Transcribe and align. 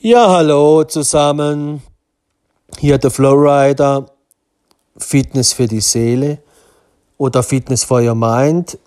Ja, 0.00 0.28
hallo 0.28 0.84
zusammen. 0.84 1.82
Hier 2.78 2.98
der 2.98 3.10
Flowrider, 3.10 4.06
Fitness 4.96 5.52
für 5.52 5.66
die 5.66 5.80
Seele 5.80 6.38
oder 7.16 7.42
Fitness 7.42 7.82
for 7.82 8.00
Your 8.00 8.14
Mind. 8.14 8.78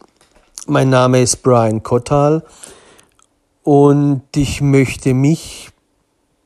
Mein 0.68 0.90
Name 0.90 1.22
ist 1.22 1.44
Brian 1.44 1.84
Kottal 1.84 2.46
und 3.64 4.22
ich 4.38 4.62
möchte 4.62 5.14
mich 5.14 5.72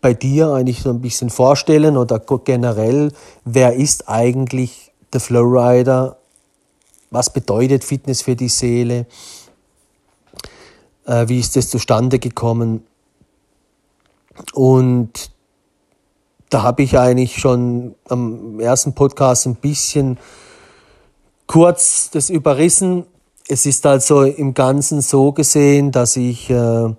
bei 0.02 0.16
dir 0.16 0.52
eigentlich 0.54 0.82
so 0.82 0.89
ein 0.89 1.00
bisschen 1.00 1.29
vorstellen 1.29 1.95
oder 1.95 2.18
generell, 2.18 3.11
wer 3.43 3.75
ist 3.75 4.09
eigentlich 4.09 4.91
der 5.13 5.21
Flowrider? 5.21 6.18
Was 7.11 7.32
bedeutet 7.32 7.84
Fitness 7.84 8.23
für 8.23 8.36
die 8.36 8.50
Seele? 8.50 9.05
Äh, 11.05 11.27
wie 11.27 11.39
ist 11.39 11.55
es 11.55 11.70
zustande 11.70 12.18
gekommen? 12.18 12.84
Und 14.53 15.31
da 16.49 16.63
habe 16.63 16.84
ich 16.84 16.98
eigentlich 16.98 17.38
schon 17.38 17.95
am 18.07 18.59
ersten 18.59 18.93
Podcast 18.93 19.45
ein 19.45 19.55
bisschen 19.55 20.17
kurz 21.48 22.09
das 22.12 22.30
überrissen. 22.30 23.05
Es 23.48 23.66
ist 23.66 23.85
also 23.85 24.23
im 24.23 24.53
Ganzen 24.53 25.02
so 25.02 25.31
gesehen, 25.31 25.91
dass 25.91 26.16
ich 26.16 26.49
äh, 26.49 26.93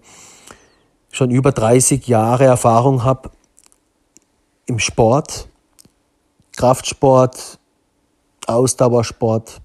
schon 1.10 1.30
über 1.30 1.52
30 1.52 2.06
Jahre 2.06 2.44
Erfahrung 2.44 3.04
habe 3.04 3.30
im 4.66 4.78
Sport, 4.78 5.48
Kraftsport, 6.56 7.58
Ausdauersport 8.46 9.60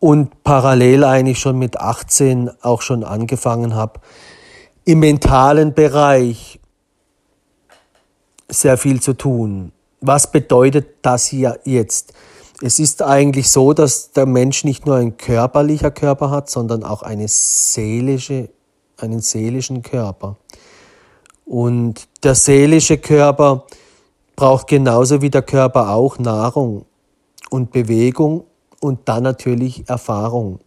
und 0.00 0.42
parallel 0.44 1.04
eigentlich 1.04 1.38
schon 1.38 1.58
mit 1.58 1.78
18 1.78 2.50
auch 2.62 2.82
schon 2.82 3.04
angefangen 3.04 3.74
habe, 3.74 4.00
im 4.84 5.00
mentalen 5.00 5.74
Bereich 5.74 6.60
sehr 8.48 8.76
viel 8.76 9.00
zu 9.00 9.14
tun. 9.14 9.72
Was 10.00 10.30
bedeutet 10.30 10.86
das 11.02 11.26
hier 11.26 11.58
jetzt? 11.64 12.12
Es 12.62 12.78
ist 12.78 13.02
eigentlich 13.02 13.50
so, 13.50 13.72
dass 13.72 14.12
der 14.12 14.26
Mensch 14.26 14.64
nicht 14.64 14.86
nur 14.86 14.96
ein 14.96 15.16
körperlicher 15.16 15.90
Körper 15.90 16.30
hat, 16.30 16.50
sondern 16.50 16.84
auch 16.84 17.02
eine 17.02 17.26
seelische 17.28 18.50
einen 18.96 19.20
seelischen 19.20 19.82
Körper. 19.82 20.36
Und 21.44 22.08
der 22.22 22.34
seelische 22.34 22.98
Körper 22.98 23.64
braucht 24.36 24.68
genauso 24.68 25.22
wie 25.22 25.30
der 25.30 25.42
Körper 25.42 25.90
auch 25.90 26.18
Nahrung 26.18 26.86
und 27.50 27.70
Bewegung 27.70 28.44
und 28.80 29.00
dann 29.08 29.22
natürlich 29.22 29.88
Erfahrung. 29.88 30.60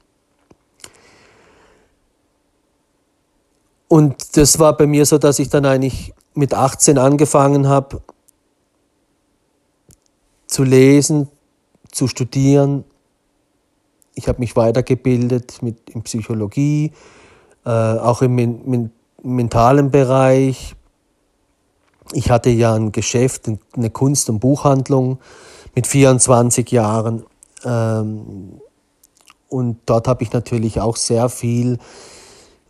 Und 3.88 4.36
das 4.38 4.60
war 4.60 4.76
bei 4.76 4.86
mir 4.86 5.06
so, 5.06 5.18
dass 5.18 5.40
ich 5.40 5.50
dann 5.50 5.66
eigentlich 5.66 6.14
mit 6.34 6.54
18 6.54 6.98
angefangen 6.98 7.68
habe 7.68 8.02
zu 10.48 10.64
lesen, 10.64 11.30
zu 11.92 12.08
studieren. 12.08 12.84
Ich 14.14 14.28
habe 14.28 14.40
mich 14.40 14.56
weitergebildet 14.56 15.62
mit, 15.62 15.90
in 15.90 16.04
Psychologie, 16.04 16.92
äh, 17.66 17.70
auch 17.70 18.22
im 18.22 18.36
men 18.36 18.92
mentalen 19.24 19.92
Bereich. 19.92 20.76
Ich 22.14 22.30
hatte 22.30 22.50
ja 22.50 22.74
ein 22.76 22.92
Geschäft, 22.92 23.50
eine 23.76 23.90
Kunst- 23.90 24.30
und 24.30 24.40
Buchhandlung 24.40 25.20
mit 25.76 25.88
24 25.88 26.72
Jahren. 26.72 27.26
Ähm, 27.66 28.62
und 29.50 29.80
dort 29.86 30.08
habe 30.08 30.24
ich 30.24 30.32
natürlich 30.34 30.80
auch 30.80 30.96
sehr 30.96 31.30
viel, 31.30 31.80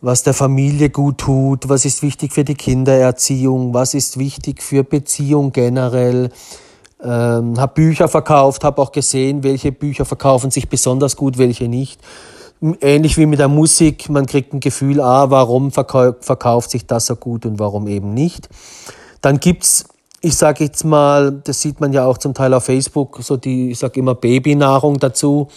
was 0.08 0.24
der 0.24 0.34
Familie 0.34 0.90
gut 0.90 1.18
tut, 1.18 1.68
was 1.68 1.84
ist 1.84 2.02
wichtig 2.02 2.32
für 2.32 2.46
die 2.46 2.56
Kindererziehung, 2.56 3.74
was 3.74 3.94
ist 3.94 4.18
wichtig 4.18 4.64
für 4.64 4.86
Beziehung 4.86 5.52
generell. 5.52 6.30
Ähm, 7.04 7.60
habe 7.60 7.74
Bücher 7.74 8.08
verkauft, 8.08 8.64
habe 8.64 8.82
auch 8.82 8.94
gesehen, 8.94 9.44
welche 9.44 9.74
Bücher 9.74 10.06
verkaufen 10.06 10.50
sich 10.50 10.70
besonders 10.70 11.18
gut, 11.18 11.38
welche 11.38 11.68
nicht 11.68 12.00
ähnlich 12.80 13.18
wie 13.18 13.26
mit 13.26 13.40
der 13.40 13.50
Musik, 13.50 14.08
man 14.08 14.26
kriegt 14.26 14.54
ein 14.54 14.62
Gefühl, 14.62 15.02
ah, 15.02 15.30
warum 15.30 15.72
verkauft 15.72 16.72
sich 16.72 16.88
das 16.88 17.08
so 17.08 17.18
gut 17.18 17.46
und 17.46 17.60
warum 17.60 17.90
eben 17.90 18.14
nicht. 18.14 18.48
Dann 19.20 19.42
gibt's, 19.42 19.84
ich 20.22 20.38
sage 20.38 20.64
jetzt 20.64 20.86
mal, 20.86 21.34
das 21.44 21.62
sieht 21.62 21.82
man 21.82 21.92
ja 21.92 22.06
auch 22.06 22.18
zum 22.18 22.34
Teil 22.34 22.54
auf 22.54 22.64
Facebook, 22.64 23.20
so 23.22 23.36
die, 23.36 23.72
ich 23.72 23.80
sage 23.80 24.00
immer 24.00 24.16
Babynahrung 24.16 25.00
dazu, 25.00 25.50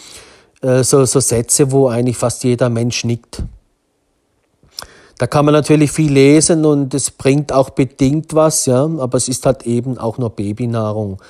äh, 0.61 0.83
so, 0.83 1.05
so 1.05 1.21
Sätze, 1.21 1.71
wo 1.71 1.87
eigentlich 1.87 2.17
fast 2.17 2.43
jeder 2.43 2.69
Mensch 2.69 3.05
nickt. 3.05 3.43
Da 5.21 5.27
kann 5.27 5.45
man 5.45 5.53
natürlich 5.53 5.91
viel 5.91 6.11
lesen 6.11 6.65
und 6.65 6.95
es 6.95 7.11
bringt 7.11 7.53
auch 7.53 7.69
bedingt 7.69 8.33
was, 8.33 8.65
ja, 8.65 8.85
aber 8.85 9.17
es 9.17 9.27
ist 9.27 9.45
halt 9.45 9.67
eben 9.67 9.99
auch 9.99 10.17
nur 10.17 10.31
Babynahrung. 10.31 11.21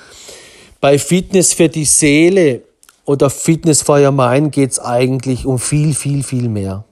Bei 0.80 0.98
Fitness 0.98 1.52
für 1.52 1.68
die 1.68 1.84
Seele 1.84 2.62
oder 3.04 3.28
Fitness 3.28 3.82
for 3.82 4.00
Your 4.00 4.12
Mind 4.12 4.50
geht 4.50 4.70
es 4.70 4.78
eigentlich 4.78 5.44
um 5.44 5.58
viel, 5.58 5.94
viel, 5.94 6.22
viel 6.22 6.48
mehr. 6.48 6.84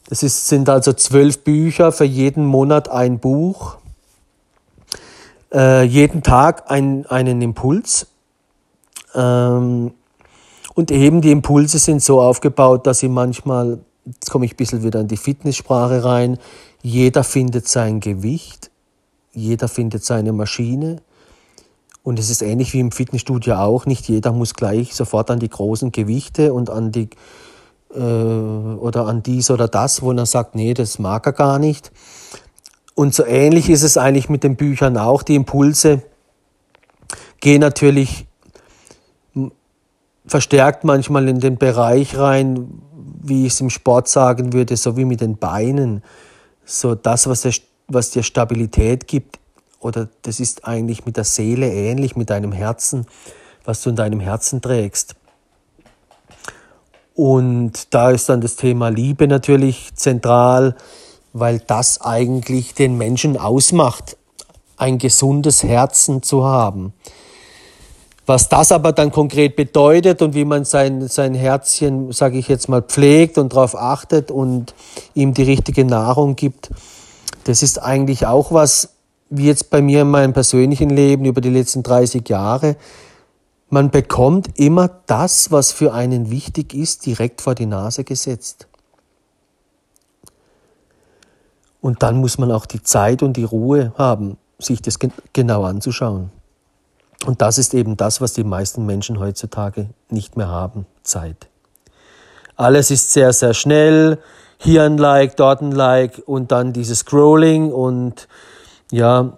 Das 0.09 0.23
ist, 0.23 0.47
sind 0.47 0.69
also 0.69 0.93
zwölf 0.93 1.43
Bücher, 1.43 1.91
für 1.91 2.05
jeden 2.05 2.45
Monat 2.45 2.89
ein 2.89 3.19
Buch 3.19 3.75
äh, 5.53 5.83
jeden 5.83 6.23
Tag 6.23 6.69
ein, 6.69 7.05
einen 7.07 7.41
Impuls. 7.41 8.07
Ähm, 9.13 9.91
und 10.73 10.91
eben 10.91 11.21
die 11.21 11.31
Impulse 11.31 11.79
sind 11.79 12.01
so 12.01 12.21
aufgebaut, 12.21 12.87
dass 12.87 12.99
sie 12.99 13.09
manchmal, 13.09 13.79
jetzt 14.05 14.31
komme 14.31 14.45
ich 14.45 14.53
ein 14.53 14.57
bisschen 14.57 14.83
wieder 14.83 15.01
in 15.01 15.07
die 15.07 15.17
Fitnesssprache 15.17 16.03
rein, 16.03 16.37
jeder 16.81 17.23
findet 17.23 17.67
sein 17.67 17.99
Gewicht, 17.99 18.71
jeder 19.33 19.67
findet 19.67 20.03
seine 20.03 20.31
Maschine. 20.31 21.01
Und 22.03 22.17
es 22.17 22.29
ist 22.29 22.41
ähnlich 22.41 22.73
wie 22.73 22.79
im 22.79 22.91
Fitnessstudio 22.91 23.55
auch. 23.55 23.85
Nicht 23.85 24.07
jeder 24.07 24.31
muss 24.31 24.55
gleich 24.55 24.95
sofort 24.95 25.29
an 25.29 25.39
die 25.39 25.49
großen 25.49 25.91
Gewichte 25.91 26.53
und 26.53 26.69
an 26.69 26.91
die 26.91 27.09
äh, 27.93 27.99
oder 27.99 29.05
an 29.05 29.21
dies 29.23 29.51
oder 29.51 29.67
das, 29.67 30.01
wo 30.01 30.11
er 30.11 30.25
sagt, 30.25 30.55
nee, 30.55 30.73
das 30.73 30.97
mag 30.97 31.25
er 31.25 31.33
gar 31.33 31.59
nicht. 31.59 31.91
Und 32.95 33.13
so 33.13 33.25
ähnlich 33.25 33.69
ist 33.69 33.83
es 33.83 33.97
eigentlich 33.97 34.29
mit 34.29 34.43
den 34.43 34.55
Büchern 34.55 34.97
auch. 34.97 35.23
Die 35.23 35.35
Impulse 35.35 36.01
gehen 37.39 37.61
natürlich 37.61 38.25
verstärkt 40.25 40.83
manchmal 40.83 41.27
in 41.27 41.39
den 41.39 41.57
Bereich 41.57 42.17
rein, 42.17 42.81
wie 43.21 43.45
ich 43.45 43.53
es 43.53 43.61
im 43.61 43.69
Sport 43.69 44.07
sagen 44.07 44.53
würde, 44.53 44.77
so 44.77 44.95
wie 44.97 45.05
mit 45.05 45.21
den 45.21 45.37
Beinen. 45.37 46.03
So 46.63 46.95
das, 46.95 47.27
was, 47.27 47.41
der, 47.41 47.53
was 47.87 48.11
dir 48.11 48.23
Stabilität 48.23 49.07
gibt, 49.07 49.39
oder 49.81 50.07
das 50.21 50.39
ist 50.39 50.65
eigentlich 50.65 51.05
mit 51.05 51.17
der 51.17 51.25
Seele 51.25 51.71
ähnlich, 51.71 52.15
mit 52.15 52.29
deinem 52.29 52.53
Herzen, 52.53 53.05
was 53.65 53.81
du 53.81 53.89
in 53.89 53.95
deinem 53.95 54.19
Herzen 54.19 54.61
trägst. 54.61 55.15
Und 57.13 57.93
da 57.93 58.11
ist 58.11 58.29
dann 58.29 58.41
das 58.41 58.55
Thema 58.55 58.89
Liebe 58.89 59.27
natürlich 59.27 59.93
zentral 59.95 60.75
weil 61.33 61.59
das 61.59 62.01
eigentlich 62.01 62.73
den 62.73 62.97
Menschen 62.97 63.37
ausmacht, 63.37 64.17
ein 64.77 64.97
gesundes 64.97 65.63
Herzen 65.63 66.23
zu 66.23 66.43
haben. 66.43 66.93
Was 68.25 68.49
das 68.49 68.71
aber 68.71 68.91
dann 68.91 69.11
konkret 69.11 69.55
bedeutet 69.55 70.21
und 70.21 70.35
wie 70.35 70.45
man 70.45 70.63
sein, 70.63 71.07
sein 71.07 71.33
Herzchen, 71.33 72.11
sage 72.11 72.37
ich 72.37 72.47
jetzt 72.47 72.69
mal, 72.69 72.81
pflegt 72.81 73.37
und 73.37 73.53
darauf 73.53 73.75
achtet 73.75 74.31
und 74.31 74.73
ihm 75.13 75.33
die 75.33 75.43
richtige 75.43 75.85
Nahrung 75.85 76.35
gibt, 76.35 76.69
das 77.45 77.63
ist 77.63 77.81
eigentlich 77.81 78.25
auch 78.25 78.51
was, 78.51 78.89
wie 79.31 79.47
jetzt 79.47 79.69
bei 79.69 79.81
mir 79.81 80.01
in 80.01 80.11
meinem 80.11 80.33
persönlichen 80.33 80.89
Leben 80.89 81.25
über 81.25 81.41
die 81.41 81.49
letzten 81.49 81.83
30 81.83 82.27
Jahre. 82.27 82.75
Man 83.69 83.89
bekommt 83.89 84.59
immer 84.59 84.89
das, 85.07 85.51
was 85.51 85.71
für 85.71 85.93
einen 85.93 86.29
wichtig 86.29 86.73
ist, 86.73 87.05
direkt 87.05 87.41
vor 87.41 87.55
die 87.55 87.65
Nase 87.65 88.03
gesetzt. 88.03 88.67
Und 91.79 92.03
dann 92.03 92.17
muss 92.17 92.37
man 92.37 92.51
auch 92.51 92.65
die 92.65 92.83
Zeit 92.83 93.23
und 93.23 93.37
die 93.37 93.45
Ruhe 93.45 93.93
haben, 93.97 94.37
sich 94.59 94.81
das 94.81 94.99
genau 95.33 95.63
anzuschauen. 95.63 96.29
Und 97.25 97.41
das 97.41 97.57
ist 97.57 97.73
eben 97.73 97.95
das, 97.95 98.19
was 98.19 98.33
die 98.33 98.43
meisten 98.43 98.85
Menschen 98.85 99.19
heutzutage 99.19 99.89
nicht 100.09 100.35
mehr 100.35 100.49
haben, 100.49 100.85
Zeit. 101.03 101.47
Alles 102.57 102.91
ist 102.91 103.13
sehr, 103.13 103.31
sehr 103.31 103.53
schnell, 103.53 104.19
hier 104.57 104.83
ein 104.83 104.97
Like, 104.97 105.37
dort 105.37 105.61
ein 105.61 105.71
Like 105.71 106.21
und 106.25 106.51
dann 106.51 106.73
dieses 106.73 106.99
Scrolling 106.99 107.71
und 107.71 108.27
ja, 108.91 109.37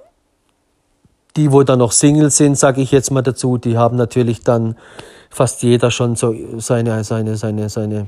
die, 1.35 1.51
wo 1.51 1.63
dann 1.63 1.79
noch 1.79 1.91
Single 1.91 2.29
sind, 2.29 2.57
sage 2.57 2.81
ich 2.81 2.91
jetzt 2.91 3.11
mal 3.11 3.21
dazu, 3.21 3.57
die 3.57 3.77
haben 3.77 3.97
natürlich 3.97 4.41
dann 4.41 4.75
fast 5.29 5.63
jeder 5.63 5.89
schon 5.89 6.15
so 6.15 6.35
seine, 6.57 7.03
seine, 7.03 7.38
seine, 7.38 7.69
seine 7.69 8.07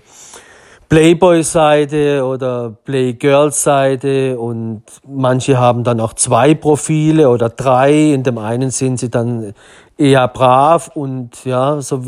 Playboy-Seite 0.89 2.23
oder 2.23 2.75
Playgirl-Seite 2.85 4.39
und 4.39 4.83
manche 5.07 5.57
haben 5.57 5.83
dann 5.83 5.99
auch 5.99 6.13
zwei 6.13 6.53
Profile 6.53 7.29
oder 7.29 7.49
drei. 7.49 8.13
In 8.13 8.21
dem 8.21 8.37
einen 8.37 8.69
sind 8.69 8.99
sie 8.99 9.09
dann 9.09 9.53
eher 9.97 10.27
brav 10.27 10.91
und 10.93 11.43
ja, 11.45 11.81
so 11.81 12.03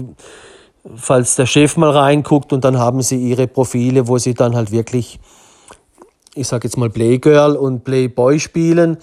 falls 0.95 1.35
der 1.35 1.47
Chef 1.47 1.77
mal 1.77 1.89
reinguckt 1.89 2.53
und 2.53 2.63
dann 2.63 2.77
haben 2.77 3.01
sie 3.01 3.17
ihre 3.17 3.47
Profile, 3.47 4.07
wo 4.07 4.19
sie 4.19 4.35
dann 4.35 4.55
halt 4.55 4.71
wirklich, 4.71 5.19
ich 6.35 6.47
sag 6.47 6.63
jetzt 6.63 6.77
mal 6.77 6.91
Playgirl 6.91 7.55
und 7.55 7.83
Playboy 7.83 8.39
spielen 8.39 8.99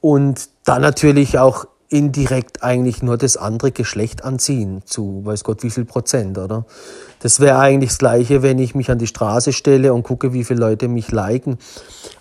und 0.00 0.48
dann 0.64 0.82
natürlich 0.82 1.38
auch 1.38 1.66
indirekt 1.90 2.62
eigentlich 2.62 3.02
nur 3.02 3.16
das 3.16 3.36
andere 3.36 3.72
Geschlecht 3.72 4.22
anziehen, 4.22 4.82
zu 4.84 5.24
weiß 5.24 5.42
Gott 5.42 5.62
wie 5.62 5.70
viel 5.70 5.86
Prozent, 5.86 6.36
oder? 6.36 6.66
Das 7.20 7.40
wäre 7.40 7.58
eigentlich 7.58 7.90
das 7.90 7.98
Gleiche, 7.98 8.42
wenn 8.42 8.58
ich 8.58 8.74
mich 8.74 8.90
an 8.90 8.98
die 8.98 9.06
Straße 9.06 9.52
stelle 9.52 9.94
und 9.94 10.02
gucke, 10.02 10.32
wie 10.32 10.44
viele 10.44 10.60
Leute 10.60 10.88
mich 10.88 11.10
liken. 11.10 11.58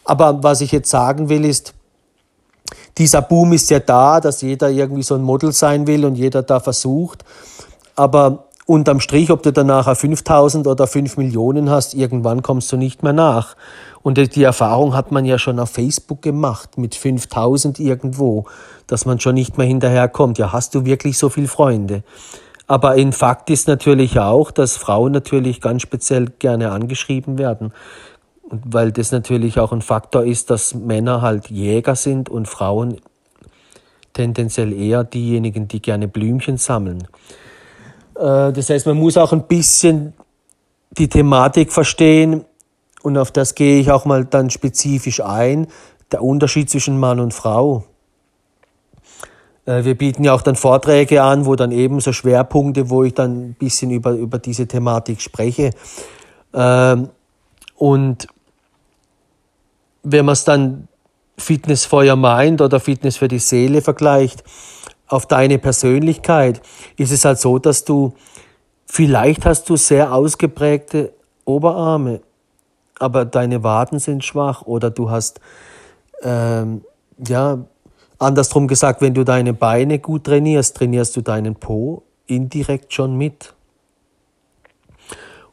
Aber 0.05 0.41
was 0.41 0.61
ich 0.61 0.71
jetzt 0.71 0.89
sagen 0.89 1.27
will, 1.27 1.43
ist, 1.43 1.73
dieser 2.97 3.21
Boom 3.21 3.53
ist 3.53 3.69
ja 3.69 3.79
da, 3.79 4.21
dass 4.21 4.41
jeder 4.41 4.69
irgendwie 4.69 5.03
so 5.03 5.15
ein 5.15 5.21
Model 5.21 5.51
sein 5.51 5.85
will 5.85 6.05
und 6.05 6.15
jeder 6.15 6.43
da 6.43 6.59
versucht. 6.59 7.25
Aber 7.95 8.47
unterm 8.65 8.99
Strich, 8.99 9.31
ob 9.31 9.43
du 9.43 9.51
danach 9.51 9.95
5000 9.95 10.65
oder 10.65 10.87
5 10.87 11.17
Millionen 11.17 11.69
hast, 11.69 11.93
irgendwann 11.93 12.41
kommst 12.41 12.71
du 12.71 12.77
nicht 12.77 13.03
mehr 13.03 13.13
nach. 13.13 13.55
Und 14.01 14.35
die 14.35 14.43
Erfahrung 14.43 14.93
hat 14.93 15.11
man 15.11 15.25
ja 15.25 15.37
schon 15.37 15.59
auf 15.59 15.71
Facebook 15.71 16.21
gemacht, 16.21 16.77
mit 16.77 16.95
5000 16.95 17.79
irgendwo, 17.79 18.45
dass 18.87 19.05
man 19.05 19.19
schon 19.19 19.35
nicht 19.35 19.57
mehr 19.57 19.67
hinterherkommt. 19.67 20.37
Ja, 20.37 20.51
hast 20.51 20.75
du 20.75 20.85
wirklich 20.85 21.17
so 21.17 21.29
viele 21.29 21.47
Freunde? 21.47 22.03
Aber 22.67 22.95
in 22.95 23.13
Fakt 23.13 23.49
ist 23.49 23.67
natürlich 23.67 24.19
auch, 24.19 24.51
dass 24.51 24.75
Frauen 24.75 25.13
natürlich 25.13 25.61
ganz 25.61 25.81
speziell 25.81 26.27
gerne 26.39 26.71
angeschrieben 26.71 27.37
werden. 27.37 27.73
Weil 28.49 28.91
das 28.91 29.11
natürlich 29.11 29.59
auch 29.59 29.71
ein 29.71 29.81
Faktor 29.81 30.23
ist, 30.23 30.49
dass 30.49 30.73
Männer 30.73 31.21
halt 31.21 31.49
Jäger 31.49 31.95
sind 31.95 32.29
und 32.29 32.47
Frauen 32.47 32.97
tendenziell 34.13 34.73
eher 34.73 35.03
diejenigen, 35.03 35.67
die 35.67 35.81
gerne 35.81 36.07
Blümchen 36.07 36.57
sammeln. 36.57 37.07
Äh, 38.15 38.51
das 38.51 38.69
heißt, 38.69 38.85
man 38.85 38.97
muss 38.97 39.17
auch 39.17 39.31
ein 39.31 39.43
bisschen 39.43 40.13
die 40.91 41.07
Thematik 41.07 41.71
verstehen, 41.71 42.45
und 43.03 43.17
auf 43.17 43.31
das 43.31 43.55
gehe 43.55 43.79
ich 43.79 43.91
auch 43.91 44.05
mal 44.05 44.25
dann 44.25 44.49
spezifisch 44.49 45.21
ein, 45.21 45.67
der 46.11 46.23
Unterschied 46.23 46.69
zwischen 46.69 46.99
Mann 46.99 47.19
und 47.19 47.33
Frau. 47.33 47.83
Äh, 49.65 49.83
wir 49.83 49.97
bieten 49.97 50.23
ja 50.23 50.33
auch 50.33 50.41
dann 50.41 50.55
Vorträge 50.55 51.21
an, 51.21 51.45
wo 51.45 51.55
dann 51.55 51.71
eben 51.71 51.99
so 51.99 52.13
Schwerpunkte, 52.13 52.89
wo 52.89 53.03
ich 53.03 53.13
dann 53.13 53.49
ein 53.49 53.53
bisschen 53.53 53.91
über, 53.91 54.11
über 54.11 54.39
diese 54.39 54.67
Thematik 54.67 55.21
spreche. 55.21 55.71
Ähm, 56.53 57.09
und 57.75 58.27
wenn 60.03 60.25
man 60.25 60.33
es 60.33 60.45
dann 60.45 60.87
Fitness 61.37 61.85
for 61.85 62.03
your 62.03 62.15
mind 62.15 62.61
oder 62.61 62.79
Fitness 62.79 63.17
für 63.17 63.27
die 63.27 63.39
Seele 63.39 63.81
vergleicht, 63.81 64.43
auf 65.07 65.25
deine 65.25 65.57
Persönlichkeit, 65.57 66.61
ist 66.97 67.11
es 67.11 67.23
halt 67.23 67.39
so, 67.39 67.59
dass 67.59 67.85
du 67.85 68.13
vielleicht 68.85 69.45
hast 69.45 69.69
du 69.69 69.75
sehr 69.77 70.13
ausgeprägte 70.13 71.13
Oberarme, 71.45 72.21
aber 72.99 73.25
deine 73.25 73.63
Waden 73.63 73.99
sind 73.99 74.23
schwach 74.23 74.63
oder 74.63 74.89
du 74.89 75.09
hast, 75.09 75.39
ähm, 76.21 76.83
ja, 77.25 77.59
andersrum 78.19 78.67
gesagt, 78.67 79.01
wenn 79.01 79.13
du 79.13 79.23
deine 79.23 79.53
Beine 79.53 79.99
gut 79.99 80.25
trainierst, 80.25 80.77
trainierst 80.77 81.15
du 81.15 81.21
deinen 81.21 81.55
Po 81.55 82.03
indirekt 82.25 82.93
schon 82.93 83.17
mit. 83.17 83.53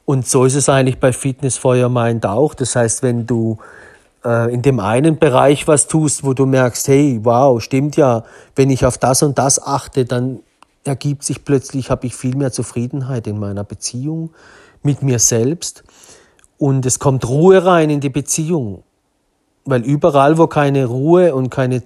Und 0.05 0.27
so 0.27 0.45
ist 0.45 0.55
es 0.55 0.69
eigentlich 0.69 0.99
bei 1.01 1.13
Fitness 1.13 1.57
for 1.57 1.77
Your 1.77 1.89
Mind 1.89 2.27
auch. 2.27 2.55
Das 2.55 2.77
heißt, 2.77 3.03
wenn 3.03 3.27
du 3.27 3.59
äh, 4.25 4.53
in 4.53 4.61
dem 4.61 4.81
einen 4.81 5.19
Bereich 5.19 5.67
was 5.67 5.87
tust, 5.87 6.25
wo 6.25 6.35
du 6.35 6.47
merkst, 6.47 6.89
hey, 6.89 7.21
wow, 7.23 7.63
stimmt 7.63 7.97
ja, 7.97 8.25
wenn 8.55 8.71
ich 8.71 8.85
auf 8.85 8.99
das 8.99 9.23
und 9.23 9.39
das 9.39 9.63
achte, 9.63 10.05
dann 10.05 10.41
ergibt 10.85 11.25
sich 11.25 11.45
plötzlich, 11.45 11.91
habe 11.91 12.07
ich 12.07 12.15
viel 12.15 12.37
mehr 12.37 12.53
Zufriedenheit 12.53 13.27
in 13.27 13.39
meiner 13.39 13.65
Beziehung 13.65 14.31
mit 14.83 15.03
mir 15.03 15.19
selbst 15.19 15.85
und 16.59 16.87
es 16.87 16.99
kommt 16.99 17.29
Ruhe 17.29 17.65
rein 17.65 17.91
in 17.91 18.01
die 18.01 18.11
Beziehung. 18.11 18.83
Weil 19.65 19.83
überall, 19.83 20.39
wo 20.39 20.47
keine 20.47 20.87
Ruhe 20.87 21.35
und 21.35 21.51
keine 21.51 21.83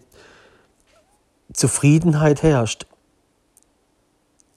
Zufriedenheit 1.52 2.42
herrscht, 2.42 2.86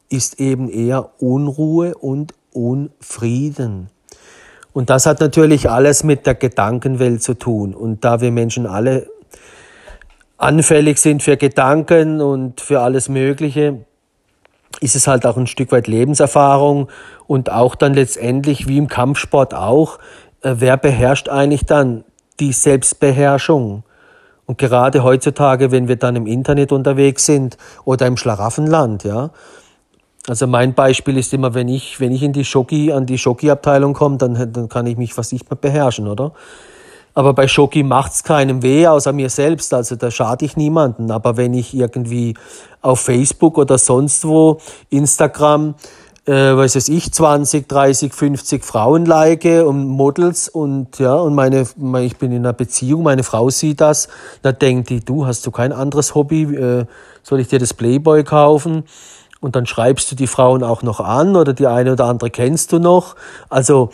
ist 0.10 0.40
eben 0.40 0.70
eher 0.70 1.22
Unruhe 1.22 1.96
und 1.96 2.34
Unfrieden. 2.52 3.90
Und 4.74 4.90
das 4.90 5.06
hat 5.06 5.20
natürlich 5.20 5.70
alles 5.70 6.04
mit 6.04 6.26
der 6.26 6.36
Gedankenwelt 6.36 7.24
zu 7.24 7.34
tun. 7.34 7.74
Und 7.74 8.04
da 8.04 8.22
wir 8.22 8.32
Menschen 8.32 8.66
alle 8.66 9.08
anfällig 10.38 10.98
sind 10.98 11.24
für 11.24 11.38
Gedanken 11.38 12.20
und 12.20 12.62
für 12.62 12.82
alles 12.82 13.08
Mögliche, 13.10 13.86
ist 14.80 14.96
es 14.96 15.08
halt 15.08 15.26
auch 15.26 15.38
ein 15.38 15.48
Stück 15.48 15.72
weit 15.72 15.88
Lebenserfahrung 15.88 16.90
und 17.28 17.52
auch 17.52 17.76
dann 17.76 17.94
letztendlich 17.94 18.68
wie 18.68 18.78
im 18.78 18.88
Kampfsport 18.88 19.54
auch, 19.54 20.00
äh, 20.42 20.56
wer 20.58 20.78
beherrscht 20.78 21.30
eigentlich 21.30 21.66
dann 21.66 22.04
die 22.40 22.54
Selbstbeherrschung? 22.54 23.84
Und 24.46 24.58
gerade 24.58 25.04
heutzutage, 25.04 25.72
wenn 25.72 25.88
wir 25.88 25.96
dann 25.96 26.16
im 26.16 26.28
Internet 26.28 26.72
unterwegs 26.72 27.26
sind 27.26 27.58
oder 27.86 28.08
im 28.08 28.18
Schlaraffenland, 28.18 29.04
ja. 29.04 29.30
Also 30.28 30.46
mein 30.46 30.74
Beispiel 30.74 31.18
ist 31.18 31.34
immer, 31.34 31.54
wenn 31.54 31.68
ich, 31.68 32.00
wenn 32.00 32.12
ich 32.12 32.22
in 32.22 32.34
die 32.34 32.46
Schoki, 32.46 32.92
an 32.92 33.06
die 33.06 33.18
Schoki-Abteilung 33.18 33.94
komme, 33.94 34.18
dann, 34.18 34.52
dann 34.52 34.70
kann 34.70 34.86
ich 34.86 34.98
mich 34.98 35.14
fast 35.14 35.34
nicht 35.34 35.50
mehr 35.50 35.58
beherrschen, 35.58 36.08
oder? 36.08 36.34
Aber 37.14 37.34
bei 37.34 37.48
Schoki 37.48 37.84
macht's 37.84 38.24
keinem 38.24 38.64
weh, 38.64 38.88
außer 38.88 39.14
mir 39.14 39.30
selbst. 39.30 39.74
Also 39.74 39.96
da 39.96 40.12
schade 40.12 40.46
ich 40.46 40.56
niemanden. 40.56 41.12
Aber 41.12 41.38
wenn 41.38 41.54
ich 41.54 41.74
irgendwie 41.74 42.36
auf 42.82 43.02
Facebook 43.02 43.58
oder 43.58 43.78
sonst 43.78 44.26
wo, 44.26 44.60
Instagram, 44.90 45.76
äh, 46.26 46.56
weiß 46.56 46.76
es 46.76 46.88
ich, 46.88 47.12
20, 47.12 47.68
30, 47.68 48.14
50 48.14 48.64
Frauen 48.64 49.06
like 49.06 49.44
und 49.44 49.88
Models 49.88 50.50
und 50.50 51.00
ja, 51.00 51.16
und 51.16 51.34
meine, 51.34 51.66
ich 52.02 52.18
bin 52.18 52.32
in 52.32 52.40
einer 52.40 52.54
Beziehung, 52.54 53.04
meine 53.04 53.24
Frau 53.24 53.50
sieht 53.50 53.82
das, 53.82 54.08
da 54.42 54.52
denkt 54.52 54.90
die, 54.90 55.00
du 55.00 55.26
hast 55.26 55.46
du 55.46 55.52
kein 55.52 55.74
anderes 55.74 56.14
Hobby, 56.14 56.44
äh, 56.44 56.86
soll 57.24 57.40
ich 57.40 57.48
dir 57.48 57.60
das 57.60 57.74
Playboy 57.74 58.24
kaufen? 58.24 58.84
Und 59.40 59.56
dann 59.56 59.66
schreibst 59.66 60.12
du 60.12 60.16
die 60.16 60.28
Frauen 60.28 60.64
auch 60.64 60.84
noch 60.84 61.00
an 61.00 61.36
oder 61.36 61.54
die 61.54 61.66
eine 61.66 61.94
oder 61.94 62.06
andere 62.06 62.30
kennst 62.30 62.72
du 62.72 62.78
noch. 62.78 63.16
Also 63.50 63.90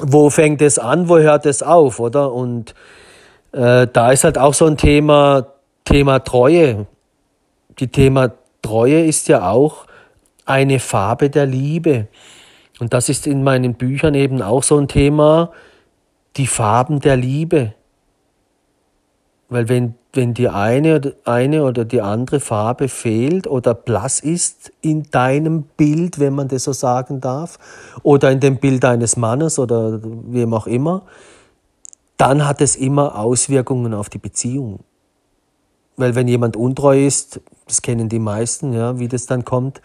wo 0.00 0.30
fängt 0.30 0.62
es 0.62 0.78
an, 0.78 1.08
wo 1.08 1.18
hört 1.18 1.46
es 1.46 1.62
auf, 1.62 2.00
oder? 2.00 2.32
Und 2.32 2.74
äh, 3.52 3.86
da 3.92 4.12
ist 4.12 4.24
halt 4.24 4.38
auch 4.38 4.54
so 4.54 4.66
ein 4.66 4.76
Thema, 4.76 5.46
Thema 5.84 6.18
Treue. 6.20 6.86
Die 7.78 7.88
Thema 7.88 8.32
Treue 8.62 9.04
ist 9.04 9.28
ja 9.28 9.50
auch 9.50 9.86
eine 10.44 10.80
Farbe 10.80 11.30
der 11.30 11.46
Liebe. 11.46 12.08
Und 12.80 12.92
das 12.92 13.08
ist 13.08 13.26
in 13.26 13.44
meinen 13.44 13.74
Büchern 13.74 14.14
eben 14.14 14.42
auch 14.42 14.62
so 14.62 14.78
ein 14.78 14.88
Thema, 14.88 15.52
die 16.36 16.46
Farben 16.46 17.00
der 17.00 17.16
Liebe. 17.16 17.74
Weil 19.48 19.68
wenn 19.68 19.94
wenn 20.16 20.34
die 20.34 20.48
eine, 20.48 21.14
eine 21.24 21.64
oder 21.64 21.84
die 21.84 22.00
andere 22.00 22.40
Farbe 22.40 22.88
fehlt 22.88 23.46
oder 23.46 23.74
blass 23.74 24.20
ist 24.20 24.72
in 24.80 25.04
deinem 25.10 25.62
Bild, 25.62 26.18
wenn 26.18 26.34
man 26.34 26.48
das 26.48 26.64
so 26.64 26.72
sagen 26.72 27.20
darf, 27.20 27.58
oder 28.02 28.30
in 28.30 28.40
dem 28.40 28.58
Bild 28.58 28.84
deines 28.84 29.16
Mannes 29.16 29.58
oder 29.58 30.00
wem 30.02 30.54
auch 30.54 30.66
immer, 30.66 31.02
dann 32.16 32.46
hat 32.46 32.60
es 32.60 32.76
immer 32.76 33.18
Auswirkungen 33.18 33.94
auf 33.94 34.08
die 34.08 34.18
Beziehung. 34.18 34.80
Weil 35.96 36.14
wenn 36.14 36.28
jemand 36.28 36.56
untreu 36.56 37.04
ist, 37.06 37.40
das 37.66 37.82
kennen 37.82 38.08
die 38.08 38.18
meisten, 38.18 38.72
ja, 38.72 38.98
wie 38.98 39.08
das 39.08 39.26
dann 39.26 39.44
kommt, 39.44 39.80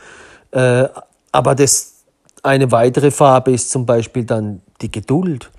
äh, 0.51 0.87
aber 1.31 1.55
das, 1.55 2.03
eine 2.41 2.71
weitere 2.71 3.11
Farbe 3.11 3.51
ist 3.51 3.69
zum 3.69 3.85
Beispiel 3.85 4.23
dann 4.23 4.61
die 4.81 4.91
Geduld. 4.91 5.51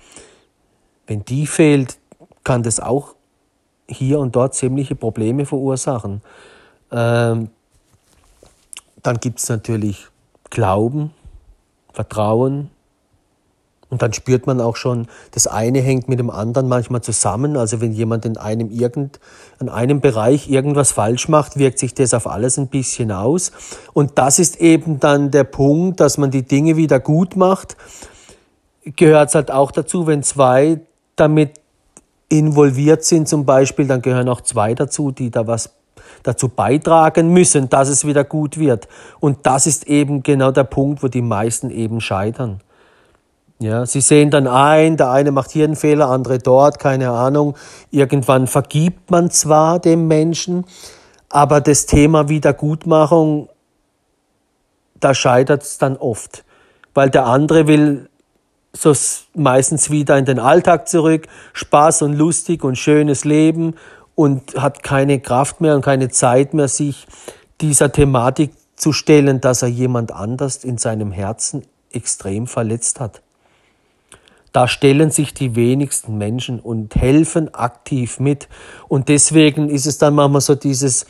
Wenn 1.07 1.23
die 1.23 1.45
fehlt, 1.47 1.97
kann 2.43 2.63
das 2.63 2.79
auch 2.79 3.15
hier 3.91 4.19
und 4.19 4.35
dort 4.35 4.55
ziemliche 4.55 4.95
Probleme 4.95 5.45
verursachen. 5.45 6.21
Ähm, 6.91 7.49
dann 9.03 9.19
gibt 9.19 9.39
es 9.39 9.49
natürlich 9.49 10.07
Glauben, 10.49 11.11
Vertrauen. 11.93 12.69
Und 13.89 14.01
dann 14.01 14.13
spürt 14.13 14.47
man 14.47 14.61
auch 14.61 14.77
schon, 14.77 15.07
das 15.31 15.47
eine 15.47 15.81
hängt 15.81 16.07
mit 16.07 16.17
dem 16.17 16.29
anderen 16.29 16.69
manchmal 16.69 17.01
zusammen. 17.01 17.57
Also 17.57 17.81
wenn 17.81 17.91
jemand 17.91 18.25
in 18.25 18.37
einem, 18.37 18.71
irgend, 18.71 19.19
in 19.59 19.67
einem 19.67 19.99
Bereich 19.99 20.49
irgendwas 20.49 20.93
falsch 20.93 21.27
macht, 21.27 21.57
wirkt 21.57 21.77
sich 21.77 21.93
das 21.93 22.13
auf 22.13 22.25
alles 22.25 22.57
ein 22.57 22.67
bisschen 22.67 23.11
aus. 23.11 23.51
Und 23.91 24.17
das 24.17 24.39
ist 24.39 24.61
eben 24.61 25.01
dann 25.01 25.29
der 25.29 25.43
Punkt, 25.43 25.99
dass 25.99 26.17
man 26.17 26.31
die 26.31 26.43
Dinge 26.43 26.77
wieder 26.77 27.01
gut 27.01 27.35
macht. 27.35 27.75
Gehört 28.85 29.29
es 29.29 29.35
halt 29.35 29.51
auch 29.51 29.71
dazu, 29.71 30.07
wenn 30.07 30.23
zwei 30.23 30.79
damit 31.17 31.60
involviert 32.31 33.03
sind 33.03 33.27
zum 33.27 33.45
Beispiel, 33.45 33.87
dann 33.87 34.01
gehören 34.01 34.29
auch 34.29 34.41
zwei 34.41 34.73
dazu, 34.73 35.11
die 35.11 35.29
da 35.29 35.47
was 35.47 35.71
dazu 36.23 36.49
beitragen 36.49 37.33
müssen, 37.33 37.69
dass 37.69 37.89
es 37.89 38.05
wieder 38.05 38.23
gut 38.23 38.57
wird. 38.57 38.87
Und 39.19 39.39
das 39.43 39.67
ist 39.67 39.87
eben 39.87 40.23
genau 40.23 40.51
der 40.51 40.63
Punkt, 40.63 41.03
wo 41.03 41.07
die 41.07 41.21
meisten 41.21 41.69
eben 41.69 41.99
scheitern. 41.99 42.61
Ja, 43.59 43.85
sie 43.85 44.01
sehen 44.01 44.31
dann 44.31 44.47
ein, 44.47 44.97
der 44.97 45.11
eine 45.11 45.31
macht 45.31 45.51
hier 45.51 45.65
einen 45.65 45.75
Fehler, 45.75 46.09
andere 46.09 46.39
dort, 46.39 46.79
keine 46.79 47.11
Ahnung. 47.11 47.55
Irgendwann 47.91 48.47
vergibt 48.47 49.11
man 49.11 49.29
zwar 49.29 49.79
dem 49.79 50.07
Menschen, 50.07 50.65
aber 51.29 51.61
das 51.61 51.85
Thema 51.85 52.27
Wiedergutmachung, 52.29 53.49
da 54.99 55.13
scheitert 55.13 55.63
es 55.63 55.77
dann 55.77 55.97
oft, 55.97 56.43
weil 56.93 57.09
der 57.09 57.25
andere 57.25 57.67
will 57.67 58.09
so 58.73 58.93
meistens 59.35 59.89
wieder 59.89 60.17
in 60.17 60.25
den 60.25 60.39
Alltag 60.39 60.87
zurück, 60.87 61.27
Spaß 61.53 62.03
und 62.03 62.13
lustig 62.13 62.63
und 62.63 62.77
schönes 62.77 63.25
Leben 63.25 63.75
und 64.15 64.55
hat 64.55 64.83
keine 64.83 65.19
Kraft 65.19 65.61
mehr 65.61 65.75
und 65.75 65.81
keine 65.81 66.09
Zeit 66.09 66.53
mehr, 66.53 66.67
sich 66.67 67.07
dieser 67.59 67.91
Thematik 67.91 68.51
zu 68.75 68.93
stellen, 68.93 69.41
dass 69.41 69.61
er 69.61 69.67
jemand 69.67 70.11
anders 70.11 70.63
in 70.63 70.77
seinem 70.77 71.11
Herzen 71.11 71.63
extrem 71.91 72.47
verletzt 72.47 72.99
hat. 72.99 73.21
Da 74.53 74.67
stellen 74.67 75.11
sich 75.11 75.33
die 75.33 75.55
wenigsten 75.55 76.17
Menschen 76.17 76.59
und 76.59 76.95
helfen 76.95 77.53
aktiv 77.53 78.19
mit. 78.19 78.49
Und 78.89 79.07
deswegen 79.07 79.69
ist 79.69 79.85
es 79.85 79.97
dann 79.97 80.15
manchmal 80.15 80.41
so 80.41 80.55
dieses, 80.55 81.05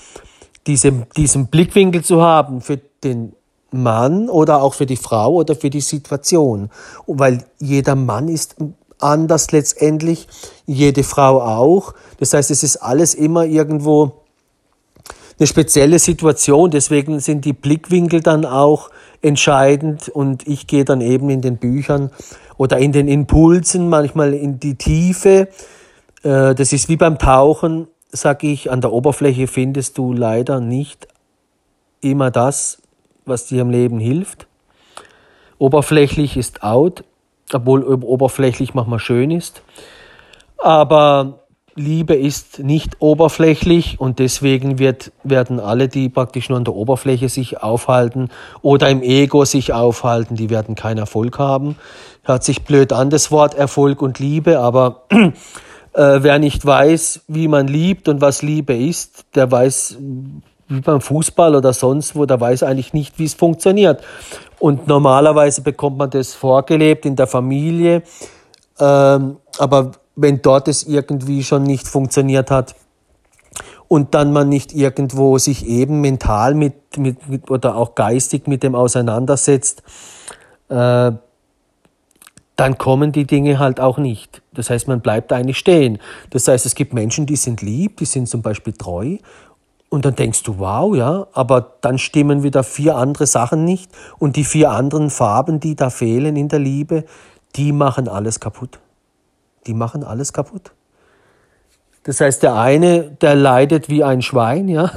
diese, 0.67 0.91
diesen 1.17 1.47
Blickwinkel 1.47 2.03
zu 2.03 2.21
haben 2.21 2.61
für 2.61 2.77
den 3.03 3.33
Mann 3.71 4.29
oder 4.29 4.61
auch 4.61 4.73
für 4.73 4.85
die 4.85 4.97
Frau 4.97 5.33
oder 5.33 5.55
für 5.55 5.69
die 5.69 5.81
Situation. 5.81 6.69
Weil 7.07 7.45
jeder 7.59 7.95
Mann 7.95 8.27
ist 8.27 8.55
anders 8.99 9.51
letztendlich, 9.51 10.27
jede 10.65 11.03
Frau 11.03 11.41
auch. 11.41 11.93
Das 12.19 12.33
heißt, 12.33 12.51
es 12.51 12.63
ist 12.63 12.77
alles 12.77 13.13
immer 13.15 13.45
irgendwo 13.45 14.21
eine 15.39 15.47
spezielle 15.47 15.99
Situation. 15.99 16.69
Deswegen 16.69 17.19
sind 17.19 17.45
die 17.45 17.53
Blickwinkel 17.53 18.21
dann 18.21 18.45
auch 18.45 18.91
entscheidend 19.21 20.09
und 20.09 20.47
ich 20.47 20.67
gehe 20.67 20.85
dann 20.85 21.01
eben 21.01 21.29
in 21.29 21.41
den 21.41 21.57
Büchern 21.57 22.11
oder 22.57 22.77
in 22.77 22.91
den 22.91 23.07
Impulsen 23.07 23.89
manchmal 23.89 24.33
in 24.33 24.59
die 24.59 24.75
Tiefe. 24.75 25.47
Äh, 26.23 26.55
das 26.55 26.73
ist 26.73 26.89
wie 26.89 26.97
beim 26.97 27.17
Tauchen, 27.17 27.87
sag 28.11 28.43
ich, 28.43 28.71
an 28.71 28.81
der 28.81 28.91
Oberfläche 28.91 29.47
findest 29.47 29.97
du 29.97 30.13
leider 30.13 30.59
nicht 30.59 31.07
immer 32.01 32.31
das, 32.31 32.80
was 33.25 33.45
dir 33.45 33.61
im 33.61 33.69
Leben 33.69 33.99
hilft. 33.99 34.47
Oberflächlich 35.57 36.37
ist 36.37 36.63
out, 36.63 37.03
obwohl 37.53 37.83
oberflächlich 37.83 38.73
manchmal 38.73 38.99
schön 38.99 39.31
ist. 39.31 39.61
Aber 40.57 41.41
Liebe 41.75 42.15
ist 42.15 42.59
nicht 42.59 42.97
oberflächlich 42.99 43.99
und 43.99 44.19
deswegen 44.19 44.77
wird, 44.77 45.11
werden 45.23 45.59
alle, 45.59 45.87
die 45.87 46.09
praktisch 46.09 46.49
nur 46.49 46.57
an 46.57 46.65
der 46.65 46.75
Oberfläche 46.75 47.29
sich 47.29 47.63
aufhalten 47.63 48.29
oder 48.61 48.89
im 48.89 49.01
Ego 49.01 49.45
sich 49.45 49.71
aufhalten, 49.71 50.35
die 50.35 50.49
werden 50.49 50.75
keinen 50.75 50.97
Erfolg 50.97 51.39
haben. 51.39 51.77
Hört 52.23 52.43
sich 52.43 52.63
blöd 52.63 52.91
an, 52.91 53.09
das 53.09 53.31
Wort 53.31 53.55
Erfolg 53.55 54.01
und 54.01 54.19
Liebe, 54.19 54.59
aber 54.59 55.03
äh, 55.09 55.23
wer 55.93 56.39
nicht 56.39 56.65
weiß, 56.65 57.21
wie 57.27 57.47
man 57.47 57.67
liebt 57.67 58.09
und 58.09 58.19
was 58.19 58.41
Liebe 58.41 58.75
ist, 58.75 59.25
der 59.35 59.49
weiß, 59.49 59.97
wie 60.71 60.81
beim 60.81 61.01
Fußball 61.01 61.55
oder 61.55 61.73
sonst 61.73 62.15
wo, 62.15 62.25
der 62.25 62.39
weiß 62.39 62.63
eigentlich 62.63 62.93
nicht, 62.93 63.19
wie 63.19 63.25
es 63.25 63.33
funktioniert. 63.33 64.01
Und 64.59 64.87
normalerweise 64.87 65.61
bekommt 65.61 65.97
man 65.97 66.09
das 66.09 66.33
vorgelebt 66.33 67.05
in 67.05 67.15
der 67.15 67.27
Familie. 67.27 68.03
Ähm, 68.79 69.37
aber 69.57 69.91
wenn 70.15 70.41
dort 70.41 70.67
es 70.67 70.83
irgendwie 70.83 71.43
schon 71.43 71.63
nicht 71.63 71.87
funktioniert 71.87 72.51
hat 72.51 72.75
und 73.87 74.13
dann 74.13 74.31
man 74.31 74.49
nicht 74.49 74.73
irgendwo 74.73 75.37
sich 75.37 75.65
eben 75.65 75.99
mental 76.01 76.55
mit, 76.55 76.97
mit, 76.97 77.27
mit 77.27 77.51
oder 77.51 77.75
auch 77.75 77.95
geistig 77.95 78.47
mit 78.47 78.63
dem 78.63 78.75
auseinandersetzt, 78.75 79.83
äh, 80.69 81.11
dann 82.55 82.77
kommen 82.77 83.11
die 83.11 83.25
Dinge 83.25 83.57
halt 83.57 83.79
auch 83.79 83.97
nicht. 83.97 84.43
Das 84.53 84.69
heißt, 84.69 84.87
man 84.87 85.01
bleibt 85.01 85.33
eigentlich 85.33 85.57
stehen. 85.57 85.97
Das 86.29 86.47
heißt, 86.47 86.65
es 86.65 86.75
gibt 86.75 86.93
Menschen, 86.93 87.25
die 87.25 87.35
sind 87.35 87.61
lieb, 87.61 87.97
die 87.97 88.05
sind 88.05 88.29
zum 88.29 88.43
Beispiel 88.43 88.73
treu. 88.73 89.17
Und 89.91 90.05
dann 90.05 90.15
denkst 90.15 90.41
du, 90.43 90.57
wow, 90.57 90.95
ja, 90.95 91.27
aber 91.33 91.75
dann 91.81 91.99
stimmen 91.99 92.41
wieder 92.41 92.63
vier 92.63 92.95
andere 92.95 93.27
Sachen 93.27 93.65
nicht. 93.65 93.91
Und 94.17 94.37
die 94.37 94.45
vier 94.45 94.71
anderen 94.71 95.11
Farben, 95.11 95.59
die 95.59 95.75
da 95.75 95.91
fehlen 95.91 96.35
in 96.35 96.47
der 96.49 96.59
Liebe, 96.59 97.03
die 97.55 97.71
machen 97.71 98.07
alles 98.07 98.39
kaputt 98.39 98.79
die 99.67 99.73
machen 99.73 100.03
alles 100.03 100.33
kaputt. 100.33 100.71
Das 102.03 102.19
heißt, 102.19 102.41
der 102.43 102.55
eine, 102.55 103.11
der 103.11 103.35
leidet 103.35 103.89
wie 103.89 104.03
ein 104.03 104.21
Schwein, 104.21 104.67
ja. 104.67 104.91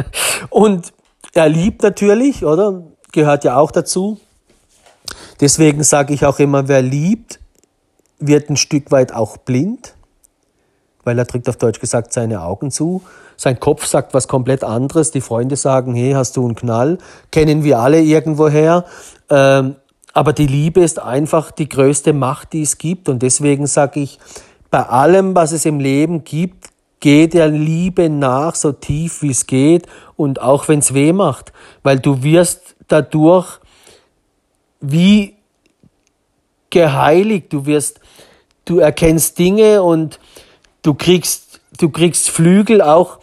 Und 0.50 0.92
er 1.34 1.48
liebt 1.48 1.82
natürlich, 1.82 2.44
oder? 2.44 2.82
Gehört 3.12 3.44
ja 3.44 3.56
auch 3.56 3.70
dazu. 3.70 4.18
Deswegen 5.40 5.84
sage 5.84 6.12
ich 6.14 6.26
auch 6.26 6.40
immer, 6.40 6.66
wer 6.66 6.82
liebt, 6.82 7.38
wird 8.18 8.50
ein 8.50 8.56
Stück 8.56 8.90
weit 8.90 9.12
auch 9.12 9.36
blind, 9.36 9.94
weil 11.08 11.18
er 11.18 11.26
trägt 11.26 11.48
auf 11.48 11.56
Deutsch 11.56 11.80
gesagt 11.80 12.12
seine 12.12 12.42
Augen 12.42 12.70
zu. 12.70 13.02
Sein 13.38 13.58
Kopf 13.58 13.86
sagt 13.86 14.12
was 14.12 14.28
komplett 14.28 14.62
anderes. 14.62 15.10
Die 15.10 15.22
Freunde 15.22 15.56
sagen, 15.56 15.94
hey, 15.94 16.12
hast 16.12 16.36
du 16.36 16.44
einen 16.44 16.54
Knall? 16.54 16.98
Kennen 17.32 17.64
wir 17.64 17.78
alle 17.78 18.02
irgendwoher. 18.02 18.84
Ähm, 19.30 19.76
aber 20.12 20.34
die 20.34 20.46
Liebe 20.46 20.80
ist 20.80 21.00
einfach 21.00 21.50
die 21.50 21.66
größte 21.66 22.12
Macht, 22.12 22.52
die 22.52 22.60
es 22.60 22.76
gibt. 22.76 23.08
Und 23.08 23.22
deswegen 23.22 23.66
sage 23.66 24.00
ich, 24.00 24.18
bei 24.70 24.82
allem, 24.82 25.34
was 25.34 25.52
es 25.52 25.64
im 25.64 25.80
Leben 25.80 26.24
gibt, 26.24 26.66
geh 27.00 27.26
der 27.26 27.48
Liebe 27.48 28.10
nach, 28.10 28.54
so 28.54 28.72
tief 28.72 29.22
wie 29.22 29.30
es 29.30 29.46
geht 29.46 29.86
und 30.14 30.42
auch 30.42 30.68
wenn 30.68 30.80
es 30.80 30.92
weh 30.92 31.14
macht. 31.14 31.54
Weil 31.82 32.00
du 32.00 32.22
wirst 32.22 32.76
dadurch 32.86 33.60
wie 34.82 35.36
geheiligt, 36.68 37.50
du 37.54 37.64
wirst, 37.64 38.00
du 38.66 38.78
erkennst 38.78 39.38
Dinge 39.38 39.82
und 39.82 40.20
du 40.88 40.94
kriegst, 40.94 41.60
du 41.78 41.90
kriegst 41.90 42.30
Flügel 42.30 42.80
auch, 42.80 43.18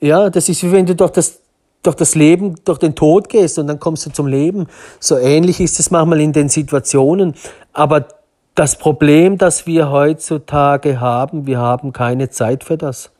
ja, 0.00 0.30
das 0.30 0.48
ist 0.48 0.62
wie 0.62 0.70
wenn 0.70 0.86
du 0.86 0.94
durch 0.94 1.10
das 1.10 1.40
durch 1.82 1.96
das 1.96 2.14
Leben, 2.14 2.54
durch 2.64 2.78
den 2.78 2.94
Tod 2.94 3.28
gehst 3.28 3.58
und 3.58 3.66
dann 3.66 3.80
kommst 3.80 4.06
du 4.06 4.10
zum 4.10 4.28
Leben. 4.28 4.68
So 5.00 5.18
ähnlich 5.18 5.58
ist 5.58 5.80
es 5.80 5.90
manchmal 5.90 6.20
in 6.20 6.32
den 6.32 6.48
Situationen. 6.48 7.34
Aber 7.72 8.06
das 8.54 8.78
Problem, 8.78 9.36
das 9.36 9.66
wir 9.66 9.90
heutzutage 9.90 11.00
haben, 11.00 11.44
wir 11.48 11.58
haben 11.58 11.92
keine 11.92 12.30
Zeit 12.30 12.62
für 12.62 12.78
das. 12.78 13.10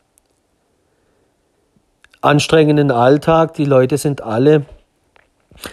Anstrengenden 2.21 2.93
Alltag, 2.93 3.55
die 3.55 3.65
Leute 3.65 3.99
sind 3.99 4.21
alle, 4.21 4.65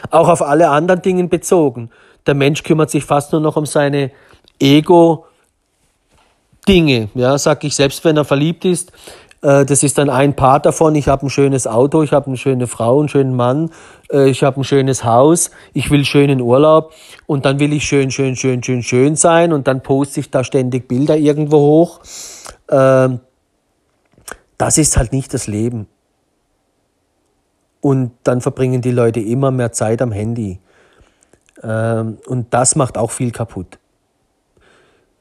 auch 0.10 0.28
auf 0.28 0.42
alle 0.42 0.70
anderen 0.70 1.04
Dinge 1.04 1.28
bezogen. 1.28 1.92
Der 2.26 2.34
Mensch 2.34 2.64
kümmert 2.64 2.90
sich 2.90 3.06
fast 3.06 3.34
nur 3.34 3.42
noch 3.42 3.56
um 3.56 3.68
seine 3.68 4.10
Ego, 4.60 5.28
Dinge, 6.70 7.10
ja, 7.16 7.36
sag 7.40 7.64
ich 7.64 7.76
selbst, 7.76 8.06
wenn 8.06 8.16
er 8.16 8.26
verliebt 8.26 8.64
ist, 8.64 8.92
äh, 9.42 9.66
das 9.66 9.82
ist 9.82 9.98
dann 9.98 10.10
ein 10.10 10.36
Part 10.36 10.68
davon. 10.68 10.94
Ich 10.94 11.08
habe 11.08 11.26
ein 11.26 11.30
schönes 11.32 11.66
Auto, 11.66 12.04
ich 12.04 12.12
habe 12.12 12.28
eine 12.28 12.38
schöne 12.38 12.68
Frau, 12.68 13.00
einen 13.00 13.10
schönen 13.10 13.36
Mann, 13.36 13.72
äh, 14.12 14.30
ich 14.30 14.44
habe 14.44 14.62
ein 14.62 14.64
schönes 14.64 15.04
Haus, 15.04 15.50
ich 15.74 15.90
will 15.90 16.06
schönen 16.06 16.42
Urlaub 16.42 16.94
und 17.26 17.46
dann 17.46 17.60
will 17.60 17.74
ich 17.74 17.86
schön, 17.86 18.12
schön, 18.12 18.36
schön, 18.36 18.62
schön, 18.62 18.84
schön 18.84 19.16
sein 19.16 19.52
und 19.52 19.68
dann 19.68 19.82
poste 19.82 20.20
ich 20.20 20.30
da 20.30 20.44
ständig 20.44 20.88
Bilder 20.88 21.18
irgendwo 21.18 21.58
hoch. 21.58 22.02
Ähm, 22.70 23.20
das 24.60 24.78
ist 24.78 24.96
halt 24.96 25.12
nicht 25.12 25.34
das 25.34 25.48
Leben. 25.48 25.88
Und 27.82 28.12
dann 28.24 28.42
verbringen 28.42 28.82
die 28.82 28.92
Leute 28.92 29.22
immer 29.22 29.50
mehr 29.50 29.72
Zeit 29.72 30.04
am 30.04 30.12
Handy. 30.12 30.60
Ähm, 31.64 32.20
und 32.28 32.54
das 32.54 32.76
macht 32.76 32.96
auch 32.96 33.10
viel 33.10 33.32
kaputt. 33.32 33.80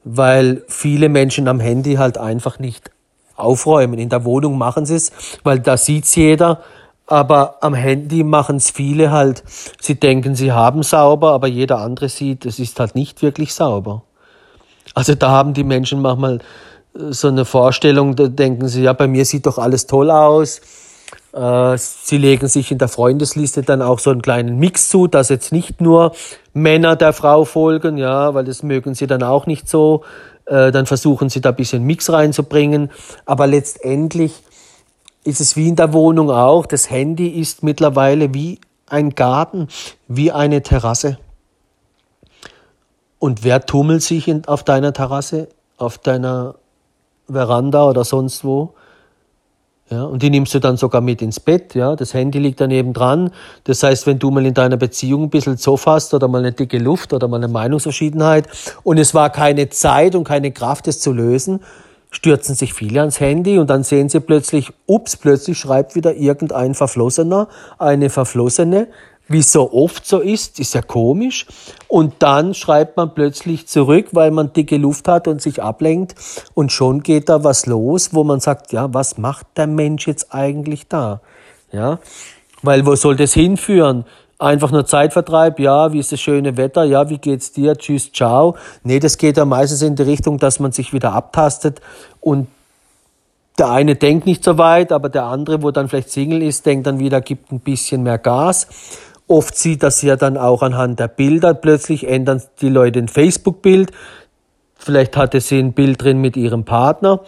Weil 0.03 0.63
viele 0.67 1.09
Menschen 1.09 1.47
am 1.47 1.59
Handy 1.59 1.95
halt 1.95 2.17
einfach 2.17 2.59
nicht 2.59 2.91
aufräumen. 3.35 3.99
In 3.99 4.09
der 4.09 4.25
Wohnung 4.25 4.57
machen 4.57 4.85
sie 4.85 4.95
es, 4.95 5.11
weil 5.43 5.59
da 5.59 5.77
sieht's 5.77 6.15
jeder. 6.15 6.61
Aber 7.07 7.57
am 7.61 7.73
Handy 7.73 8.23
machen 8.23 8.57
es 8.57 8.69
viele 8.69 9.11
halt. 9.11 9.43
Sie 9.81 9.99
denken, 9.99 10.35
sie 10.35 10.51
haben 10.51 10.83
sauber, 10.83 11.31
aber 11.31 11.47
jeder 11.47 11.79
andere 11.79 12.07
sieht, 12.07 12.45
es 12.45 12.59
ist 12.59 12.79
halt 12.79 12.93
nicht 12.93 13.23
wirklich 13.23 13.53
sauber. 13.53 14.03
Also 14.93 15.15
da 15.15 15.29
haben 15.29 15.53
die 15.53 15.63
Menschen 15.63 16.01
manchmal 16.01 16.39
äh, 16.95 17.11
so 17.11 17.27
eine 17.27 17.45
Vorstellung, 17.45 18.15
da 18.15 18.27
denken 18.27 18.67
sie, 18.67 18.83
ja, 18.83 18.93
bei 18.93 19.07
mir 19.07 19.25
sieht 19.25 19.45
doch 19.45 19.57
alles 19.57 19.87
toll 19.87 20.11
aus. 20.11 20.61
Äh, 21.33 21.77
sie 21.77 22.17
legen 22.17 22.47
sich 22.47 22.71
in 22.71 22.77
der 22.77 22.87
Freundesliste 22.87 23.61
dann 23.61 23.81
auch 23.81 23.99
so 23.99 24.09
einen 24.09 24.21
kleinen 24.21 24.57
Mix 24.57 24.89
zu, 24.89 25.07
dass 25.07 25.29
jetzt 25.29 25.51
nicht 25.51 25.81
nur 25.81 26.13
Männer 26.53 26.95
der 26.95 27.13
Frau 27.13 27.45
folgen, 27.45 27.97
ja, 27.97 28.33
weil 28.33 28.45
das 28.45 28.63
mögen 28.63 28.95
sie 28.95 29.07
dann 29.07 29.23
auch 29.23 29.45
nicht 29.45 29.69
so. 29.69 30.03
Äh, 30.45 30.71
dann 30.71 30.85
versuchen 30.85 31.29
sie 31.29 31.41
da 31.41 31.49
ein 31.49 31.55
bisschen 31.55 31.83
Mix 31.83 32.11
reinzubringen. 32.11 32.89
Aber 33.25 33.45
letztendlich 33.45 34.33
ist 35.23 35.41
es 35.41 35.55
wie 35.55 35.69
in 35.69 35.75
der 35.75 35.93
Wohnung 35.93 36.31
auch. 36.31 36.65
Das 36.65 36.89
Handy 36.89 37.27
ist 37.27 37.63
mittlerweile 37.63 38.33
wie 38.33 38.59
ein 38.87 39.11
Garten, 39.11 39.67
wie 40.07 40.31
eine 40.31 40.63
Terrasse. 40.63 41.19
Und 43.19 43.43
wer 43.43 43.65
tummelt 43.65 44.01
sich 44.01 44.33
auf 44.47 44.63
deiner 44.63 44.93
Terrasse, 44.93 45.49
auf 45.77 45.97
deiner 45.97 46.55
Veranda 47.27 47.87
oder 47.87 48.03
sonst 48.03 48.43
wo? 48.43 48.73
Ja, 49.91 50.03
und 50.03 50.21
die 50.21 50.29
nimmst 50.29 50.53
du 50.53 50.59
dann 50.59 50.77
sogar 50.77 51.01
mit 51.01 51.21
ins 51.21 51.39
Bett, 51.39 51.73
ja. 51.73 51.95
Das 51.95 52.13
Handy 52.13 52.37
liegt 52.37 52.61
daneben 52.61 52.93
dran. 52.93 53.31
Das 53.63 53.81
heißt, 53.81 54.05
wenn 54.05 54.19
du 54.19 54.29
mal 54.29 54.45
in 54.45 54.53
deiner 54.53 54.77
Beziehung 54.77 55.23
ein 55.23 55.29
bisschen 55.31 55.57
Zoff 55.57 55.87
hast 55.87 56.13
oder 56.13 56.27
mal 56.27 56.39
eine 56.39 56.51
dicke 56.51 56.77
Luft 56.77 57.11
oder 57.11 57.27
mal 57.27 57.37
eine 57.37 57.47
Meinungsverschiedenheit 57.47 58.47
und 58.83 58.99
es 58.99 59.15
war 59.15 59.31
keine 59.31 59.69
Zeit 59.69 60.15
und 60.15 60.25
keine 60.25 60.51
Kraft, 60.51 60.87
es 60.87 60.99
zu 60.99 61.11
lösen, 61.11 61.61
stürzen 62.11 62.53
sich 62.53 62.73
viele 62.73 62.99
ans 62.99 63.19
Handy 63.19 63.57
und 63.57 63.69
dann 63.71 63.83
sehen 63.83 64.09
sie 64.09 64.19
plötzlich, 64.19 64.71
ups, 64.85 65.17
plötzlich 65.17 65.57
schreibt 65.57 65.95
wieder 65.95 66.15
irgendein 66.15 66.75
Verflossener, 66.75 67.47
eine 67.79 68.11
Verflossene, 68.11 68.87
wie 69.29 69.43
so 69.43 69.71
oft 69.71 70.05
so 70.05 70.19
ist, 70.19 70.59
ist 70.59 70.73
ja 70.73 70.81
komisch. 70.81 71.45
Und 71.87 72.15
dann 72.19 72.53
schreibt 72.53 72.97
man 72.97 73.13
plötzlich 73.13 73.67
zurück, 73.67 74.07
weil 74.11 74.31
man 74.31 74.51
dicke 74.51 74.77
Luft 74.77 75.07
hat 75.07 75.27
und 75.27 75.41
sich 75.41 75.61
ablenkt. 75.61 76.15
Und 76.55 76.71
schon 76.71 77.03
geht 77.03 77.29
da 77.29 77.43
was 77.43 77.67
los, 77.67 78.13
wo 78.13 78.23
man 78.23 78.39
sagt, 78.39 78.73
ja, 78.73 78.93
was 78.93 79.17
macht 79.17 79.45
der 79.55 79.67
Mensch 79.67 80.07
jetzt 80.07 80.33
eigentlich 80.33 80.87
da? 80.87 81.21
Ja, 81.71 81.99
weil 82.63 82.85
wo 82.85 82.95
soll 82.95 83.15
das 83.15 83.33
hinführen? 83.33 84.05
Einfach 84.39 84.71
nur 84.71 84.85
Zeitvertreib, 84.85 85.59
ja, 85.59 85.93
wie 85.93 85.99
ist 85.99 86.11
das 86.11 86.21
schöne 86.21 86.57
Wetter, 86.57 86.83
ja, 86.85 87.09
wie 87.09 87.17
geht's 87.17 87.51
dir, 87.51 87.77
tschüss, 87.77 88.11
ciao. 88.11 88.55
Nee, 88.83 88.99
das 88.99 89.17
geht 89.17 89.37
ja 89.37 89.45
meistens 89.45 89.81
in 89.81 89.95
die 89.95 90.03
Richtung, 90.03 90.39
dass 90.39 90.59
man 90.59 90.71
sich 90.71 90.93
wieder 90.93 91.13
abtastet 91.13 91.81
und 92.21 92.47
der 93.57 93.69
eine 93.69 93.95
denkt 93.95 94.25
nicht 94.25 94.41
so 94.41 94.57
weit, 94.57 94.93
aber 94.93 95.09
der 95.09 95.25
andere, 95.25 95.61
wo 95.61 95.71
dann 95.71 95.89
vielleicht 95.89 96.11
Single 96.11 96.41
ist, 96.41 96.65
denkt 96.65 96.87
dann 96.87 96.99
wieder, 96.99 97.19
gibt 97.19 97.51
ein 97.51 97.59
bisschen 97.59 98.03
mehr 98.03 98.17
Gas 98.17 98.67
Oft 99.29 99.55
sieht 99.55 99.83
das 99.83 100.01
ja 100.01 100.15
dann 100.15 100.37
auch 100.37 100.63
anhand 100.63 100.99
der 100.99 101.07
Bilder. 101.07 101.53
Plötzlich 101.53 102.07
ändern 102.07 102.41
die 102.61 102.69
Leute 102.69 102.97
ein 102.97 103.07
Facebook-Bild. 103.07 103.91
Vielleicht 104.75 105.15
hatte 105.15 105.39
sie 105.39 105.59
ein 105.59 105.73
Bild 105.73 106.01
drin 106.01 106.19
mit 106.19 106.35
ihrem 106.35 106.65
Partner 106.65 107.21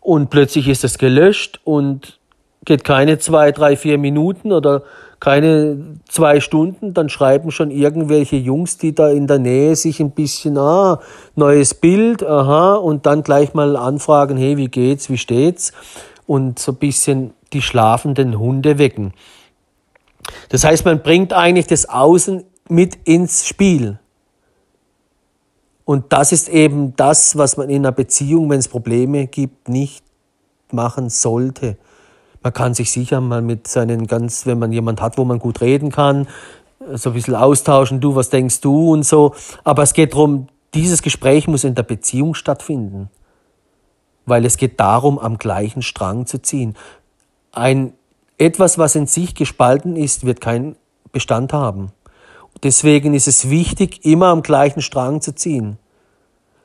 und 0.00 0.30
plötzlich 0.30 0.68
ist 0.68 0.84
es 0.84 0.98
gelöscht 0.98 1.58
und 1.64 2.20
geht 2.64 2.84
keine 2.84 3.18
zwei, 3.18 3.50
drei, 3.50 3.76
vier 3.76 3.98
Minuten 3.98 4.52
oder 4.52 4.84
keine 5.18 5.98
zwei 6.08 6.38
Stunden, 6.38 6.94
dann 6.94 7.08
schreiben 7.08 7.50
schon 7.50 7.72
irgendwelche 7.72 8.36
Jungs, 8.36 8.78
die 8.78 8.94
da 8.94 9.08
in 9.10 9.26
der 9.26 9.40
Nähe 9.40 9.74
sich 9.74 9.98
ein 9.98 10.12
bisschen, 10.12 10.58
ah, 10.58 11.00
neues 11.34 11.74
Bild, 11.74 12.24
aha, 12.24 12.74
und 12.74 13.06
dann 13.06 13.24
gleich 13.24 13.52
mal 13.52 13.76
anfragen, 13.76 14.36
hey, 14.36 14.56
wie 14.56 14.68
geht's, 14.68 15.10
wie 15.10 15.18
steht's? 15.18 15.72
Und 16.26 16.60
so 16.60 16.72
ein 16.72 16.76
bisschen 16.76 17.32
die 17.52 17.62
schlafenden 17.62 18.38
Hunde 18.38 18.78
wecken. 18.78 19.12
Das 20.48 20.64
heißt, 20.64 20.84
man 20.84 21.02
bringt 21.02 21.32
eigentlich 21.32 21.66
das 21.66 21.88
Außen 21.88 22.44
mit 22.68 22.96
ins 23.04 23.46
Spiel. 23.46 23.98
Und 25.84 26.12
das 26.12 26.32
ist 26.32 26.48
eben 26.48 26.94
das, 26.96 27.38
was 27.38 27.56
man 27.56 27.70
in 27.70 27.82
einer 27.82 27.92
Beziehung, 27.92 28.50
wenn 28.50 28.58
es 28.58 28.68
Probleme 28.68 29.26
gibt, 29.26 29.68
nicht 29.68 30.04
machen 30.70 31.08
sollte. 31.08 31.78
Man 32.42 32.52
kann 32.52 32.74
sich 32.74 32.92
sicher 32.92 33.20
mal 33.20 33.42
mit 33.42 33.66
seinen 33.66 34.06
ganz, 34.06 34.44
wenn 34.44 34.58
man 34.58 34.70
jemand 34.72 35.00
hat, 35.00 35.16
wo 35.16 35.24
man 35.24 35.38
gut 35.38 35.60
reden 35.60 35.90
kann, 35.90 36.28
so 36.92 37.10
ein 37.10 37.14
bisschen 37.14 37.34
austauschen, 37.34 38.00
du, 38.00 38.14
was 38.14 38.30
denkst 38.30 38.60
du 38.60 38.92
und 38.92 39.04
so. 39.04 39.34
Aber 39.64 39.82
es 39.82 39.94
geht 39.94 40.12
darum, 40.12 40.48
dieses 40.74 41.02
Gespräch 41.02 41.48
muss 41.48 41.64
in 41.64 41.74
der 41.74 41.82
Beziehung 41.82 42.34
stattfinden. 42.34 43.10
Weil 44.26 44.44
es 44.44 44.56
geht 44.56 44.78
darum, 44.78 45.18
am 45.18 45.38
gleichen 45.38 45.82
Strang 45.82 46.26
zu 46.26 46.40
ziehen. 46.40 46.76
Ein 47.50 47.94
etwas, 48.38 48.78
was 48.78 48.94
in 48.94 49.06
sich 49.06 49.34
gespalten 49.34 49.96
ist, 49.96 50.24
wird 50.24 50.40
keinen 50.40 50.76
Bestand 51.12 51.52
haben. 51.52 51.92
Deswegen 52.62 53.14
ist 53.14 53.28
es 53.28 53.50
wichtig, 53.50 54.04
immer 54.04 54.28
am 54.28 54.42
gleichen 54.42 54.82
Strang 54.82 55.20
zu 55.20 55.34
ziehen. 55.34 55.78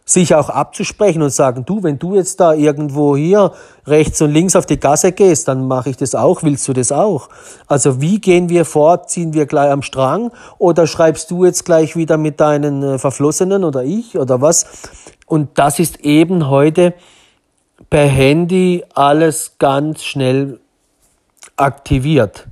Sich 0.06 0.36
auch 0.36 0.50
abzusprechen 0.50 1.22
und 1.22 1.30
sagen, 1.30 1.64
du, 1.66 1.82
wenn 1.82 1.98
du 1.98 2.16
jetzt 2.16 2.40
da 2.42 2.54
irgendwo 2.54 3.16
hier 3.16 3.54
rechts 3.88 4.22
und 4.22 4.32
links 4.32 4.56
auf 4.56 4.66
die 4.66 4.80
Gasse 4.80 5.14
gehst, 5.14 5.48
dann 5.48 5.66
mache 5.66 5.92
ich 5.92 5.98
das 5.98 6.14
auch, 6.14 6.44
willst 6.44 6.68
du 6.68 6.74
das 6.74 6.92
auch? 6.92 7.30
Also 7.68 8.02
wie 8.02 8.20
gehen 8.20 8.50
wir 8.50 8.66
vor, 8.66 9.08
ziehen 9.08 9.34
wir 9.34 9.46
gleich 9.46 9.72
am 9.72 9.82
Strang 9.82 10.32
oder 10.58 10.88
schreibst 10.88 11.32
du 11.32 11.46
jetzt 11.46 11.64
gleich 11.64 11.96
wieder 11.96 12.18
mit 12.18 12.42
deinen 12.42 12.84
äh, 12.84 13.00
Verflossenen 13.00 13.64
oder 13.64 13.84
ich 13.84 14.18
oder 14.18 14.42
was? 14.42 14.66
Und 15.26 15.58
das 15.58 15.80
ist 15.80 16.02
eben 16.02 16.50
heute 16.50 16.94
per 17.90 18.06
Handy 18.06 18.84
alles 18.94 19.56
ganz 19.58 20.04
schnell 20.04 20.60
aktiviert. 21.56 22.48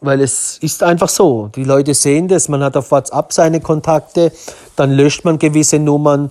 Weil 0.00 0.20
es 0.20 0.58
ist 0.58 0.82
einfach 0.82 1.08
so. 1.08 1.48
Die 1.48 1.64
Leute 1.64 1.94
sehen 1.94 2.28
das, 2.28 2.48
man 2.48 2.62
hat 2.62 2.76
auf 2.76 2.90
WhatsApp 2.90 3.32
seine 3.32 3.60
Kontakte, 3.60 4.32
dann 4.76 4.92
löscht 4.92 5.24
man 5.24 5.38
gewisse 5.38 5.78
Nummern, 5.78 6.30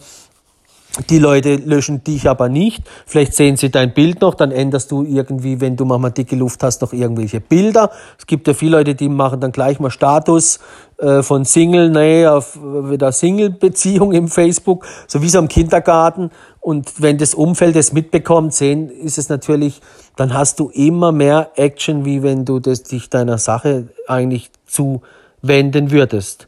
die 1.09 1.19
Leute 1.19 1.55
löschen 1.55 2.03
dich 2.03 2.29
aber 2.29 2.47
nicht. 2.49 2.83
Vielleicht 3.05 3.33
sehen 3.33 3.57
sie 3.57 3.69
dein 3.69 3.93
Bild 3.93 4.21
noch, 4.21 4.33
dann 4.33 4.51
änderst 4.51 4.91
du 4.91 5.03
irgendwie, 5.03 5.59
wenn 5.59 5.75
du 5.75 5.85
manchmal 5.85 6.11
dicke 6.11 6.35
Luft 6.35 6.63
hast, 6.63 6.81
noch 6.81 6.93
irgendwelche 6.93 7.41
Bilder. 7.41 7.91
Es 8.17 8.25
gibt 8.27 8.47
ja 8.47 8.53
viele 8.53 8.77
Leute, 8.77 8.95
die 8.95 9.09
machen 9.09 9.41
dann 9.41 9.51
gleich 9.51 9.79
mal 9.79 9.89
Status 9.89 10.59
äh, 10.97 11.21
von 11.21 11.43
Single, 11.43 11.89
nee, 11.89 12.25
auf 12.25 12.57
wieder 12.57 13.11
Single-Beziehung 13.11 14.13
im 14.13 14.27
Facebook, 14.29 14.85
so 15.07 15.21
wie 15.21 15.29
so 15.29 15.39
im 15.39 15.47
Kindergarten. 15.47 16.31
Und 16.61 17.01
wenn 17.01 17.17
das 17.17 17.33
Umfeld 17.33 17.75
das 17.75 17.91
mitbekommt, 17.91 18.53
sehen, 18.53 18.89
ist 18.89 19.17
es 19.17 19.27
natürlich, 19.27 19.81
dann 20.15 20.33
hast 20.33 20.59
du 20.59 20.69
immer 20.69 21.11
mehr 21.11 21.51
Action, 21.55 22.05
wie 22.05 22.23
wenn 22.23 22.45
du 22.45 22.59
das, 22.59 22.83
dich 22.83 23.09
deiner 23.09 23.37
Sache 23.37 23.89
eigentlich 24.07 24.49
zuwenden 24.65 25.91
würdest. 25.91 26.47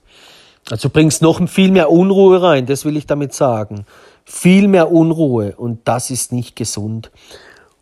Also 0.70 0.90
bringst 0.90 1.22
noch 1.22 1.48
viel 1.48 1.72
mehr 1.72 1.92
Unruhe 1.92 2.42
rein, 2.42 2.66
das 2.66 2.84
will 2.86 2.98
ich 2.98 3.08
damit 3.08 3.34
sagen 3.34 3.86
viel 4.30 4.68
mehr 4.68 4.92
Unruhe 4.92 5.56
und 5.56 5.88
das 5.88 6.10
ist 6.10 6.34
nicht 6.34 6.58
gesund. 6.58 7.12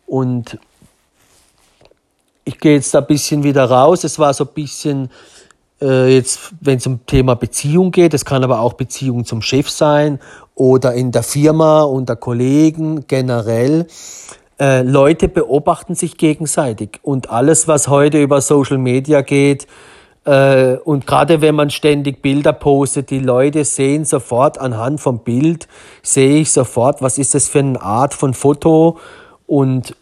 Und 0.06 0.60
ich 2.44 2.60
gehe 2.60 2.76
jetzt 2.76 2.94
da 2.94 3.00
ein 3.00 3.06
bisschen 3.08 3.42
wieder 3.42 3.64
raus. 3.64 4.04
Es 4.04 4.20
war 4.20 4.32
so 4.32 4.44
ein 4.44 4.54
bisschen 4.54 5.10
äh, 5.82 6.14
jetzt, 6.14 6.52
wenn 6.60 6.78
es 6.78 6.86
um 6.86 7.04
Thema 7.04 7.34
Beziehung 7.34 7.90
geht, 7.90 8.14
es 8.14 8.24
kann 8.24 8.44
aber 8.44 8.60
auch 8.60 8.74
Beziehung 8.74 9.24
zum 9.24 9.42
Chef 9.42 9.68
sein 9.68 10.20
oder 10.54 10.94
in 10.94 11.10
der 11.10 11.24
Firma 11.24 11.82
unter 11.82 12.14
Kollegen 12.14 13.08
generell. 13.08 13.88
Äh, 14.60 14.82
Leute 14.82 15.26
beobachten 15.26 15.96
sich 15.96 16.16
gegenseitig 16.16 17.00
und 17.02 17.28
alles, 17.28 17.66
was 17.66 17.88
heute 17.88 18.22
über 18.22 18.40
Social 18.40 18.78
Media 18.78 19.22
geht, 19.22 19.66
und 20.26 21.06
gerade 21.06 21.40
wenn 21.40 21.54
man 21.54 21.70
ständig 21.70 22.20
Bilder 22.20 22.52
postet, 22.52 23.10
die 23.10 23.20
Leute 23.20 23.64
sehen 23.64 24.04
sofort 24.04 24.58
anhand 24.58 25.00
vom 25.00 25.20
Bild, 25.20 25.68
sehe 26.02 26.40
ich 26.40 26.50
sofort, 26.50 27.00
was 27.00 27.18
ist 27.18 27.34
das 27.36 27.48
für 27.48 27.60
eine 27.60 27.80
Art 27.80 28.12
von 28.12 28.34
Foto. 28.34 28.98
Und 29.46 29.94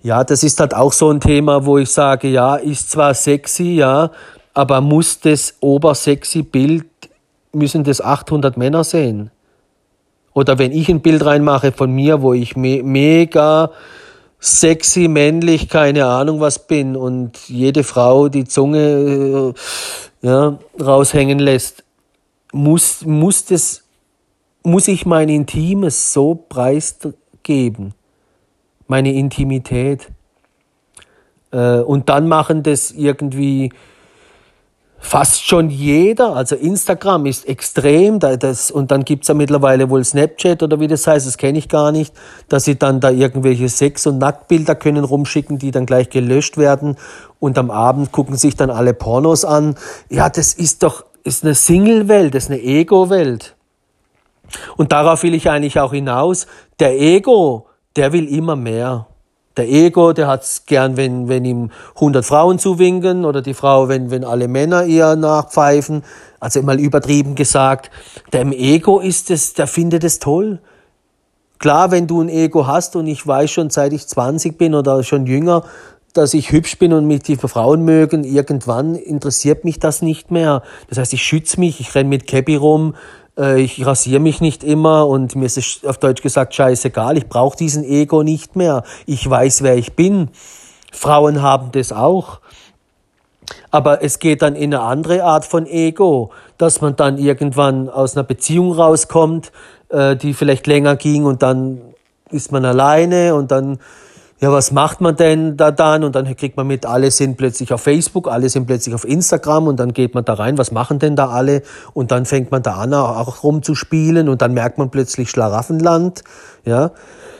ja, 0.00 0.22
das 0.22 0.44
ist 0.44 0.60
halt 0.60 0.74
auch 0.74 0.92
so 0.92 1.10
ein 1.10 1.18
Thema, 1.18 1.66
wo 1.66 1.78
ich 1.78 1.90
sage, 1.90 2.28
ja, 2.28 2.54
ist 2.54 2.92
zwar 2.92 3.14
sexy, 3.14 3.74
ja, 3.74 4.12
aber 4.54 4.80
muss 4.80 5.18
das 5.18 5.56
obersexy 5.58 6.42
Bild, 6.42 6.86
müssen 7.52 7.82
das 7.82 8.00
800 8.00 8.56
Männer 8.56 8.84
sehen? 8.84 9.32
Oder 10.34 10.58
wenn 10.60 10.70
ich 10.70 10.88
ein 10.88 11.00
Bild 11.00 11.24
reinmache 11.24 11.72
von 11.72 11.90
mir, 11.90 12.22
wo 12.22 12.32
ich 12.32 12.54
me 12.54 12.84
mega 12.84 13.70
sexy, 14.40 15.08
männlich, 15.08 15.68
keine 15.68 16.06
Ahnung 16.06 16.40
was 16.40 16.66
bin 16.66 16.96
und 16.96 17.48
jede 17.48 17.84
Frau 17.84 18.28
die 18.28 18.44
Zunge 18.44 19.54
äh, 20.22 20.26
ja, 20.26 20.58
raushängen 20.80 21.38
lässt, 21.38 21.84
muss, 22.52 23.04
muss, 23.04 23.44
das, 23.44 23.84
muss 24.62 24.88
ich 24.88 25.06
mein 25.06 25.28
Intimes 25.28 26.12
so 26.12 26.34
preisgeben, 26.34 27.94
meine 28.86 29.12
Intimität. 29.12 30.08
Äh, 31.50 31.80
und 31.80 32.08
dann 32.08 32.28
machen 32.28 32.62
das 32.62 32.90
irgendwie 32.90 33.72
fast 34.98 35.46
schon 35.46 35.70
jeder, 35.70 36.34
also 36.34 36.56
Instagram 36.56 37.26
ist 37.26 37.48
extrem, 37.48 38.18
das, 38.18 38.70
und 38.70 38.90
dann 38.90 39.04
gibt's 39.04 39.28
ja 39.28 39.34
mittlerweile 39.34 39.90
wohl 39.90 40.04
Snapchat 40.04 40.62
oder 40.62 40.80
wie 40.80 40.88
das 40.88 41.06
heißt, 41.06 41.26
das 41.26 41.36
kenne 41.36 41.58
ich 41.58 41.68
gar 41.68 41.92
nicht, 41.92 42.12
dass 42.48 42.64
sie 42.64 42.78
dann 42.78 43.00
da 43.00 43.10
irgendwelche 43.10 43.68
Sex- 43.68 44.06
und 44.06 44.18
Nacktbilder 44.18 44.74
können 44.74 45.04
rumschicken, 45.04 45.58
die 45.58 45.70
dann 45.70 45.86
gleich 45.86 46.10
gelöscht 46.10 46.58
werden 46.58 46.96
und 47.40 47.58
am 47.58 47.70
Abend 47.70 48.12
gucken 48.12 48.36
sich 48.36 48.56
dann 48.56 48.70
alle 48.70 48.94
Pornos 48.94 49.44
an. 49.44 49.76
Ja, 50.08 50.28
das 50.28 50.54
ist 50.54 50.82
doch, 50.82 51.04
ist 51.24 51.44
eine 51.44 51.54
Single-Welt, 51.54 52.34
ist 52.34 52.50
eine 52.50 52.60
Ego-Welt. 52.60 53.54
Und 54.76 54.92
darauf 54.92 55.22
will 55.22 55.34
ich 55.34 55.50
eigentlich 55.50 55.78
auch 55.78 55.92
hinaus. 55.92 56.46
Der 56.80 56.98
Ego, 56.98 57.66
der 57.96 58.12
will 58.12 58.26
immer 58.26 58.56
mehr. 58.56 59.07
Der 59.58 59.68
Ego, 59.68 60.12
der 60.12 60.28
hat's 60.28 60.66
gern, 60.66 60.96
wenn, 60.96 61.28
wenn 61.28 61.44
ihm 61.44 61.70
100 61.96 62.24
Frauen 62.24 62.60
zuwinken 62.60 63.24
oder 63.24 63.42
die 63.42 63.54
Frau, 63.54 63.88
wenn, 63.88 64.12
wenn 64.12 64.24
alle 64.24 64.46
Männer 64.46 64.84
ihr 64.84 65.16
nachpfeifen. 65.16 66.04
Also 66.38 66.62
mal 66.62 66.78
übertrieben 66.78 67.34
gesagt. 67.34 67.90
Der 68.32 68.42
im 68.42 68.52
Ego 68.52 69.00
ist 69.00 69.32
es, 69.32 69.54
der 69.54 69.66
findet 69.66 70.04
es 70.04 70.20
toll. 70.20 70.60
Klar, 71.58 71.90
wenn 71.90 72.06
du 72.06 72.22
ein 72.22 72.28
Ego 72.28 72.68
hast 72.68 72.94
und 72.94 73.08
ich 73.08 73.26
weiß 73.26 73.50
schon, 73.50 73.70
seit 73.70 73.92
ich 73.92 74.06
20 74.06 74.56
bin 74.56 74.76
oder 74.76 75.02
schon 75.02 75.26
jünger, 75.26 75.64
dass 76.12 76.34
ich 76.34 76.52
hübsch 76.52 76.78
bin 76.78 76.92
und 76.92 77.06
mich 77.06 77.22
die 77.22 77.36
Frauen 77.36 77.84
mögen, 77.84 78.22
irgendwann 78.22 78.94
interessiert 78.94 79.64
mich 79.64 79.80
das 79.80 80.02
nicht 80.02 80.30
mehr. 80.30 80.62
Das 80.88 80.98
heißt, 80.98 81.12
ich 81.12 81.22
schütze 81.22 81.58
mich, 81.58 81.80
ich 81.80 81.94
renn 81.96 82.08
mit 82.08 82.28
Cappy 82.28 82.54
rum, 82.54 82.94
äh, 83.38 83.60
ich 83.60 83.84
rasiere 83.86 84.20
mich 84.20 84.40
nicht 84.40 84.64
immer 84.64 85.06
und 85.06 85.36
mir 85.36 85.46
ist 85.46 85.56
es 85.56 85.84
auf 85.84 85.98
Deutsch 85.98 86.22
gesagt 86.22 86.54
scheißegal, 86.54 87.16
ich 87.16 87.28
brauche 87.28 87.56
diesen 87.56 87.84
Ego 87.84 88.22
nicht 88.22 88.56
mehr. 88.56 88.82
Ich 89.06 89.28
weiß, 89.28 89.62
wer 89.62 89.76
ich 89.76 89.94
bin. 89.94 90.30
Frauen 90.92 91.42
haben 91.42 91.70
das 91.72 91.92
auch. 91.92 92.40
Aber 93.70 94.02
es 94.02 94.18
geht 94.18 94.42
dann 94.42 94.56
in 94.56 94.74
eine 94.74 94.82
andere 94.82 95.24
Art 95.24 95.44
von 95.44 95.66
Ego, 95.66 96.30
dass 96.58 96.80
man 96.80 96.96
dann 96.96 97.16
irgendwann 97.16 97.88
aus 97.88 98.16
einer 98.16 98.24
Beziehung 98.24 98.72
rauskommt, 98.72 99.52
äh, 99.88 100.16
die 100.16 100.34
vielleicht 100.34 100.66
länger 100.66 100.96
ging 100.96 101.24
und 101.24 101.42
dann 101.42 101.80
ist 102.30 102.52
man 102.52 102.64
alleine 102.64 103.34
und 103.34 103.50
dann 103.50 103.78
ja, 104.40 104.52
was 104.52 104.70
macht 104.70 105.00
man 105.00 105.16
denn 105.16 105.56
da 105.56 105.72
dann? 105.72 106.04
Und 106.04 106.14
dann 106.14 106.36
kriegt 106.36 106.56
man 106.56 106.66
mit, 106.66 106.86
alle 106.86 107.10
sind 107.10 107.36
plötzlich 107.36 107.72
auf 107.72 107.82
Facebook, 107.82 108.28
alle 108.28 108.48
sind 108.48 108.66
plötzlich 108.66 108.94
auf 108.94 109.04
Instagram 109.04 109.66
und 109.66 109.80
dann 109.80 109.92
geht 109.92 110.14
man 110.14 110.24
da 110.24 110.34
rein, 110.34 110.58
was 110.58 110.70
machen 110.70 111.00
denn 111.00 111.16
da 111.16 111.28
alle? 111.28 111.62
Und 111.92 112.12
dann 112.12 112.24
fängt 112.24 112.52
man 112.52 112.62
da 112.62 112.74
an, 112.74 112.94
auch 112.94 113.42
rumzuspielen 113.42 114.28
und 114.28 114.40
dann 114.40 114.54
merkt 114.54 114.78
man 114.78 114.90
plötzlich 114.90 115.30
Schlaraffenland, 115.30 116.22
ja. 116.64 116.92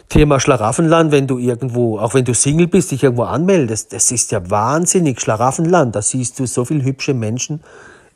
Thema 0.09 0.41
Schlaraffenland, 0.41 1.13
wenn 1.13 1.27
du 1.27 1.39
irgendwo, 1.39 1.99
auch 1.99 2.15
wenn 2.15 2.25
du 2.25 2.33
Single 2.33 2.67
bist, 2.67 2.91
dich 2.91 3.03
irgendwo 3.05 3.25
anmeldest, 3.25 3.93
das 3.93 4.11
ist 4.11 4.33
ja 4.33 4.51
wahnsinnig 4.51 5.21
Schlaraffenland. 5.21 5.95
Da 5.95 6.01
siehst 6.01 6.39
du 6.39 6.47
so 6.47 6.65
viele 6.65 6.83
hübsche 6.83 7.13
Menschen, 7.13 7.63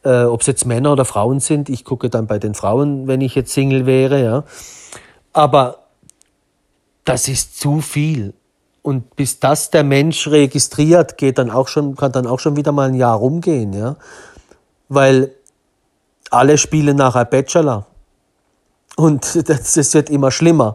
äh, 0.02 0.22
ob 0.24 0.40
es 0.40 0.46
jetzt 0.46 0.64
Männer 0.64 0.92
oder 0.92 1.04
Frauen 1.04 1.38
sind. 1.38 1.68
Ich 1.68 1.84
gucke 1.84 2.08
dann 2.08 2.26
bei 2.26 2.38
den 2.38 2.54
Frauen, 2.54 3.06
wenn 3.08 3.20
ich 3.20 3.34
jetzt 3.34 3.52
Single 3.52 3.84
wäre, 3.84 4.24
ja. 4.24 4.44
Aber 5.34 5.80
das 7.04 7.28
ist 7.28 7.60
zu 7.60 7.82
viel. 7.82 8.32
Und 8.82 9.14
bis 9.14 9.38
das 9.38 9.70
der 9.70 9.84
Mensch 9.84 10.26
registriert, 10.26 11.16
geht 11.16 11.38
dann 11.38 11.50
auch 11.50 11.68
schon, 11.68 11.94
kann 11.94 12.12
dann 12.12 12.26
auch 12.26 12.40
schon 12.40 12.56
wieder 12.56 12.72
mal 12.72 12.88
ein 12.88 12.94
Jahr 12.94 13.16
rumgehen, 13.16 13.72
ja. 13.72 13.96
Weil 14.88 15.32
alle 16.30 16.58
spielen 16.58 16.96
nachher 16.96 17.24
Bachelor. 17.24 17.86
Und 18.96 19.36
das, 19.48 19.74
das 19.74 19.94
wird 19.94 20.10
immer 20.10 20.32
schlimmer, 20.32 20.74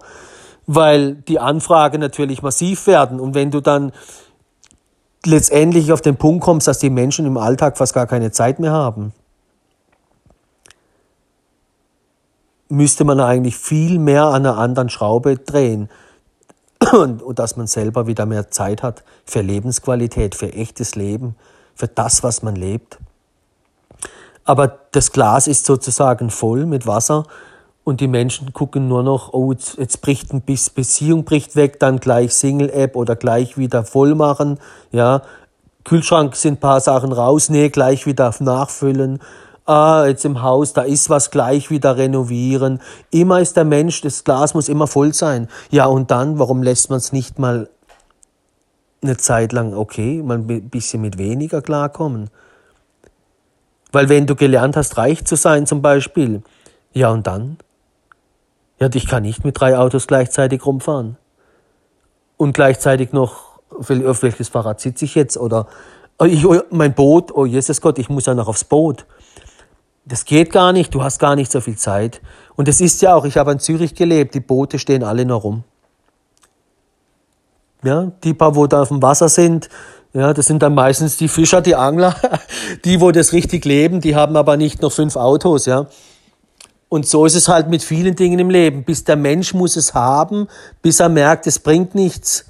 weil 0.66 1.16
die 1.16 1.40
Anfragen 1.40 2.00
natürlich 2.00 2.42
massiv 2.42 2.88
werden. 2.88 3.20
Und 3.20 3.36
wenn 3.36 3.52
du 3.52 3.60
dann 3.60 3.92
letztendlich 5.26 5.92
auf 5.92 6.02
den 6.02 6.16
Punkt 6.16 6.44
kommst, 6.44 6.68
dass 6.68 6.80
die 6.80 6.90
Menschen 6.90 7.26
im 7.26 7.38
Alltag 7.38 7.78
fast 7.78 7.94
gar 7.94 8.08
keine 8.08 8.32
Zeit 8.32 8.60
mehr 8.60 8.72
haben, 8.72 9.14
müsste 12.70 13.04
man 13.04 13.20
eigentlich 13.20 13.58
viel 13.58 14.00
mehr 14.00 14.26
an 14.26 14.46
einer 14.46 14.58
anderen 14.58 14.90
Schraube 14.90 15.38
drehen 15.38 15.90
und, 16.94 17.22
und 17.22 17.40
dass 17.40 17.58
man 17.58 17.68
selber 17.68 18.08
wieder 18.08 18.26
mehr 18.26 18.50
Zeit 18.52 18.84
hat 18.84 19.04
für 19.26 19.42
Lebensqualität, 19.42 20.36
für 20.36 20.54
echtes 20.54 20.96
Leben, 20.96 21.36
für 21.76 21.88
das, 21.88 22.24
was 22.24 22.44
man 22.44 22.56
lebt. 22.56 22.98
Aber 24.44 24.80
das 24.92 25.12
Glas 25.12 25.48
ist 25.48 25.66
sozusagen 25.66 26.30
voll 26.30 26.66
mit 26.66 26.88
Wasser 26.88 27.26
und 27.84 28.02
die 28.02 28.08
Menschen 28.08 28.54
gucken 28.54 28.88
nur 28.88 29.04
noch, 29.04 29.34
oh, 29.34 29.52
jetzt, 29.52 29.78
jetzt 29.78 30.02
bricht 30.02 30.34
ein 30.34 30.42
bisschen 30.42 30.74
Beziehung 30.76 31.24
bricht 31.26 31.56
weg, 31.56 31.80
dann 31.80 32.00
gleich 32.00 32.34
Single-App 32.34 32.96
oder 32.96 33.16
gleich 33.16 33.58
wieder 33.58 33.84
voll 33.84 34.16
machen, 34.16 34.60
ja. 34.92 35.22
Kühlschrank 35.84 36.36
sind 36.36 36.60
paar 36.60 36.82
Sachen 36.82 37.14
raus, 37.14 37.50
nee, 37.50 37.70
gleich 37.70 38.06
wieder 38.06 38.34
nachfüllen 38.40 39.20
ah, 39.68 40.06
jetzt 40.08 40.26
im 40.26 40.42
Haus, 40.42 40.74
da 40.74 40.82
ist 40.82 41.10
was 41.10 41.30
gleich 41.30 41.70
wieder 41.70 41.98
renovieren. 41.98 42.82
Immer 43.12 43.42
ist 43.42 43.58
der 43.58 43.66
Mensch, 43.66 44.02
das 44.02 44.24
Glas 44.24 44.54
muss 44.54 44.70
immer 44.70 44.88
voll 44.88 45.14
sein. 45.14 45.50
Ja, 45.70 45.86
und 45.86 46.10
dann, 46.10 46.40
warum 46.40 46.64
lässt 46.64 46.90
man 46.90 46.98
es 46.98 47.12
nicht 47.12 47.38
mal 47.38 47.70
eine 49.04 49.18
Zeit 49.18 49.52
lang, 49.52 49.76
okay, 49.76 50.24
mal 50.24 50.38
ein 50.38 50.70
bisschen 50.70 51.02
mit 51.02 51.18
weniger 51.18 51.62
klarkommen? 51.62 52.30
Weil 53.92 54.10
wenn 54.10 54.26
du 54.26 54.36
gelernt 54.36 54.76
hast, 54.76 54.98
reich 54.98 55.26
zu 55.26 55.36
sein 55.36 55.66
zum 55.66 55.82
Beispiel, 55.82 56.44
ja 56.94 57.10
und 57.10 57.28
dann? 57.28 57.58
Ja, 58.80 58.90
ich 58.94 59.08
kann 59.08 59.24
nicht 59.24 59.44
mit 59.44 59.60
drei 59.60 59.78
Autos 59.78 60.08
gleichzeitig 60.08 60.66
rumfahren. 60.66 61.18
Und 62.38 62.54
gleichzeitig 62.54 63.12
noch, 63.12 63.60
auf 63.70 63.90
welches 63.90 64.50
Fahrrad 64.50 64.80
sitze 64.80 65.06
ich 65.06 65.16
jetzt? 65.16 65.36
Oder 65.38 65.68
oh, 66.20 66.26
ich, 66.26 66.46
oh, 66.46 66.62
mein 66.70 66.94
Boot, 66.94 67.32
oh 67.34 67.46
Jesus 67.46 67.82
Gott, 67.82 67.98
ich 67.98 68.10
muss 68.10 68.28
ja 68.28 68.36
noch 68.36 68.48
aufs 68.48 68.64
Boot 68.64 69.06
das 70.08 70.26
geht 70.26 70.52
gar 70.52 70.74
nicht, 70.74 70.94
du 70.94 71.04
hast 71.04 71.20
gar 71.20 71.36
nicht 71.36 71.52
so 71.52 71.62
viel 71.62 71.78
Zeit. 71.78 72.22
Und 72.56 72.68
es 72.68 72.82
ist 72.82 73.02
ja 73.02 73.14
auch, 73.14 73.26
ich 73.26 73.38
habe 73.38 73.52
in 73.52 73.60
Zürich 73.60 73.94
gelebt, 73.94 74.34
die 74.34 74.40
Boote 74.40 74.80
stehen 74.80 75.04
alle 75.04 75.26
noch 75.26 75.44
rum. 75.44 75.64
Ja, 77.84 78.12
die 78.24 78.34
paar, 78.34 78.56
wo 78.56 78.68
da 78.68 78.82
auf 78.82 78.88
dem 78.88 79.02
Wasser 79.02 79.30
sind, 79.30 79.70
ja, 80.14 80.34
das 80.34 80.48
sind 80.48 80.64
dann 80.64 80.74
meistens 80.74 81.18
die 81.18 81.28
Fischer, 81.28 81.62
die 81.62 81.76
Angler, 81.76 82.16
die, 82.86 83.02
wo 83.02 83.12
das 83.12 83.34
richtig 83.34 83.66
leben, 83.66 84.02
die 84.02 84.16
haben 84.16 84.36
aber 84.36 84.58
nicht 84.58 84.82
noch 84.82 84.92
fünf 84.92 85.16
Autos, 85.16 85.66
ja. 85.66 85.88
Und 86.90 87.06
so 87.06 87.26
ist 87.26 87.36
es 87.36 87.50
halt 87.50 87.68
mit 87.70 87.84
vielen 87.84 88.16
Dingen 88.16 88.40
im 88.40 88.50
Leben. 88.50 88.86
Bis 88.86 89.04
der 89.04 89.18
Mensch 89.18 89.54
muss 89.54 89.76
es 89.76 89.94
haben, 89.94 90.48
bis 90.82 91.02
er 91.02 91.10
merkt, 91.10 91.46
es 91.46 91.60
bringt 91.60 91.96
nichts. 91.96 92.46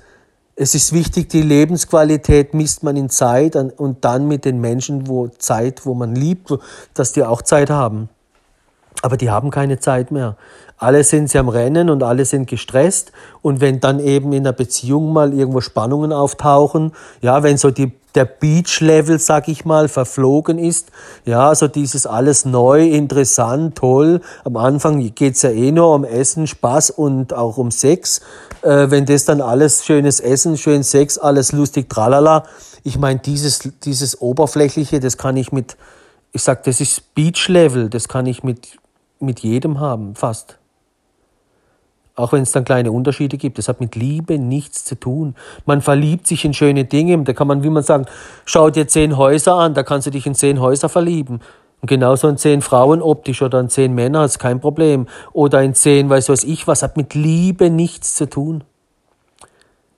Es 0.59 0.73
ist 0.73 0.91
wichtig, 0.91 1.29
die 1.29 1.43
Lebensqualität 1.43 2.55
misst 2.55 2.81
man 2.81 2.97
in 2.97 3.11
Zeit 3.11 3.55
und 3.55 4.03
dann 4.03 4.27
mit 4.27 4.43
den 4.43 4.59
Menschen, 4.59 5.07
wo 5.07 5.27
Zeit, 5.27 5.85
wo 5.85 5.93
man 5.93 6.15
liebt, 6.15 6.51
dass 6.95 7.11
die 7.11 7.23
auch 7.23 7.43
Zeit 7.43 7.69
haben. 7.69 8.09
Aber 9.03 9.17
die 9.17 9.29
haben 9.29 9.51
keine 9.51 9.79
Zeit 9.79 10.09
mehr. 10.09 10.35
Alle 10.79 11.03
sind 11.03 11.29
sie 11.29 11.39
am 11.39 11.49
Rennen 11.49 11.89
und 11.89 12.03
alle 12.03 12.23
sind 12.23 12.47
gestresst. 12.47 13.11
Und 13.41 13.61
wenn 13.61 13.79
dann 13.79 13.99
eben 13.99 14.31
in 14.31 14.43
der 14.43 14.51
Beziehung 14.51 15.11
mal 15.11 15.33
irgendwo 15.33 15.59
Spannungen 15.59 16.13
auftauchen, 16.13 16.91
ja, 17.21 17.41
wenn 17.41 17.57
so 17.57 17.71
die, 17.71 17.93
der 18.13 18.25
Beach-Level, 18.25 19.17
sag 19.17 19.47
ich 19.47 19.65
mal, 19.65 19.87
verflogen 19.87 20.59
ist, 20.59 20.91
ja, 21.25 21.55
so 21.55 21.67
dieses 21.67 22.05
alles 22.05 22.45
neu, 22.45 22.87
interessant, 22.87 23.75
toll. 23.75 24.21
Am 24.43 24.55
Anfang 24.55 25.13
geht's 25.15 25.41
ja 25.41 25.49
eh 25.49 25.71
nur 25.71 25.95
um 25.95 26.03
Essen, 26.03 26.45
Spaß 26.45 26.91
und 26.91 27.33
auch 27.33 27.57
um 27.57 27.71
Sex. 27.71 28.21
Äh, 28.61 28.91
wenn 28.91 29.07
das 29.07 29.25
dann 29.25 29.41
alles 29.41 29.83
schönes 29.83 30.19
Essen, 30.19 30.57
schön 30.57 30.83
Sex, 30.83 31.17
alles 31.17 31.53
lustig, 31.53 31.89
tralala. 31.89 32.43
Ich 32.83 32.99
meine, 32.99 33.19
dieses, 33.19 33.67
dieses 33.83 34.21
Oberflächliche, 34.21 34.99
das 34.99 35.17
kann 35.17 35.37
ich 35.37 35.51
mit, 35.51 35.75
ich 36.33 36.43
sag, 36.43 36.63
das 36.65 36.81
ist 36.81 37.15
Beach-Level, 37.15 37.89
das 37.89 38.07
kann 38.07 38.27
ich 38.27 38.43
mit, 38.43 38.77
mit 39.19 39.39
jedem 39.39 39.79
haben, 39.79 40.13
fast. 40.13 40.59
Auch 42.17 42.31
wenn 42.31 42.41
es 42.41 42.51
dann 42.51 42.65
kleine 42.65 42.91
Unterschiede 42.91 43.37
gibt. 43.37 43.59
Das 43.59 43.67
hat 43.67 43.79
mit 43.79 43.95
Liebe 43.95 44.39
nichts 44.39 44.83
zu 44.83 44.95
tun. 44.95 45.35
Man 45.67 45.81
verliebt 45.81 46.25
sich 46.25 46.43
in 46.45 46.53
schöne 46.55 46.83
Dinge. 46.83 47.23
Da 47.23 47.33
kann 47.33 47.47
man, 47.47 47.61
wie 47.63 47.69
man 47.69 47.83
sagt, 47.83 48.09
schau 48.43 48.71
dir 48.71 48.87
zehn 48.87 49.17
Häuser 49.17 49.53
an, 49.53 49.75
da 49.75 49.83
kannst 49.83 50.07
du 50.07 50.11
dich 50.11 50.25
in 50.25 50.33
zehn 50.33 50.59
Häuser 50.59 50.89
verlieben. 50.89 51.41
Und 51.79 51.87
genauso 51.87 52.27
in 52.27 52.37
zehn 52.37 52.63
Frauen 52.63 53.03
optisch 53.03 53.43
oder 53.43 53.59
in 53.59 53.69
zehn 53.69 53.93
Männer 53.93 54.25
ist 54.25 54.39
kein 54.39 54.59
Problem. 54.59 55.05
Oder 55.31 55.61
in 55.61 55.75
zehn, 55.75 56.09
weiß 56.09 56.29
was 56.29 56.43
ich, 56.43 56.67
was 56.67 56.81
hat 56.81 56.97
mit 56.97 57.13
Liebe 57.13 57.69
nichts 57.69 58.15
zu 58.15 58.27
tun. 58.27 58.63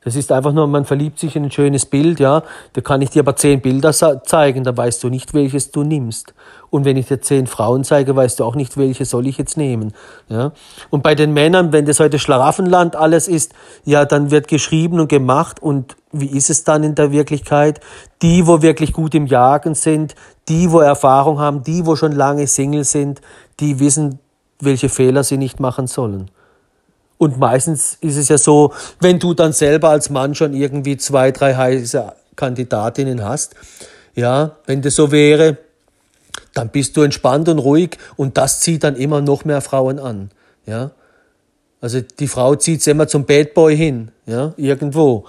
Das 0.02 0.16
ist 0.16 0.32
einfach 0.32 0.54
nur, 0.54 0.66
man 0.68 0.86
verliebt 0.86 1.20
sich 1.20 1.36
in 1.36 1.44
ein 1.44 1.52
schönes 1.52 1.86
Bild, 1.86 2.22
ja. 2.22 2.44
Da 2.72 2.80
kann 2.80 3.02
ich 3.02 3.10
dir 3.10 3.20
aber 3.20 3.36
zehn 3.36 3.60
Bilder 3.60 3.92
zeigen, 3.92 4.64
da 4.64 4.76
weißt 4.76 5.04
du 5.04 5.10
nicht, 5.10 5.34
welches 5.34 5.72
du 5.72 5.84
nimmst. 5.84 6.34
Und 6.70 6.86
wenn 6.86 6.96
ich 6.96 7.08
dir 7.08 7.20
zehn 7.20 7.48
Frauen 7.48 7.84
zeige, 7.84 8.16
weißt 8.16 8.40
du 8.40 8.46
auch 8.46 8.56
nicht, 8.56 8.78
welche 8.78 9.04
soll 9.04 9.28
ich 9.28 9.38
jetzt 9.38 9.58
nehmen, 9.58 9.94
ja. 10.30 10.54
Und 10.90 11.04
bei 11.04 11.16
den 11.16 11.34
Männern, 11.34 11.74
wenn 11.74 11.86
das 11.86 12.00
heute 12.00 12.18
Schlaraffenland 12.18 12.96
alles 12.96 13.28
ist, 13.28 13.54
ja, 13.84 14.06
dann 14.06 14.32
wird 14.32 14.48
geschrieben 14.48 15.02
und 15.02 15.10
gemacht. 15.10 15.62
Und 15.62 15.98
wie 16.14 16.28
ist 16.28 16.50
es 16.50 16.64
dann 16.64 16.84
in 16.84 16.96
der 16.96 17.12
Wirklichkeit? 17.12 17.82
Die, 18.22 18.48
wo 18.48 18.62
wirklich 18.62 18.94
gut 18.94 19.14
im 19.16 19.26
Jagen 19.26 19.76
sind, 19.76 20.16
die, 20.48 20.72
wo 20.72 20.80
Erfahrung 20.80 21.40
haben, 21.40 21.64
die, 21.64 21.86
wo 21.86 21.98
schon 21.98 22.14
lange 22.14 22.48
Single 22.48 22.86
sind, 22.86 23.20
die 23.60 23.80
wissen, 23.80 24.20
welche 24.62 24.88
Fehler 24.88 25.26
sie 25.26 25.38
nicht 25.38 25.60
machen 25.60 25.88
sollen. 25.88 26.32
Und 27.20 27.38
meistens 27.38 27.98
ist 28.00 28.16
es 28.16 28.30
ja 28.30 28.38
so, 28.38 28.74
wenn 29.02 29.20
du 29.20 29.34
dann 29.34 29.52
selber 29.52 29.90
als 29.90 30.10
Mann 30.10 30.36
schon 30.36 30.54
irgendwie 30.54 30.96
zwei, 30.96 31.32
drei 31.32 31.54
heiße 31.54 32.14
Kandidatinnen 32.38 33.26
hast, 33.26 33.56
ja, 34.16 34.56
wenn 34.66 34.82
das 34.82 34.96
so 34.96 35.12
wäre, 35.12 35.58
dann 36.54 36.70
bist 36.70 36.96
du 36.96 37.02
entspannt 37.02 37.50
und 37.50 37.60
ruhig 37.60 37.98
und 38.16 38.38
das 38.38 38.62
zieht 38.62 38.86
dann 38.86 38.96
immer 38.96 39.20
noch 39.20 39.44
mehr 39.44 39.60
Frauen 39.60 40.00
an, 40.00 40.32
ja. 40.66 40.92
Also 41.82 42.00
die 42.02 42.28
Frau 42.28 42.56
zieht 42.56 42.86
immer 42.88 43.08
zum 43.08 43.26
Bad 43.26 43.54
Boy 43.54 43.76
hin, 43.76 44.12
ja, 44.26 44.54
irgendwo 44.56 45.26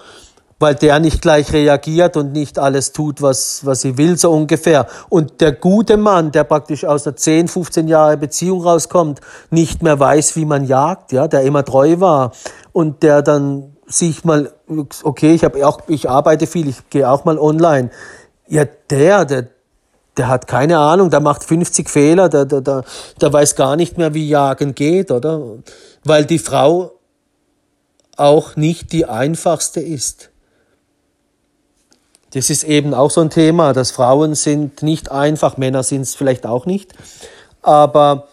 weil 0.61 0.75
der 0.75 0.99
nicht 0.99 1.21
gleich 1.21 1.51
reagiert 1.51 2.15
und 2.15 2.31
nicht 2.33 2.59
alles 2.59 2.93
tut, 2.93 3.21
was, 3.21 3.65
was 3.65 3.81
sie 3.81 3.97
will, 3.97 4.17
so 4.17 4.31
ungefähr. 4.31 4.87
Und 5.09 5.41
der 5.41 5.53
gute 5.53 5.97
Mann, 5.97 6.31
der 6.31 6.43
praktisch 6.43 6.85
aus 6.85 7.07
einer 7.07 7.15
10, 7.15 7.47
15 7.47 7.87
Jahre 7.87 8.17
Beziehung 8.17 8.61
rauskommt, 8.61 9.21
nicht 9.49 9.81
mehr 9.81 9.99
weiß, 9.99 10.35
wie 10.35 10.45
man 10.45 10.65
jagt, 10.65 11.11
ja, 11.11 11.27
der 11.27 11.41
immer 11.41 11.65
treu 11.65 11.99
war 11.99 12.31
und 12.71 13.03
der 13.03 13.21
dann 13.23 13.75
sich 13.87 14.23
mal, 14.23 14.51
okay, 15.03 15.33
ich 15.33 15.43
habe 15.43 15.65
auch, 15.67 15.81
ich 15.87 16.09
arbeite 16.09 16.47
viel, 16.47 16.67
ich 16.69 16.89
gehe 16.89 17.09
auch 17.09 17.25
mal 17.25 17.39
online. 17.39 17.89
Ja, 18.47 18.65
der, 18.89 19.25
der, 19.25 19.47
der 20.17 20.27
hat 20.27 20.47
keine 20.47 20.77
Ahnung, 20.77 21.09
der 21.09 21.19
macht 21.19 21.43
50 21.43 21.89
Fehler, 21.89 22.29
der, 22.29 22.45
der, 22.45 22.61
der, 22.61 22.83
der 23.19 23.33
weiß 23.33 23.55
gar 23.55 23.75
nicht 23.75 23.97
mehr, 23.97 24.13
wie 24.13 24.27
Jagen 24.29 24.75
geht, 24.75 25.11
oder? 25.11 25.41
Weil 26.03 26.25
die 26.25 26.39
Frau 26.39 26.91
auch 28.17 28.55
nicht 28.55 28.91
die 28.91 29.05
einfachste 29.05 29.79
ist. 29.79 30.30
Das 32.33 32.49
ist 32.49 32.63
eben 32.63 32.93
auch 32.93 33.11
so 33.11 33.21
ein 33.21 33.29
Thema, 33.29 33.73
dass 33.73 33.91
Frauen 33.91 34.35
sind 34.35 34.83
nicht 34.83 35.11
einfach, 35.11 35.57
Männer 35.57 35.83
sind 35.83 36.01
es 36.01 36.15
vielleicht 36.15 36.45
auch 36.45 36.65
nicht. 36.65 36.93
Aber 37.61 38.27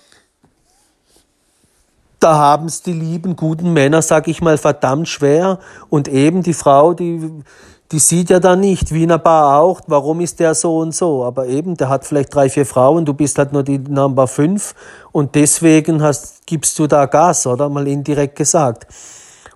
da 2.20 2.36
haben 2.36 2.66
es 2.66 2.82
die 2.82 2.92
lieben, 2.92 3.36
guten 3.36 3.72
Männer, 3.72 4.02
sag 4.02 4.28
ich 4.28 4.40
mal, 4.40 4.56
verdammt 4.58 5.08
schwer. 5.08 5.58
Und 5.88 6.08
eben 6.08 6.42
die 6.42 6.54
Frau, 6.54 6.94
die, 6.94 7.42
die 7.90 7.98
sieht 7.98 8.30
ja 8.30 8.40
dann 8.40 8.60
nicht, 8.60 8.92
wie 8.92 9.02
in 9.02 9.10
einer 9.10 9.18
Bar 9.18 9.60
auch, 9.60 9.80
warum 9.86 10.20
ist 10.20 10.40
der 10.40 10.54
so 10.54 10.78
und 10.78 10.94
so. 10.94 11.24
Aber 11.24 11.46
eben, 11.46 11.76
der 11.76 11.88
hat 11.88 12.04
vielleicht 12.04 12.34
drei, 12.34 12.48
vier 12.48 12.66
Frauen, 12.66 13.04
du 13.04 13.14
bist 13.14 13.38
halt 13.38 13.52
nur 13.52 13.62
die 13.62 13.78
Number 13.78 14.26
fünf 14.26 14.74
und 15.10 15.34
deswegen 15.34 16.02
hast, 16.02 16.46
gibst 16.46 16.78
du 16.78 16.86
da 16.86 17.06
Gas, 17.06 17.46
oder? 17.46 17.68
Mal 17.68 17.88
indirekt 17.88 18.36
gesagt. 18.36 18.86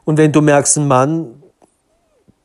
Und 0.04 0.16
wenn 0.16 0.32
du 0.32 0.40
merkst, 0.40 0.78
ein 0.78 0.88
Mann, 0.88 1.41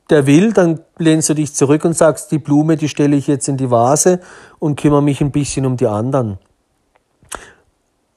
der 0.09 0.25
will, 0.25 0.53
dann 0.53 0.79
lehnst 0.97 1.29
du 1.29 1.33
dich 1.33 1.53
zurück 1.53 1.83
und 1.85 1.93
sagst, 1.93 2.31
die 2.31 2.39
Blume, 2.39 2.77
die 2.77 2.89
stelle 2.89 3.15
ich 3.15 3.27
jetzt 3.27 3.47
in 3.47 3.57
die 3.57 3.69
Vase 3.69 4.19
und 4.59 4.79
kümmere 4.79 5.03
mich 5.03 5.21
ein 5.21 5.31
bisschen 5.31 5.65
um 5.65 5.77
die 5.77 5.87
anderen. 5.87 6.37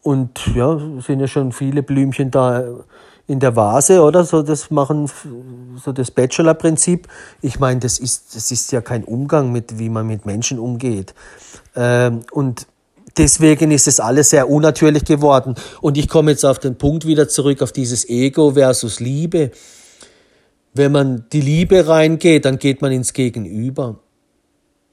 Und 0.02 0.54
ja, 0.54 0.78
sind 1.00 1.20
ja 1.20 1.26
schon 1.26 1.52
viele 1.52 1.82
Blümchen 1.82 2.30
da 2.30 2.64
in 3.26 3.38
der 3.38 3.54
Vase, 3.54 4.02
oder? 4.02 4.24
So, 4.24 4.42
das 4.42 4.70
machen, 4.70 5.10
so 5.76 5.92
das 5.92 6.10
Bachelor-Prinzip. 6.10 7.06
Ich 7.42 7.60
meine, 7.60 7.80
das 7.80 7.98
ist, 7.98 8.34
das 8.34 8.50
ist 8.50 8.72
ja 8.72 8.80
kein 8.80 9.04
Umgang 9.04 9.52
mit, 9.52 9.78
wie 9.78 9.88
man 9.88 10.06
mit 10.06 10.26
Menschen 10.26 10.58
umgeht. 10.58 11.14
Ähm, 11.76 12.22
und 12.32 12.66
deswegen 13.16 13.70
ist 13.70 13.86
es 13.86 14.00
alles 14.00 14.30
sehr 14.30 14.48
unnatürlich 14.48 15.04
geworden. 15.04 15.54
Und 15.80 15.96
ich 15.96 16.08
komme 16.08 16.32
jetzt 16.32 16.44
auf 16.44 16.58
den 16.58 16.76
Punkt 16.76 17.06
wieder 17.06 17.28
zurück, 17.28 17.62
auf 17.62 17.72
dieses 17.72 18.08
Ego 18.08 18.52
versus 18.52 18.98
Liebe. 19.00 19.52
Wenn 20.72 20.92
man 20.92 21.24
die 21.32 21.40
Liebe 21.40 21.88
reingeht, 21.88 22.44
dann 22.44 22.58
geht 22.58 22.80
man 22.80 22.92
ins 22.92 23.12
Gegenüber. 23.12 24.00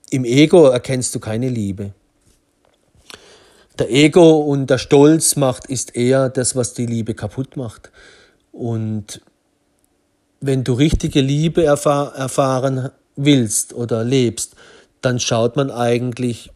Im 0.09 0.25
Ego 0.25 0.67
erkennst 0.67 1.13
du 1.13 1.19
keine 1.19 1.49
Liebe. 1.49 1.93
Der 3.77 3.91
Ego 3.91 4.37
und 4.37 4.69
der 4.69 4.79
Stolz 4.79 5.35
macht 5.35 5.67
ist 5.67 5.95
eher 5.95 6.29
das, 6.29 6.55
was 6.55 6.73
die 6.73 6.87
Liebe 6.87 7.13
kaputt 7.13 7.57
macht. 7.57 7.91
Und 8.51 9.21
wenn 10.39 10.63
du 10.63 10.73
richtige 10.73 11.21
Liebe 11.21 11.63
erfahr 11.63 12.15
erfahren 12.15 12.89
willst 13.15 13.73
oder 13.73 14.03
lebst, 14.03 14.55
dann 15.01 15.19
schaut 15.19 15.55
man 15.55 15.69
eigentlich 15.69 16.51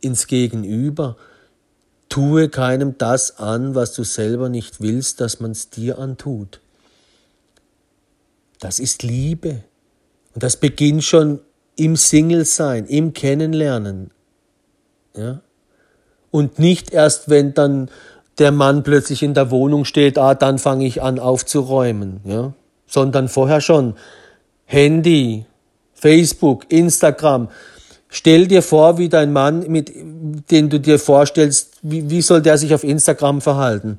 ins 0.00 0.26
Gegenüber. 0.26 1.16
Tue 2.08 2.50
keinem 2.50 2.98
das 2.98 3.38
an, 3.38 3.74
was 3.74 3.94
du 3.94 4.04
selber 4.04 4.50
nicht 4.50 4.82
willst, 4.82 5.20
dass 5.22 5.40
man 5.40 5.52
es 5.52 5.70
dir 5.70 5.98
antut. 5.98 6.60
Das 8.62 8.78
ist 8.78 9.02
Liebe. 9.02 9.64
Und 10.34 10.44
das 10.44 10.56
beginnt 10.56 11.02
schon 11.02 11.40
im 11.74 11.96
Single-Sein, 11.96 12.86
im 12.86 13.12
Kennenlernen. 13.12 14.12
Ja? 15.16 15.40
Und 16.30 16.60
nicht 16.60 16.92
erst, 16.92 17.28
wenn 17.28 17.54
dann 17.54 17.90
der 18.38 18.52
Mann 18.52 18.84
plötzlich 18.84 19.24
in 19.24 19.34
der 19.34 19.50
Wohnung 19.50 19.84
steht, 19.84 20.16
ah, 20.16 20.36
dann 20.36 20.60
fange 20.60 20.86
ich 20.86 21.02
an 21.02 21.18
aufzuräumen, 21.18 22.20
ja? 22.22 22.52
sondern 22.86 23.28
vorher 23.28 23.60
schon. 23.60 23.96
Handy, 24.64 25.44
Facebook, 25.92 26.70
Instagram. 26.70 27.48
Stell 28.08 28.46
dir 28.46 28.62
vor, 28.62 28.96
wie 28.96 29.08
dein 29.08 29.32
Mann, 29.32 29.66
mit, 29.68 29.90
den 30.52 30.70
du 30.70 30.78
dir 30.78 31.00
vorstellst, 31.00 31.78
wie, 31.82 32.08
wie 32.08 32.22
soll 32.22 32.40
der 32.40 32.58
sich 32.58 32.74
auf 32.74 32.84
Instagram 32.84 33.40
verhalten? 33.40 33.98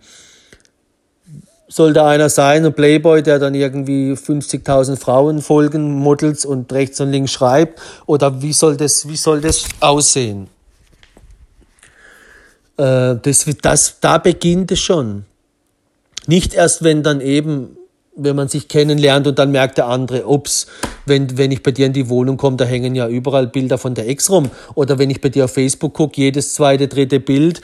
Soll 1.73 1.91
da 1.91 2.07
einer 2.07 2.29
sein, 2.29 2.67
ein 2.67 2.73
Playboy, 2.75 3.23
der 3.23 3.39
dann 3.39 3.55
irgendwie 3.55 4.11
50.000 4.11 4.95
Frauen 4.95 5.41
folgen, 5.41 5.95
Models 5.95 6.45
und 6.45 6.71
rechts 6.71 7.01
und 7.01 7.09
links 7.09 7.31
schreibt? 7.31 7.81
Oder 8.05 8.43
wie 8.43 8.53
soll 8.53 8.77
das, 8.77 9.07
wie 9.07 9.15
soll 9.15 9.41
das 9.41 9.65
aussehen? 9.79 10.49
Äh, 12.77 13.15
das, 13.19 13.47
das, 13.63 13.99
da 13.99 14.19
beginnt 14.19 14.71
es 14.71 14.81
schon. 14.81 15.25
Nicht 16.27 16.53
erst, 16.53 16.83
wenn 16.83 17.01
dann 17.01 17.21
eben, 17.21 17.75
wenn 18.15 18.35
man 18.35 18.49
sich 18.49 18.67
kennenlernt 18.67 19.25
und 19.25 19.39
dann 19.39 19.49
merkt 19.49 19.79
der 19.79 19.87
andere, 19.87 20.27
ups, 20.27 20.67
wenn, 21.07 21.39
wenn 21.39 21.51
ich 21.51 21.63
bei 21.63 21.71
dir 21.71 21.87
in 21.87 21.93
die 21.93 22.07
Wohnung 22.07 22.37
komme, 22.37 22.57
da 22.57 22.65
hängen 22.65 22.93
ja 22.93 23.07
überall 23.07 23.47
Bilder 23.47 23.79
von 23.79 23.95
der 23.95 24.07
Ex 24.07 24.29
rum. 24.29 24.51
Oder 24.75 24.99
wenn 24.99 25.09
ich 25.09 25.21
bei 25.21 25.29
dir 25.29 25.45
auf 25.45 25.53
Facebook 25.53 25.95
gucke, 25.95 26.21
jedes 26.21 26.53
zweite, 26.53 26.87
dritte 26.87 27.19
Bild, 27.19 27.61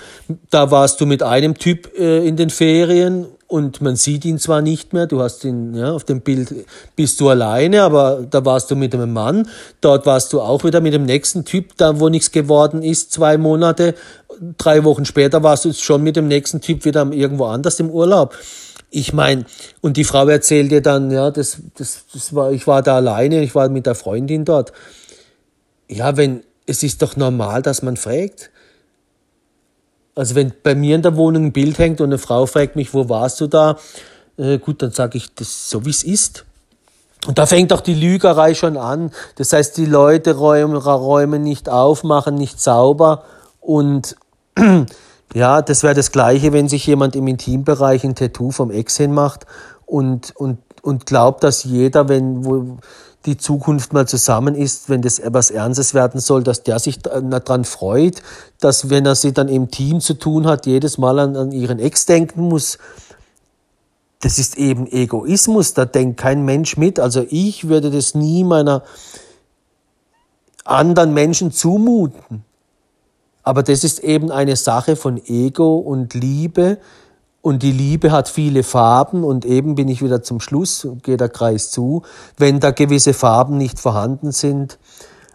da 0.50 0.72
warst 0.72 1.00
du 1.00 1.06
mit 1.06 1.22
einem 1.22 1.54
Typ 1.54 1.96
äh, 1.96 2.28
in 2.28 2.38
den 2.38 2.50
Ferien 2.50 3.28
und 3.50 3.82
man 3.82 3.96
sieht 3.96 4.26
ihn 4.26 4.38
zwar 4.38 4.62
nicht 4.62 4.94
mehr, 4.94 5.08
du 5.08 5.22
hast 5.22 5.44
ihn, 5.44 5.74
ja, 5.74 5.92
auf 5.92 6.04
dem 6.04 6.22
Bild 6.22 6.54
bist 6.96 7.20
du 7.20 7.30
alleine, 7.30 7.82
aber 7.82 8.24
da 8.30 8.46
warst 8.46 8.70
du 8.70 8.76
mit 8.76 8.94
einem 8.94 9.12
Mann, 9.12 9.50
dort 9.82 10.06
warst 10.06 10.32
du 10.34 10.40
auch 10.40 10.64
wieder 10.64 10.82
mit 10.82 10.94
dem 10.94 11.04
nächsten 11.04 11.46
Typ, 11.46 11.76
da 11.76 12.00
wo 12.00 12.10
nichts 12.10 12.32
geworden 12.32 12.84
ist, 12.84 13.12
zwei 13.12 13.40
Monate, 13.40 13.96
drei 14.60 14.84
Wochen 14.84 15.04
später 15.04 15.42
warst 15.42 15.66
du 15.66 15.74
schon 15.74 16.04
mit 16.04 16.16
dem 16.16 16.28
nächsten 16.28 16.62
Typ 16.62 16.86
wieder 16.86 17.12
irgendwo 17.12 17.46
anders 17.46 17.80
im 17.80 17.90
Urlaub. 17.90 18.36
Ich 18.92 19.14
meine, 19.14 19.46
und 19.82 19.98
die 19.98 20.04
Frau 20.04 20.28
erzählt 20.28 20.72
dir 20.72 20.82
dann, 20.82 21.10
ja, 21.10 21.32
das, 21.32 21.58
das, 21.76 22.06
das 22.14 22.36
war, 22.36 22.52
ich 22.52 22.68
war 22.68 22.84
da 22.84 22.98
alleine, 22.98 23.42
ich 23.42 23.56
war 23.56 23.68
mit 23.70 23.88
der 23.88 23.96
Freundin 23.96 24.46
dort. 24.46 24.74
Ja, 25.88 26.18
wenn, 26.18 26.44
es 26.68 26.84
ist 26.84 27.02
doch 27.02 27.16
normal, 27.16 27.64
dass 27.64 27.82
man 27.82 27.98
fragt. 27.98 28.52
Also 30.20 30.36
wenn 30.36 30.52
bei 30.64 30.76
mir 30.76 30.96
in 30.96 31.02
der 31.02 31.16
Wohnung 31.16 31.46
ein 31.46 31.52
Bild 31.54 31.80
hängt 31.80 32.02
und 32.02 32.08
eine 32.08 32.18
Frau 32.18 32.46
fragt 32.46 32.76
mich, 32.76 32.94
wo 32.94 33.08
warst 33.08 33.40
du 33.40 33.48
da? 33.48 33.78
Äh, 34.36 34.58
gut, 34.58 34.82
dann 34.82 34.92
sage 34.92 35.18
ich, 35.18 35.34
das 35.34 35.70
so 35.70 35.86
wie 35.86 35.92
es 35.92 36.04
ist. 36.04 36.44
Und 37.26 37.38
da 37.38 37.46
fängt 37.46 37.72
auch 37.72 37.80
die 37.80 37.94
Lügerei 37.94 38.54
schon 38.54 38.76
an. 38.76 39.12
Das 39.38 39.54
heißt, 39.54 39.78
die 39.78 39.86
Leute 39.86 40.36
räumen, 40.36 40.76
räumen 40.76 41.42
nicht 41.42 41.70
auf, 41.70 42.04
machen 42.04 42.36
nicht 42.36 42.60
sauber. 42.60 43.24
Und 43.62 44.18
ja, 45.34 45.62
das 45.62 45.84
wäre 45.84 45.96
das 45.96 46.12
Gleiche, 46.12 46.52
wenn 46.52 46.68
sich 46.68 46.86
jemand 46.86 47.16
im 47.16 47.26
Intimbereich 47.26 48.04
ein 48.04 48.16
Tattoo 48.16 48.52
vom 48.52 48.72
Ex 48.72 48.98
hinmacht 48.98 49.46
und, 49.86 50.36
und, 50.36 50.58
und 50.82 51.06
glaubt, 51.06 51.46
dass 51.46 51.64
jeder, 51.64 52.10
wenn, 52.10 52.44
wo, 52.44 52.78
die 53.26 53.38
Zukunft 53.38 53.92
mal 53.92 54.08
zusammen 54.08 54.56
ist, 54.56 54.90
wenn 54.90 55.02
das 55.02 55.20
etwas 55.20 55.52
Ernstes 55.52 55.94
werden 55.94 56.22
soll, 56.22 56.44
dass 56.44 56.64
der 56.64 56.80
sich 56.80 57.00
daran 57.00 57.66
freut, 57.66 58.22
dass 58.60 58.90
wenn 58.90 59.06
er 59.06 59.16
sie 59.16 59.34
dann 59.34 59.50
im 59.50 59.70
Team 59.72 60.00
zu 60.00 60.14
tun 60.14 60.48
hat, 60.48 60.66
jedes 60.66 60.98
Mal 60.98 61.20
an, 61.20 61.36
an 61.36 61.52
ihren 61.52 61.80
Ex 61.80 62.06
denken 62.06 62.48
muss. 62.48 62.78
Das 64.22 64.40
ist 64.40 64.58
eben 64.58 64.88
Egoismus, 64.88 65.74
da 65.74 65.86
denkt 65.86 66.20
kein 66.20 66.44
Mensch 66.44 66.78
mit. 66.78 67.00
Also 67.00 67.26
ich 67.30 67.68
würde 67.68 67.92
das 67.92 68.16
nie 68.16 68.44
meiner 68.44 68.84
anderen 70.64 71.14
Menschen 71.14 71.52
zumuten. 71.52 72.44
Aber 73.44 73.64
das 73.64 73.84
ist 73.84 74.00
eben 74.00 74.32
eine 74.32 74.56
Sache 74.56 74.96
von 74.96 75.22
Ego 75.26 75.78
und 75.78 76.14
Liebe, 76.14 76.78
und 77.42 77.64
die 77.64 77.72
Liebe 77.72 78.12
hat 78.12 78.28
viele 78.28 78.64
Farben 78.64 79.24
und 79.24 79.46
eben 79.46 79.76
bin 79.76 79.88
ich 79.88 80.04
wieder 80.04 80.22
zum 80.22 80.40
Schluss, 80.40 80.88
geht 81.04 81.22
der 81.22 81.30
Kreis 81.30 81.72
zu, 81.72 82.04
wenn 82.38 82.60
da 82.60 82.72
gewisse 82.72 83.14
Farben 83.14 83.58
nicht 83.58 83.80
vorhanden 83.80 84.32
sind 84.32 84.78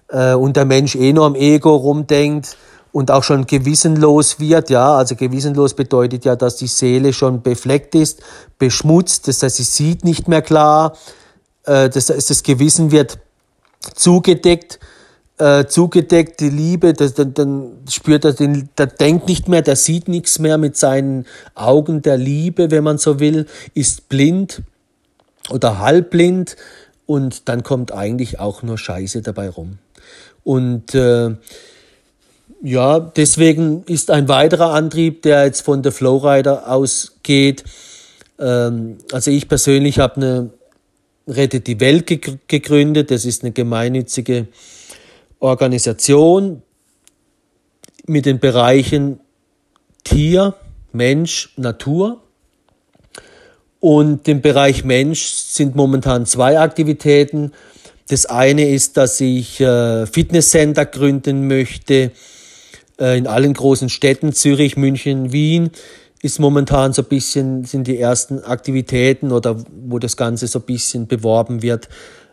äh, 0.08 0.34
und 0.34 0.56
der 0.56 0.66
Mensch 0.66 0.96
eh 0.96 1.12
nur 1.12 1.24
am 1.24 1.34
Ego 1.34 1.74
rumdenkt 1.74 2.56
und 2.92 3.10
auch 3.10 3.24
schon 3.24 3.46
gewissenlos 3.46 4.38
wird, 4.38 4.70
ja, 4.70 4.94
also 4.94 5.16
gewissenlos 5.16 5.74
bedeutet 5.74 6.24
ja, 6.24 6.36
dass 6.36 6.56
die 6.56 6.66
Seele 6.66 7.12
schon 7.12 7.42
befleckt 7.42 7.94
ist, 7.94 8.20
beschmutzt, 8.58 9.26
das 9.26 9.42
heißt, 9.42 9.56
sie 9.56 9.64
sieht 9.64 10.04
nicht 10.04 10.28
mehr 10.28 10.42
klar, 10.42 10.92
äh, 11.64 11.88
das 11.88 12.10
heißt, 12.10 12.30
das 12.30 12.42
Gewissen 12.42 12.90
wird 12.90 13.18
zugedeckt, 13.94 14.78
äh, 15.38 15.66
zugedeckt, 15.66 16.40
die 16.40 16.50
Liebe, 16.50 16.92
das, 16.92 17.14
dann, 17.14 17.34
dann 17.34 17.72
spürt 17.90 18.24
er 18.24 18.32
den, 18.32 18.68
der 18.78 18.86
denkt 18.86 19.26
nicht 19.26 19.48
mehr, 19.48 19.62
der 19.62 19.76
sieht 19.76 20.08
nichts 20.08 20.38
mehr 20.38 20.58
mit 20.58 20.76
seinen 20.76 21.26
Augen 21.54 22.02
der 22.02 22.16
Liebe, 22.16 22.70
wenn 22.70 22.84
man 22.84 22.98
so 22.98 23.18
will, 23.18 23.46
ist 23.74 24.08
blind 24.08 24.62
oder 25.50 25.78
halbblind 25.78 26.56
und 27.06 27.48
dann 27.48 27.62
kommt 27.62 27.92
eigentlich 27.92 28.38
auch 28.38 28.62
nur 28.62 28.78
Scheiße 28.78 29.22
dabei 29.22 29.48
rum. 29.48 29.78
Und 30.44 30.94
äh, 30.94 31.34
ja, 32.62 33.00
deswegen 33.00 33.82
ist 33.84 34.10
ein 34.10 34.28
weiterer 34.28 34.72
Antrieb, 34.72 35.22
der 35.22 35.44
jetzt 35.44 35.62
von 35.62 35.82
der 35.82 35.92
Flowrider 35.92 36.70
ausgeht. 36.70 37.64
Ähm, 38.38 38.98
also 39.12 39.30
ich 39.30 39.48
persönlich 39.48 39.98
habe 39.98 40.16
eine 40.16 40.50
Rettet 41.26 41.66
die 41.66 41.80
Welt 41.80 42.06
gegründet. 42.06 43.10
Das 43.10 43.24
ist 43.24 43.42
eine 43.42 43.52
gemeinnützige 43.52 44.46
Organisation 45.38 46.62
mit 48.06 48.26
den 48.26 48.38
Bereichen 48.38 49.20
Tier, 50.04 50.54
Mensch, 50.92 51.52
Natur. 51.56 52.20
Und 53.80 54.28
im 54.28 54.40
Bereich 54.40 54.84
Mensch 54.84 55.24
sind 55.24 55.74
momentan 55.74 56.26
zwei 56.26 56.58
Aktivitäten. 56.58 57.52
Das 58.08 58.26
eine 58.26 58.68
ist, 58.68 58.96
dass 58.96 59.20
ich 59.20 59.60
äh, 59.60 60.06
Fitnesscenter 60.06 60.86
gründen 60.86 61.46
möchte 61.46 62.12
äh, 62.98 63.18
in 63.18 63.26
allen 63.26 63.54
großen 63.54 63.88
Städten, 63.88 64.32
Zürich, 64.32 64.76
München, 64.76 65.32
Wien 65.32 65.70
ist 66.24 66.38
momentan 66.40 66.94
so 66.94 67.02
ein 67.02 67.08
bisschen, 67.08 67.64
sind 67.64 67.86
die 67.86 67.98
ersten 67.98 68.42
Aktivitäten 68.44 69.30
oder 69.30 69.62
wo 69.86 69.98
das 69.98 70.16
Ganze 70.16 70.46
so 70.46 70.58
ein 70.58 70.64
bisschen 70.64 71.06
beworben 71.06 71.60
wird. 71.60 71.90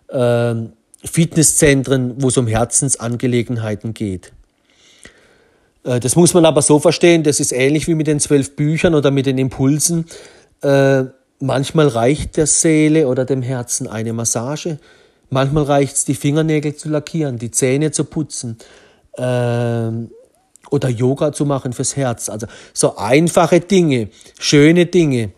Ähm, 0.09 0.71
Fitnesszentren, 1.03 2.21
wo 2.21 2.27
es 2.27 2.37
um 2.37 2.47
Herzensangelegenheiten 2.47 3.93
geht. 3.93 4.31
Äh, 5.83 5.99
das 5.99 6.15
muss 6.15 6.33
man 6.33 6.45
aber 6.45 6.61
so 6.61 6.79
verstehen, 6.79 7.23
das 7.23 7.39
ist 7.39 7.51
ähnlich 7.51 7.87
wie 7.87 7.95
mit 7.95 8.07
den 8.07 8.19
zwölf 8.19 8.55
Büchern 8.55 8.95
oder 8.95 9.11
mit 9.11 9.25
den 9.25 9.37
Impulsen. 9.37 10.05
Äh, 10.61 11.03
manchmal 11.39 11.87
reicht 11.87 12.37
der 12.37 12.47
Seele 12.47 13.07
oder 13.07 13.25
dem 13.25 13.41
Herzen 13.41 13.87
eine 13.87 14.13
Massage. 14.13 14.79
Manchmal 15.29 15.63
reicht 15.63 15.95
es, 15.95 16.05
die 16.05 16.15
Fingernägel 16.15 16.75
zu 16.75 16.89
lackieren, 16.89 17.37
die 17.37 17.51
Zähne 17.51 17.91
zu 17.91 18.03
putzen 18.03 18.57
äh, 19.13 19.21
oder 20.69 20.89
Yoga 20.89 21.31
zu 21.31 21.45
machen 21.45 21.73
fürs 21.73 21.95
Herz. 21.95 22.29
Also 22.29 22.47
so 22.73 22.97
einfache 22.97 23.59
Dinge, 23.59 24.09
schöne 24.39 24.85
Dinge, 24.85 25.31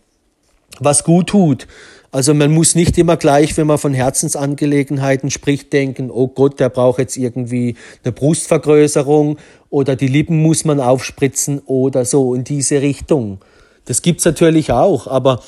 was 0.80 1.04
gut 1.04 1.28
tut. 1.30 1.68
Also 2.14 2.36
man 2.36 2.52
muss 2.52 2.76
nicht 2.76 3.00
immer 3.00 3.18
gleich, 3.18 3.58
wenn 3.58 3.66
man 3.66 3.80
von 3.80 3.96
Herzensangelegenheiten 3.96 5.32
spricht, 5.32 5.74
denken, 5.74 6.12
oh 6.12 6.28
Gott, 6.28 6.60
der 6.60 6.70
braucht 6.70 7.00
jetzt 7.00 7.18
irgendwie 7.18 7.76
eine 8.04 8.12
Brustvergrößerung 8.12 9.40
oder 9.72 9.96
die 9.96 10.08
Lippen 10.08 10.38
muss 10.38 10.64
man 10.64 10.80
aufspritzen 10.80 11.60
oder 11.66 12.06
so 12.06 12.36
in 12.36 12.44
diese 12.44 12.84
Richtung. 12.84 13.40
Das 13.86 14.04
gibt's 14.04 14.26
natürlich 14.26 14.72
auch, 14.72 15.08
aber 15.08 15.42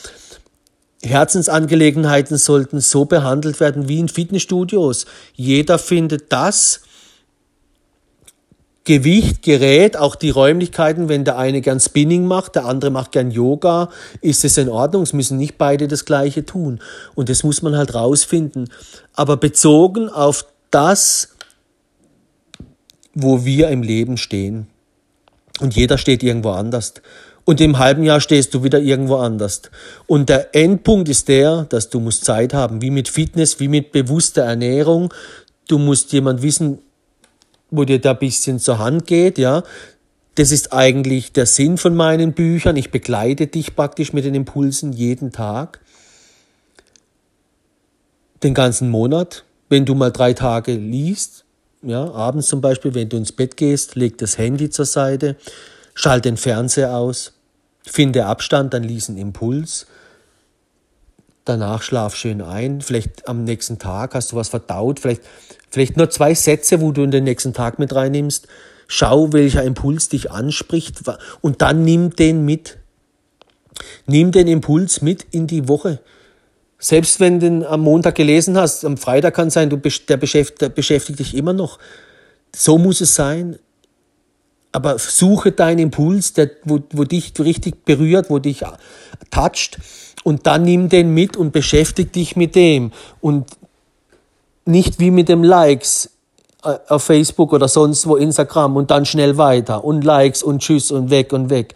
Herzensangelegenheiten 1.04 2.36
sollten 2.38 2.80
so 2.80 3.06
behandelt 3.06 3.60
werden 3.60 3.88
wie 3.88 4.00
in 4.00 4.10
Fitnessstudios. 4.10 5.06
Jeder 5.36 5.78
findet 5.78 6.32
das, 6.34 6.82
Gewicht, 8.86 9.42
Gerät, 9.42 9.98
auch 9.98 10.16
die 10.16 10.30
Räumlichkeiten, 10.30 11.10
wenn 11.10 11.26
der 11.26 11.38
eine 11.38 11.62
gern 11.62 11.80
Spinning 11.80 12.26
macht, 12.26 12.56
der 12.56 12.66
andere 12.66 12.92
macht 12.92 13.12
gern 13.12 13.32
Yoga, 13.32 13.90
ist 14.22 14.46
es 14.46 14.58
in 14.58 14.70
Ordnung. 14.70 15.04
Es 15.04 15.12
müssen 15.12 15.38
nicht 15.38 15.58
beide 15.58 15.88
das 15.88 16.06
Gleiche 16.06 16.46
tun. 16.46 16.80
Und 17.16 17.30
das 17.30 17.44
muss 17.44 17.64
man 17.64 17.76
halt 17.76 17.96
rausfinden. 17.96 18.70
Aber 19.14 19.38
bezogen 19.38 20.08
auf 20.08 20.46
das, 20.70 21.30
wo 23.16 23.44
wir 23.44 23.70
im 23.70 23.82
Leben 23.82 24.18
stehen. 24.18 24.68
Und 25.60 25.76
jeder 25.76 25.98
steht 25.98 26.22
irgendwo 26.22 26.52
anders. 26.52 26.94
Und 27.44 27.62
im 27.62 27.80
halben 27.80 28.04
Jahr 28.04 28.22
stehst 28.22 28.54
du 28.54 28.64
wieder 28.64 28.80
irgendwo 28.80 29.18
anders. 29.18 29.64
Und 30.06 30.30
der 30.30 30.54
Endpunkt 30.54 31.10
ist 31.10 31.28
der, 31.28 31.64
dass 31.64 31.90
du 31.90 32.00
musst 32.00 32.26
Zeit 32.26 32.54
haben, 32.54 32.82
wie 32.82 32.92
mit 32.92 33.08
Fitness, 33.08 33.60
wie 33.60 33.68
mit 33.68 33.92
bewusster 33.92 34.44
Ernährung. 34.44 35.14
Du 35.68 35.78
musst 35.78 36.12
jemand 36.12 36.42
wissen, 36.42 36.80
wo 37.72 37.84
dir 37.84 38.00
da 38.00 38.12
ein 38.12 38.20
bisschen 38.20 38.60
zur 38.60 38.80
Hand 38.80 39.08
geht, 39.08 39.38
ja. 39.38 39.64
Das 40.36 40.52
ist 40.52 40.74
eigentlich 40.74 41.32
der 41.32 41.46
Sinn 41.46 41.78
von 41.78 41.96
meinen 41.96 42.34
Büchern. 42.34 42.76
Ich 42.76 42.92
begleite 42.92 43.48
dich 43.48 43.76
praktisch 43.76 44.12
mit 44.12 44.26
den 44.26 44.36
Impulsen 44.36 44.92
jeden 44.92 45.32
Tag. 45.32 45.80
Den 48.44 48.54
ganzen 48.54 48.90
Monat. 48.90 49.46
Wenn 49.70 49.86
du 49.86 49.96
mal 49.96 50.12
drei 50.12 50.34
Tage 50.34 50.74
liest, 50.74 51.46
ja, 51.82 52.12
abends 52.12 52.48
zum 52.48 52.62
Beispiel, 52.62 52.94
wenn 52.94 53.10
du 53.10 53.18
ins 53.18 53.32
Bett 53.32 53.58
gehst, 53.58 53.96
leg 53.96 54.18
das 54.18 54.38
Handy 54.38 54.70
zur 54.70 54.86
Seite, 54.86 55.38
schalt 55.94 56.26
den 56.26 56.38
Fernseher 56.38 56.96
aus, 56.96 57.34
finde 57.84 58.26
Abstand, 58.26 58.74
dann 58.74 58.84
lies 58.84 59.10
einen 59.10 59.18
Impuls. 59.18 59.88
Danach 61.46 61.84
schlaf 61.84 62.16
schön 62.16 62.42
ein. 62.42 62.82
Vielleicht 62.82 63.28
am 63.28 63.44
nächsten 63.44 63.80
Tag 63.80 64.16
hast 64.16 64.32
du 64.32 64.36
was 64.36 64.50
verdaut. 64.50 65.00
Vielleicht 65.00 65.22
Vielleicht 65.76 65.98
nur 65.98 66.10
zwei 66.10 66.34
Sätze, 66.34 66.80
wo 66.80 66.94
du 66.94 67.04
in 67.04 67.12
den 67.12 67.26
nächsten 67.26 67.52
Tag 67.52 67.80
mit 67.80 67.94
reinnimmst. 67.94 68.48
Schau, 68.88 69.34
welcher 69.34 69.62
Impuls 69.64 70.08
dich 70.08 70.32
anspricht 70.32 71.02
und 71.42 71.62
dann 71.62 71.84
nimm 71.84 72.16
den 72.16 72.46
mit. 72.46 72.78
Nimm 74.06 74.32
den 74.32 74.48
Impuls 74.48 75.02
mit 75.02 75.26
in 75.32 75.48
die 75.48 75.68
Woche. 75.68 76.00
Selbst 76.80 77.20
wenn 77.20 77.42
du 77.42 77.50
den 77.50 77.66
am 77.66 77.82
Montag 77.82 78.16
gelesen 78.16 78.58
hast, 78.58 78.86
am 78.86 78.96
Freitag 78.96 79.34
kann 79.34 79.50
sein, 79.50 79.70
du, 79.70 79.76
der, 79.76 80.16
beschäftigt, 80.16 80.62
der 80.62 80.70
beschäftigt 80.70 81.20
dich 81.20 81.36
immer 81.36 81.52
noch. 81.52 81.78
So 82.56 82.78
muss 82.78 83.02
es 83.02 83.14
sein. 83.14 83.60
Aber 84.76 85.00
suche 85.00 85.54
deinen 85.54 85.80
Impuls, 85.80 86.34
der, 86.34 86.50
wo, 86.66 86.80
wo 86.92 87.06
dich 87.06 87.32
richtig 87.40 87.86
berührt, 87.86 88.30
wo 88.30 88.40
dich 88.40 88.66
toucht, 89.32 89.80
und 90.26 90.48
dann 90.48 90.64
nimm 90.64 90.90
den 90.90 91.14
mit 91.14 91.38
und 91.38 91.54
beschäftige 91.54 92.10
dich 92.10 92.36
mit 92.36 92.56
dem. 92.56 92.92
Und 93.22 93.46
nicht 94.66 95.00
wie 95.00 95.12
mit 95.12 95.30
dem 95.30 95.46
Likes 95.46 96.10
äh, 96.66 96.78
auf 96.90 97.04
Facebook 97.04 97.54
oder 97.54 97.70
sonst 97.70 98.06
wo 98.06 98.18
Instagram 98.18 98.76
und 98.76 98.92
dann 98.92 99.06
schnell 99.06 99.38
weiter 99.38 99.86
und 99.86 100.04
Likes 100.04 100.44
und 100.44 100.60
Tschüss 100.60 100.92
und 100.92 101.10
weg 101.10 101.32
und 101.32 101.50
weg. 101.50 101.74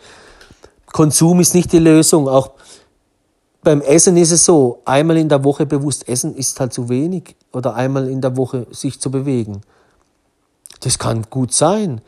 Konsum 0.88 1.40
ist 1.40 1.56
nicht 1.56 1.72
die 1.72 1.80
Lösung. 1.80 2.28
Auch 2.28 2.52
beim 3.64 3.80
Essen 3.80 4.18
ist 4.18 4.32
es 4.32 4.44
so, 4.44 4.82
einmal 4.84 5.16
in 5.16 5.30
der 5.30 5.46
Woche 5.46 5.66
bewusst 5.66 6.10
essen 6.10 6.36
ist 6.36 6.60
halt 6.60 6.74
zu 6.74 6.90
wenig 6.90 7.38
oder 7.54 7.76
einmal 7.76 8.10
in 8.10 8.20
der 8.20 8.36
Woche 8.36 8.68
sich 8.72 9.00
zu 9.00 9.10
bewegen. 9.10 9.62
Das 10.82 11.00
kann 11.00 11.28
gut 11.30 11.54
sein. 11.54 12.02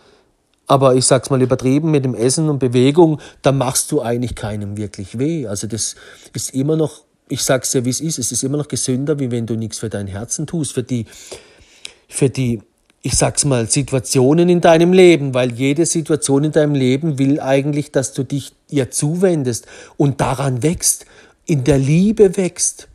Aber 0.68 0.96
ich 0.96 1.06
sag's 1.06 1.30
mal 1.30 1.42
übertrieben 1.42 1.92
mit 1.92 2.06
dem 2.06 2.16
Essen 2.16 2.50
und 2.50 2.60
Bewegung, 2.60 3.20
da 3.42 3.52
machst 3.52 3.92
du 3.92 4.02
eigentlich 4.02 4.36
keinem 4.36 4.78
wirklich 4.78 5.20
weh. 5.20 5.48
Also 5.48 5.68
das 5.68 5.96
ist 6.34 6.54
immer 6.54 6.76
noch 6.76 7.04
ich 7.32 7.44
sag's 7.44 7.72
dir, 7.72 7.86
wie 7.86 7.90
es 7.90 8.02
ist, 8.02 8.20
es 8.20 8.32
ist 8.32 8.44
immer 8.44 8.58
noch 8.58 8.68
gesünder, 8.68 9.18
wie 9.20 9.32
wenn 9.32 9.46
du 9.46 9.56
nichts 9.56 9.80
für 9.80 9.90
dein 9.90 10.08
Herzen 10.08 10.48
tust, 10.48 10.74
für 10.74 10.84
die, 10.84 11.06
für 12.10 12.30
die, 12.30 12.62
ich 13.02 13.14
sag's 13.16 13.46
mal, 13.46 13.70
Situationen 13.70 14.50
in 14.50 14.60
deinem 14.60 14.92
Leben, 14.92 15.34
weil 15.34 15.54
jede 15.54 15.86
Situation 15.86 16.44
in 16.44 16.52
deinem 16.52 16.76
Leben 16.76 17.18
will 17.18 17.40
eigentlich, 17.40 17.92
dass 17.92 18.14
du 18.14 18.24
dich 18.24 18.54
ihr 18.70 18.92
zuwendest 18.92 19.66
und 19.96 20.20
daran 20.20 20.62
wächst, 20.62 21.06
in 21.46 21.64
der 21.64 21.78
Liebe 21.78 22.36
wächst. 22.36 22.90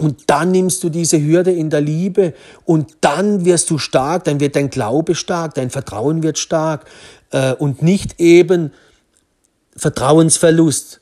Und 0.00 0.30
dann 0.30 0.50
nimmst 0.50 0.82
du 0.82 0.88
diese 0.88 1.22
Hürde 1.22 1.52
in 1.52 1.68
der 1.68 1.82
Liebe 1.82 2.32
und 2.64 2.96
dann 3.02 3.44
wirst 3.44 3.70
du 3.70 3.76
stark, 3.76 4.24
dann 4.24 4.40
wird 4.40 4.56
dein 4.56 4.70
Glaube 4.70 5.14
stark, 5.14 5.54
dein 5.54 5.68
Vertrauen 5.68 6.22
wird 6.22 6.38
stark 6.38 6.86
äh, 7.32 7.52
und 7.52 7.82
nicht 7.82 8.18
eben 8.18 8.72
Vertrauensverlust, 9.76 11.00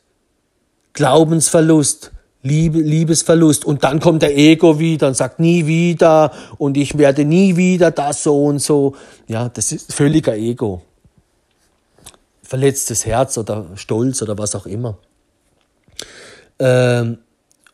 Glaubensverlust, 0.94 2.11
Liebe, 2.42 2.80
Liebesverlust. 2.80 3.64
Und 3.64 3.84
dann 3.84 4.00
kommt 4.00 4.22
der 4.22 4.37
Ego 4.37 4.80
wieder 4.80 5.06
und 5.06 5.14
sagt 5.14 5.38
nie 5.38 5.66
wieder 5.66 6.32
und 6.58 6.76
ich 6.76 6.98
werde 6.98 7.24
nie 7.24 7.56
wieder 7.56 7.92
das 7.92 8.24
so 8.24 8.44
und 8.46 8.58
so. 8.58 8.96
Ja, 9.28 9.48
das 9.48 9.70
ist 9.70 9.92
völliger 9.92 10.37
Ego. 10.37 10.82
Verletztes 12.42 13.06
Herz 13.06 13.38
oder 13.38 13.66
Stolz 13.76 14.22
oder 14.22 14.37
was 14.38 14.54
auch 14.54 14.66
immer. 14.66 14.98
Ähm, 16.58 17.18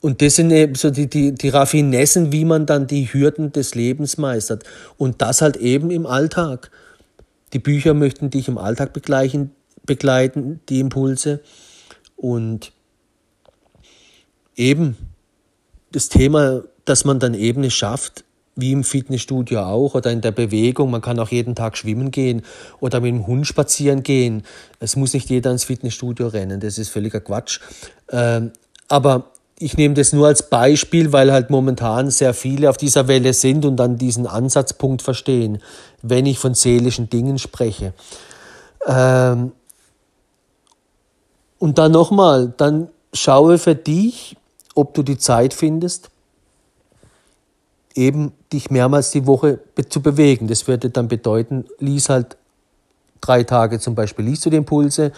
und 0.05 0.21
das 0.21 0.37
sind 0.37 0.51
eben 0.51 0.75
so 0.75 0.91
die, 0.91 1.09
die, 1.09 1.33
die 1.33 1.49
Raffinessen, 1.49 2.31
wie 2.31 2.45
man 2.45 2.67
dann 2.67 2.87
die 2.87 3.11
Hürden 3.11 3.53
des 3.53 3.75
Lebens 3.75 4.19
meistert. 4.19 4.63
Und 4.99 5.23
das 5.23 5.41
halt 5.41 5.57
eben 5.57 5.91
im 5.91 6.05
Alltag. 6.05 6.71
Die 7.55 7.59
Bücher 7.59 7.95
möchten 7.95 8.29
dich 8.29 8.47
im 8.47 8.59
Alltag 8.59 8.93
begleichen, 8.93 9.53
begleiten, 9.87 10.61
die 10.69 10.81
Impulse. 10.81 11.41
Und 12.17 12.73
eben 14.57 14.99
das 15.91 16.11
Thema, 16.11 16.65
dass 16.85 17.07
man 17.07 17.19
dann 17.19 17.33
eben 17.33 17.65
es 17.65 17.73
schafft, 17.73 18.25
wie 18.57 18.73
im 18.73 18.85
Fitnessstudio 18.85 19.63
auch 19.63 19.95
oder 19.95 20.13
in 20.13 20.21
der 20.21 20.33
Bewegung. 20.33 20.91
Man 20.91 21.01
kann 21.01 21.19
auch 21.19 21.31
jeden 21.31 21.55
Tag 21.55 21.79
schwimmen 21.79 22.11
gehen 22.11 22.43
oder 22.79 23.01
mit 23.01 23.09
dem 23.09 23.27
Hund 23.27 23.47
spazieren 23.47 24.03
gehen. 24.03 24.43
Es 24.81 24.97
muss 24.97 25.15
nicht 25.15 25.31
jeder 25.31 25.51
ins 25.51 25.65
Fitnessstudio 25.65 26.27
rennen, 26.27 26.61
das 26.61 26.77
ist 26.77 26.91
völliger 26.91 27.23
Quatsch. 27.23 27.61
Ähm, 28.11 28.53
aber 28.89 29.31
ich 29.65 29.79
nehme 29.79 29.95
das 29.95 30.13
nur 30.13 30.27
als 30.27 30.51
Beispiel, 30.51 31.11
weil 31.15 31.33
halt 31.33 31.49
momentan 31.49 32.11
sehr 32.11 32.35
viele 32.35 32.69
auf 32.69 32.77
dieser 32.77 33.09
Welle 33.09 33.33
sind 33.33 33.65
und 33.65 33.79
dann 33.79 33.97
diesen 33.97 34.27
Ansatzpunkt 34.27 35.01
verstehen, 35.01 35.59
wenn 36.03 36.27
ich 36.27 36.39
von 36.39 36.53
seelischen 36.53 37.09
Dingen 37.09 37.39
spreche. 37.39 37.95
Ähm, 38.87 39.53
und 41.59 41.79
dann 41.79 41.93
nochmal, 41.93 42.53
dann 42.59 42.89
schaue 43.15 43.57
für 43.57 43.75
dich, 43.75 44.37
ob 44.75 44.93
du 44.93 45.03
die 45.03 45.17
Zeit 45.17 45.55
findest, 45.55 46.11
eben 47.95 48.33
dich 48.53 48.71
mehrmals 48.71 49.13
die 49.13 49.27
Woche 49.27 49.61
zu 49.89 50.03
bewegen. 50.03 50.47
Das 50.47 50.69
würde 50.69 50.91
dann 50.91 51.09
bedeuten, 51.09 51.65
lies 51.79 52.11
halt 52.11 52.37
drei 53.23 53.45
Tage 53.45 53.79
zum 53.81 53.95
Beispiel, 53.95 54.27
liest 54.27 54.45
du 54.45 54.51
die 54.51 54.59
Impulse, 54.59 55.13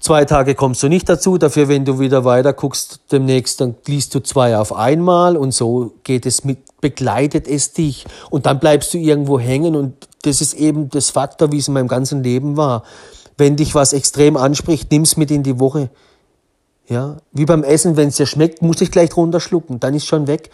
zwei 0.00 0.24
Tage 0.24 0.54
kommst 0.54 0.82
du 0.82 0.88
nicht 0.88 1.08
dazu, 1.08 1.38
dafür, 1.38 1.68
wenn 1.68 1.84
du 1.84 1.98
wieder 1.98 2.24
weiter 2.24 2.52
guckst, 2.52 3.00
demnächst, 3.10 3.60
dann 3.60 3.76
liest 3.86 4.14
du 4.14 4.20
zwei 4.20 4.56
auf 4.56 4.74
einmal 4.74 5.36
und 5.36 5.52
so 5.52 5.92
geht 6.04 6.26
es 6.26 6.44
mit, 6.44 6.58
begleitet 6.80 7.48
es 7.48 7.72
dich 7.72 8.06
und 8.30 8.46
dann 8.46 8.60
bleibst 8.60 8.94
du 8.94 8.98
irgendwo 8.98 9.38
hängen 9.38 9.76
und 9.76 10.08
das 10.22 10.40
ist 10.40 10.54
eben 10.54 10.88
das 10.88 11.10
Faktor, 11.10 11.52
wie 11.52 11.58
es 11.58 11.68
in 11.68 11.74
meinem 11.74 11.88
ganzen 11.88 12.22
Leben 12.22 12.56
war. 12.56 12.82
Wenn 13.36 13.56
dich 13.56 13.74
was 13.74 13.92
extrem 13.92 14.36
anspricht, 14.36 14.90
nimm 14.90 15.02
es 15.02 15.16
mit 15.16 15.30
in 15.30 15.42
die 15.42 15.60
Woche. 15.60 15.90
Ja, 16.88 17.18
wie 17.32 17.44
beim 17.44 17.64
Essen, 17.64 17.96
wenn 17.96 18.08
es 18.08 18.16
dir 18.16 18.26
schmeckt, 18.26 18.62
muss 18.62 18.80
ich 18.80 18.90
gleich 18.90 19.14
runterschlucken, 19.16 19.78
dann 19.78 19.94
ist 19.94 20.06
schon 20.06 20.26
weg. 20.26 20.50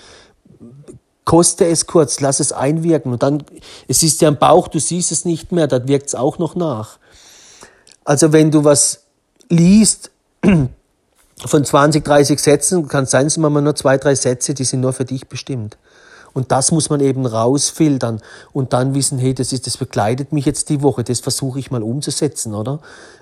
Koste 1.25 1.65
es 1.65 1.87
kurz, 1.87 2.21
lass 2.21 2.41
es 2.41 2.53
einwirken 2.53 3.13
und 3.13 3.23
dann, 3.23 3.43
es 3.89 4.03
ist 4.03 4.21
ja 4.21 4.29
im 4.29 4.37
Bauch, 4.37 4.69
du 4.69 4.79
siehst 4.79 5.11
es 5.13 5.25
nicht 5.25 5.53
mehr, 5.53 5.69
dann 5.69 5.89
wirkt 5.89 6.09
es 6.09 6.15
auch 6.15 6.39
noch 6.39 6.55
nach. 6.55 6.99
Also 8.05 8.33
wenn 8.33 8.51
du 8.51 8.65
was 8.65 9.04
liest 9.49 10.11
von 11.47 11.65
20, 11.65 12.05
30 12.05 12.39
Sätzen, 12.39 12.89
kann 12.89 13.07
sein, 13.07 13.29
sind 13.29 13.43
mal 13.43 13.51
nur 13.61 13.75
zwei, 13.75 13.99
drei 13.99 14.15
Sätze, 14.15 14.55
die 14.55 14.65
sind 14.65 14.81
nur 14.81 14.93
für 14.93 15.05
dich 15.05 15.29
bestimmt. 15.29 15.77
Und 16.33 16.51
das 16.51 16.73
muss 16.73 16.91
man 16.91 17.01
eben 17.01 17.27
rausfiltern 17.27 18.21
und 18.53 18.73
dann 18.73 18.95
wissen, 18.95 19.19
hey, 19.19 19.35
das 19.35 19.53
ist, 19.53 19.67
das 19.69 19.77
begleitet 19.77 20.33
mich 20.33 20.45
jetzt 20.45 20.69
die 20.69 20.83
Woche, 20.83 21.05
das 21.05 21.21
versuche 21.21 21.61
ich 21.61 21.71
mal 21.71 21.83
umzusetzen, 21.83 22.55
oder? 22.55 22.81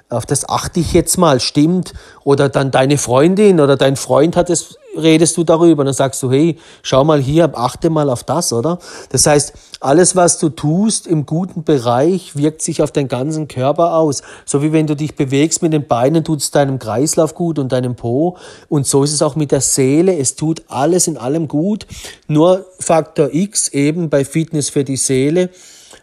Auf 0.09 0.27
das 0.27 0.49
achte 0.49 0.81
ich 0.81 0.93
jetzt 0.93 1.17
mal, 1.19 1.41
stimmt. 1.41 1.93
Oder 2.25 2.49
dann 2.49 2.71
deine 2.71 2.99
Freundin 2.99 3.61
oder 3.61 3.77
dein 3.77 3.97
Freund 3.97 4.37
hat 4.37 4.51
es 4.51 4.77
redest 4.97 5.37
du 5.37 5.45
darüber 5.45 5.81
und 5.81 5.87
dann 5.87 5.95
sagst 5.95 6.23
du, 6.23 6.31
hey, 6.31 6.59
schau 6.83 7.05
mal 7.05 7.21
hier, 7.21 7.51
achte 7.57 7.91
mal 7.91 8.11
auf 8.11 8.25
das, 8.25 8.53
oder? 8.53 8.79
Das 9.11 9.27
heißt, 9.27 9.53
alles, 9.81 10.15
was 10.15 10.39
du 10.39 10.49
tust 10.49 11.07
im 11.07 11.27
guten 11.27 11.65
Bereich, 11.65 12.37
wirkt 12.37 12.63
sich 12.63 12.83
auf 12.83 12.93
deinen 12.93 13.09
ganzen 13.09 13.49
Körper 13.49 13.95
aus. 13.95 14.23
So 14.45 14.63
wie 14.63 14.73
wenn 14.73 14.87
du 14.87 14.95
dich 14.95 15.17
bewegst 15.17 15.63
mit 15.63 15.73
den 15.73 15.87
Beinen, 15.87 16.25
tut 16.25 16.41
es 16.41 16.51
deinem 16.51 16.79
Kreislauf 16.79 17.35
gut 17.35 17.59
und 17.59 17.73
deinem 17.73 17.97
Po. 17.97 18.37
Und 18.69 18.87
so 18.87 19.03
ist 19.03 19.13
es 19.13 19.23
auch 19.23 19.35
mit 19.35 19.51
der 19.51 19.61
Seele. 19.61 20.17
Es 20.17 20.37
tut 20.37 20.63
alles 20.69 21.09
in 21.09 21.17
allem 21.17 21.49
gut. 21.49 21.87
Nur 22.29 22.65
Faktor 22.79 23.31
X 23.33 23.69
eben 23.69 24.09
bei 24.09 24.25
Fitness 24.25 24.71
für 24.71 24.85
die 24.85 24.97
Seele, 24.97 25.51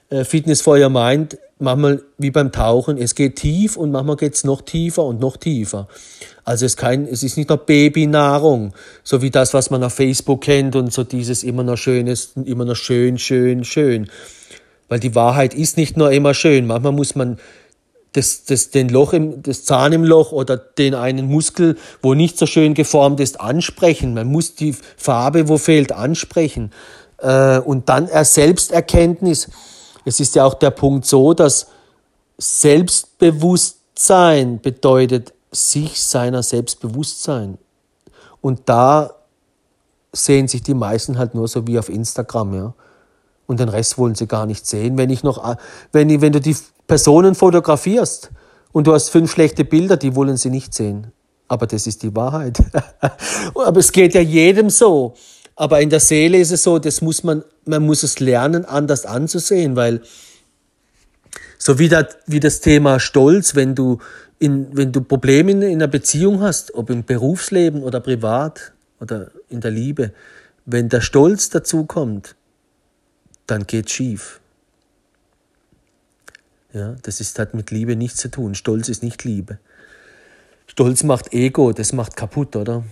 äh, 0.09 0.25
Fitness 0.25 0.61
for 0.61 0.77
your 0.77 0.89
mind, 0.89 1.37
manchmal 1.59 2.01
wie 2.17 2.31
beim 2.31 2.51
Tauchen, 2.51 2.97
es 2.97 3.15
geht 3.15 3.35
tief 3.35 3.77
und 3.77 3.91
manchmal 3.91 4.15
geht 4.15 4.33
es 4.33 4.43
noch 4.43 4.61
tiefer 4.61 5.03
und 5.03 5.19
noch 5.19 5.37
tiefer. 5.37 5.87
Also 6.43 6.65
es, 6.65 6.77
kein, 6.77 7.07
es 7.07 7.23
ist 7.23 7.37
nicht 7.37 7.49
nur 7.49 7.57
Babynahrung, 7.57 8.73
so 9.03 9.21
wie 9.21 9.29
das, 9.29 9.53
was 9.53 9.69
man 9.69 9.83
auf 9.83 9.93
Facebook 9.93 10.41
kennt 10.41 10.75
und 10.75 10.93
so 10.93 11.03
dieses 11.03 11.43
immer 11.43 11.63
noch 11.63 11.77
schönes, 11.77 12.33
immer 12.45 12.65
noch 12.65 12.75
schön, 12.75 13.17
schön, 13.17 13.63
schön. 13.63 14.09
Weil 14.87 14.99
die 14.99 15.15
Wahrheit 15.15 15.53
ist 15.53 15.77
nicht 15.77 15.97
nur 15.97 16.11
immer 16.11 16.33
schön. 16.33 16.65
Manchmal 16.65 16.93
muss 16.93 17.15
man 17.15 17.37
das, 18.13 18.45
das, 18.45 18.71
den 18.71 18.89
Loch 18.89 19.13
im, 19.13 19.43
das 19.43 19.65
Zahn 19.65 19.93
im 19.93 20.03
Loch 20.03 20.31
oder 20.31 20.57
den 20.57 20.95
einen 20.95 21.27
Muskel, 21.27 21.77
wo 22.01 22.15
nicht 22.15 22.39
so 22.39 22.47
schön 22.47 22.73
geformt 22.73 23.19
ist, 23.19 23.39
ansprechen. 23.39 24.15
Man 24.15 24.27
muss 24.27 24.55
die 24.55 24.75
Farbe, 24.97 25.47
wo 25.47 25.57
fehlt, 25.57 25.91
ansprechen. 25.91 26.71
Äh, 27.19 27.59
und 27.59 27.89
dann 27.89 28.07
er 28.07 28.25
Selbsterkenntnis. 28.25 29.49
Es 30.05 30.19
ist 30.19 30.33
ja 30.35 30.45
auch 30.45 30.55
der 30.55 30.71
Punkt 30.71 31.05
so, 31.05 31.35
dass 31.35 31.67
Selbstbewusstsein 32.39 34.59
bedeutet, 34.61 35.33
sich 35.51 36.03
seiner 36.03 36.43
Selbstbewusstsein. 36.43 37.57
Und 38.41 38.61
da 38.65 39.15
sehen 40.13 40.47
sich 40.47 40.63
die 40.63 40.73
meisten 40.73 41.17
halt 41.17 41.35
nur 41.35 41.47
so 41.47 41.67
wie 41.67 41.79
auf 41.79 41.89
Instagram, 41.89 42.53
ja. 42.53 42.73
Und 43.47 43.59
den 43.59 43.69
Rest 43.69 43.97
wollen 43.97 44.13
sie 44.13 44.27
gar 44.27 44.45
nicht 44.45 44.67
sehen. 44.67 44.97
Wenn 44.97 45.09
ich 45.09 45.23
noch, 45.23 45.57
wenn, 45.91 46.21
wenn 46.21 46.31
du 46.31 46.39
die 46.39 46.55
Personen 46.85 47.33
fotografierst 47.33 48.29
und 48.71 48.85
du 48.85 48.93
hast 48.93 49.09
fünf 49.09 49.31
schlechte 49.31 49.65
Bilder, 49.65 49.97
die 49.97 50.15
wollen 50.15 50.37
sie 50.37 50.51
nicht 50.51 50.73
sehen. 50.73 51.11
Aber 51.47 51.65
das 51.65 51.87
ist 51.87 52.03
die 52.03 52.15
Wahrheit. 52.15 52.61
Aber 53.55 53.79
es 53.79 53.91
geht 53.91 54.13
ja 54.13 54.21
jedem 54.21 54.69
so. 54.69 55.15
Aber 55.55 55.81
in 55.81 55.89
der 55.89 55.99
Seele 55.99 56.37
ist 56.37 56.51
es 56.51 56.63
so, 56.63 56.77
das 56.77 57.01
muss 57.01 57.23
man, 57.23 57.43
man 57.65 57.83
muss 57.83 58.03
es 58.03 58.19
lernen, 58.19 58.65
anders 58.65 59.05
anzusehen, 59.05 59.75
weil 59.75 60.01
so 61.57 61.79
wie 61.79 61.89
das, 61.89 62.05
wie 62.27 62.39
das 62.39 62.61
Thema 62.61 62.99
Stolz, 62.99 63.55
wenn 63.55 63.75
du 63.75 63.97
in, 64.39 64.75
wenn 64.75 64.91
du 64.91 65.01
Probleme 65.01 65.51
in, 65.51 65.61
in 65.61 65.73
einer 65.73 65.87
Beziehung 65.87 66.41
hast, 66.41 66.73
ob 66.73 66.89
im 66.89 67.03
Berufsleben 67.03 67.83
oder 67.83 67.99
privat 67.99 68.73
oder 68.99 69.31
in 69.49 69.61
der 69.61 69.71
Liebe, 69.71 70.13
wenn 70.65 70.89
der 70.89 71.01
Stolz 71.01 71.49
dazu 71.49 71.85
kommt, 71.85 72.35
dann 73.47 73.67
geht 73.67 73.89
schief. 73.89 74.39
Ja, 76.73 76.95
das 77.01 77.19
ist, 77.19 77.39
hat 77.39 77.53
mit 77.53 77.71
Liebe 77.71 77.95
nichts 77.95 78.17
zu 78.17 78.29
tun. 78.29 78.55
Stolz 78.55 78.89
ist 78.89 79.03
nicht 79.03 79.23
Liebe. 79.23 79.57
Stolz 80.67 81.03
macht 81.03 81.33
Ego, 81.33 81.73
das 81.73 81.93
macht 81.93 82.15
kaputt, 82.15 82.55
oder? 82.55 82.83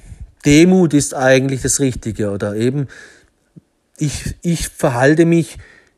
Demut 0.46 0.94
ist 0.94 1.14
eigentlich 1.14 1.62
das 1.62 1.80
Richtige, 1.80 2.32
oder 2.32 2.56
eben, 2.56 2.88
ich, 3.98 4.36
ich 4.42 4.70
verhalte 4.70 5.26
mich, 5.26 5.58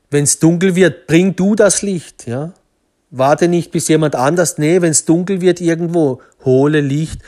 wenn 0.10 0.24
es 0.24 0.40
dunkel 0.40 0.76
wird, 0.76 1.08
bring 1.08 1.36
du 1.36 1.56
das 1.56 1.82
Licht, 1.82 2.28
ja? 2.28 2.54
Warte 3.12 3.48
nicht, 3.48 3.72
bis 3.72 3.88
jemand 3.88 4.16
anders, 4.16 4.58
nee, 4.58 4.82
wenn 4.82 4.92
es 4.92 5.06
dunkel 5.06 5.42
wird 5.42 5.62
irgendwo, 5.62 6.22
hole 6.46 6.82
Licht. 6.82 7.22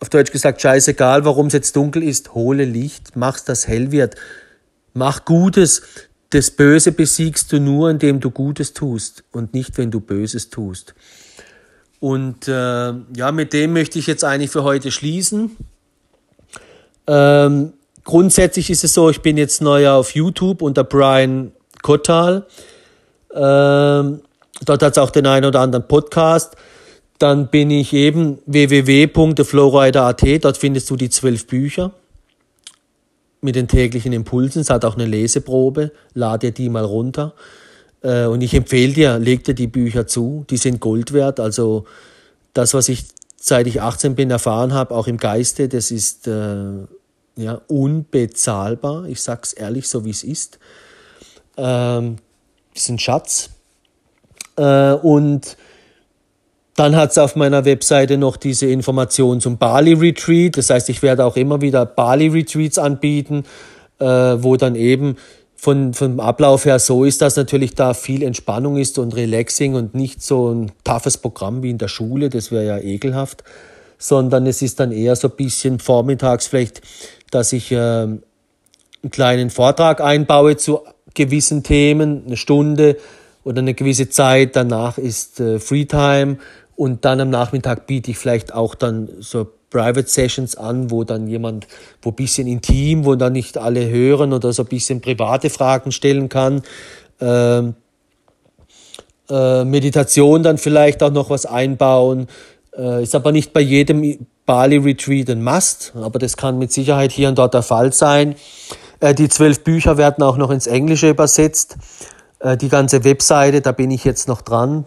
Auf 0.00 0.10
Deutsch 0.10 0.30
gesagt, 0.30 0.60
scheißegal, 0.60 1.24
warum 1.24 1.48
es 1.48 1.54
jetzt 1.54 1.74
dunkel 1.76 2.02
ist, 2.02 2.34
hole 2.34 2.64
Licht, 2.64 3.16
mach's, 3.16 3.44
dass 3.44 3.66
hell 3.66 3.90
wird. 3.90 4.16
Mach 4.92 5.24
Gutes. 5.24 5.82
Das 6.30 6.50
Böse 6.50 6.92
besiegst 6.92 7.52
du 7.52 7.60
nur, 7.60 7.90
indem 7.90 8.20
du 8.20 8.30
Gutes 8.30 8.72
tust 8.72 9.24
und 9.32 9.54
nicht, 9.54 9.78
wenn 9.78 9.90
du 9.90 10.00
Böses 10.00 10.50
tust. 10.50 10.94
Und 12.00 12.48
äh, 12.48 12.92
ja, 13.16 13.32
mit 13.32 13.52
dem 13.52 13.72
möchte 13.72 13.98
ich 13.98 14.06
jetzt 14.06 14.24
eigentlich 14.24 14.50
für 14.50 14.62
heute 14.62 14.90
schließen. 14.90 15.56
Ähm, 17.06 17.72
grundsätzlich 18.04 18.70
ist 18.70 18.84
es 18.84 18.94
so, 18.94 19.10
ich 19.10 19.22
bin 19.22 19.36
jetzt 19.36 19.62
neu 19.62 19.88
auf 19.88 20.14
YouTube 20.14 20.62
unter 20.62 20.84
Brian 20.84 21.52
Kottal. 21.82 22.46
Ähm, 23.34 24.20
Dort 24.64 24.82
hat 24.82 24.92
es 24.92 24.98
auch 24.98 25.10
den 25.10 25.26
einen 25.26 25.46
oder 25.46 25.60
anderen 25.60 25.88
Podcast. 25.88 26.56
Dann 27.18 27.48
bin 27.48 27.70
ich 27.70 27.92
eben 27.92 28.38
www.flowrider.at. 28.46 30.44
Dort 30.44 30.56
findest 30.56 30.90
du 30.90 30.96
die 30.96 31.10
zwölf 31.10 31.46
Bücher 31.46 31.92
mit 33.40 33.56
den 33.56 33.68
täglichen 33.68 34.12
Impulsen. 34.12 34.62
Es 34.62 34.70
hat 34.70 34.84
auch 34.84 34.94
eine 34.94 35.06
Leseprobe. 35.06 35.92
Lade 36.14 36.52
die 36.52 36.68
mal 36.68 36.84
runter. 36.84 37.34
Äh, 38.02 38.26
und 38.26 38.40
ich 38.40 38.54
empfehle 38.54 38.92
dir, 38.92 39.18
leg 39.18 39.44
dir 39.44 39.54
die 39.54 39.66
Bücher 39.66 40.06
zu. 40.06 40.44
Die 40.50 40.56
sind 40.56 40.80
Gold 40.80 41.12
wert. 41.12 41.40
Also 41.40 41.84
das, 42.52 42.74
was 42.74 42.88
ich 42.88 43.04
seit 43.36 43.66
ich 43.66 43.82
18 43.82 44.14
bin 44.14 44.30
erfahren 44.30 44.72
habe, 44.72 44.94
auch 44.94 45.06
im 45.06 45.18
Geiste, 45.18 45.68
das 45.68 45.90
ist 45.90 46.26
äh, 46.26 46.86
ja 47.36 47.60
unbezahlbar. 47.68 49.04
Ich 49.06 49.20
sag's 49.20 49.52
ehrlich, 49.52 49.88
so 49.88 50.04
wie 50.04 50.10
es 50.10 50.24
ist. 50.24 50.58
Ähm, 51.58 52.16
ist 52.74 52.88
ein 52.88 52.98
Schatz. 52.98 53.50
Äh, 54.56 54.92
und 54.92 55.56
dann 56.76 56.96
hat 56.96 57.12
es 57.12 57.18
auf 57.18 57.36
meiner 57.36 57.64
Webseite 57.64 58.18
noch 58.18 58.36
diese 58.36 58.66
Information 58.66 59.40
zum 59.40 59.58
Bali 59.58 59.92
Retreat. 59.92 60.56
Das 60.56 60.70
heißt, 60.70 60.88
ich 60.88 61.02
werde 61.02 61.24
auch 61.24 61.36
immer 61.36 61.60
wieder 61.60 61.86
Bali 61.86 62.28
Retreats 62.28 62.78
anbieten, 62.78 63.44
äh, 64.00 64.06
wo 64.06 64.56
dann 64.56 64.74
eben 64.74 65.16
von, 65.64 65.94
vom 65.94 66.20
Ablauf 66.20 66.66
her 66.66 66.78
so 66.78 67.04
ist, 67.04 67.22
dass 67.22 67.36
natürlich 67.36 67.74
da 67.74 67.94
viel 67.94 68.22
Entspannung 68.22 68.76
ist 68.76 68.98
und 68.98 69.14
Relaxing 69.14 69.74
und 69.74 69.94
nicht 69.94 70.22
so 70.22 70.50
ein 70.50 70.72
toughes 70.82 71.16
Programm 71.16 71.62
wie 71.62 71.70
in 71.70 71.78
der 71.78 71.88
Schule, 71.88 72.28
das 72.28 72.50
wäre 72.50 72.66
ja 72.66 72.78
ekelhaft, 72.78 73.44
sondern 73.96 74.46
es 74.46 74.60
ist 74.60 74.80
dann 74.80 74.92
eher 74.92 75.16
so 75.16 75.28
ein 75.28 75.36
bisschen 75.36 75.78
vormittags 75.78 76.48
vielleicht, 76.48 76.82
dass 77.30 77.52
ich 77.52 77.72
äh, 77.72 77.76
einen 77.76 78.22
kleinen 79.10 79.48
Vortrag 79.48 80.00
einbaue 80.00 80.56
zu 80.56 80.80
gewissen 81.14 81.62
Themen, 81.62 82.24
eine 82.26 82.36
Stunde, 82.36 82.96
oder 83.44 83.60
eine 83.60 83.74
gewisse 83.74 84.08
Zeit. 84.08 84.56
Danach 84.56 84.98
ist 84.98 85.40
äh, 85.40 85.58
Freetime 85.60 86.38
und 86.76 87.04
dann 87.04 87.20
am 87.20 87.30
Nachmittag 87.30 87.86
biete 87.86 88.10
ich 88.10 88.18
vielleicht 88.18 88.52
auch 88.52 88.74
dann 88.74 89.08
so 89.20 89.46
Private 89.70 90.08
Sessions 90.08 90.56
an, 90.56 90.90
wo 90.90 91.02
dann 91.02 91.26
jemand, 91.26 91.66
wo 92.00 92.12
bisschen 92.12 92.46
intim, 92.46 93.04
wo 93.04 93.16
dann 93.16 93.32
nicht 93.32 93.58
alle 93.58 93.88
hören 93.88 94.32
oder 94.32 94.52
so 94.52 94.62
ein 94.62 94.68
bisschen 94.68 95.00
private 95.00 95.50
Fragen 95.50 95.90
stellen 95.90 96.28
kann. 96.28 96.62
Ähm, 97.20 97.74
äh, 99.28 99.64
Meditation 99.64 100.42
dann 100.42 100.58
vielleicht 100.58 101.02
auch 101.02 101.10
noch 101.10 101.30
was 101.30 101.44
einbauen. 101.44 102.28
Äh, 102.76 103.02
ist 103.02 103.14
aber 103.14 103.32
nicht 103.32 103.52
bei 103.52 103.60
jedem 103.60 104.26
Bali 104.46 104.76
Retreat 104.76 105.30
ein 105.30 105.42
Must, 105.42 105.92
aber 105.96 106.18
das 106.18 106.36
kann 106.36 106.58
mit 106.58 106.72
Sicherheit 106.72 107.10
hier 107.10 107.28
und 107.28 107.38
dort 107.38 107.54
der 107.54 107.62
Fall 107.62 107.92
sein. 107.92 108.36
Äh, 109.00 109.14
die 109.14 109.28
zwölf 109.28 109.64
Bücher 109.64 109.96
werden 109.96 110.22
auch 110.22 110.36
noch 110.36 110.50
ins 110.50 110.66
Englische 110.66 111.10
übersetzt. 111.10 111.76
Äh, 112.44 112.56
die 112.56 112.68
ganze 112.68 113.02
Webseite, 113.04 113.60
da 113.60 113.72
bin 113.72 113.90
ich 113.90 114.04
jetzt 114.04 114.28
noch 114.28 114.42
dran. 114.42 114.84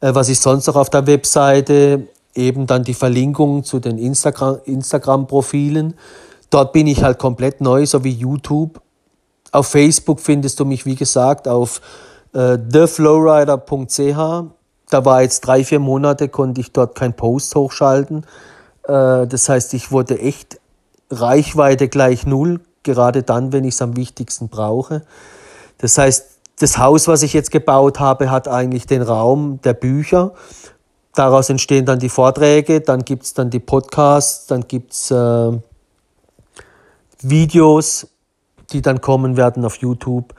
Äh, 0.00 0.14
was 0.14 0.28
ist 0.28 0.42
sonst 0.42 0.68
noch 0.68 0.76
auf 0.76 0.90
der 0.90 1.08
Webseite? 1.08 2.06
Eben 2.34 2.66
dann 2.66 2.84
die 2.84 2.94
Verlinkung 2.94 3.64
zu 3.64 3.80
den 3.80 3.98
Instagram-Profilen. 3.98 5.94
Dort 6.50 6.72
bin 6.72 6.86
ich 6.86 7.02
halt 7.02 7.18
komplett 7.18 7.60
neu, 7.60 7.86
so 7.86 8.04
wie 8.04 8.12
YouTube. 8.12 8.80
Auf 9.50 9.66
Facebook 9.68 10.20
findest 10.20 10.60
du 10.60 10.64
mich, 10.64 10.86
wie 10.86 10.94
gesagt, 10.94 11.48
auf 11.48 11.80
äh, 12.34 12.56
theflowrider.ch. 12.56 14.44
Da 14.90 15.04
war 15.04 15.22
jetzt 15.22 15.40
drei, 15.40 15.64
vier 15.64 15.80
Monate, 15.80 16.28
konnte 16.28 16.60
ich 16.60 16.70
dort 16.72 16.94
kein 16.94 17.14
Post 17.14 17.56
hochschalten. 17.56 18.26
Äh, 18.84 19.26
das 19.26 19.48
heißt, 19.48 19.74
ich 19.74 19.90
wurde 19.90 20.20
echt 20.20 20.60
Reichweite 21.10 21.88
gleich 21.88 22.26
null, 22.26 22.60
gerade 22.84 23.22
dann, 23.24 23.52
wenn 23.52 23.64
ich 23.64 23.74
es 23.74 23.82
am 23.82 23.96
wichtigsten 23.96 24.48
brauche. 24.48 25.02
Das 25.80 25.96
heißt, 25.98 26.26
das 26.58 26.78
Haus, 26.78 27.08
was 27.08 27.22
ich 27.22 27.32
jetzt 27.32 27.50
gebaut 27.50 28.00
habe, 28.00 28.30
hat 28.30 28.46
eigentlich 28.46 28.86
den 28.86 29.02
Raum 29.02 29.60
der 29.64 29.72
Bücher. 29.72 30.32
Daraus 31.14 31.48
entstehen 31.50 31.86
dann 31.86 31.98
die 31.98 32.10
Vorträge, 32.10 32.80
dann 32.80 33.04
gibt 33.04 33.24
es 33.24 33.34
dann 33.34 33.50
die 33.50 33.58
Podcasts, 33.58 34.46
dann 34.46 34.68
gibt 34.68 34.92
es 34.92 35.10
äh, 35.10 35.52
Videos, 37.22 38.06
die 38.72 38.82
dann 38.82 39.00
kommen 39.00 39.36
werden 39.36 39.64
auf 39.64 39.76
YouTube. 39.76 40.34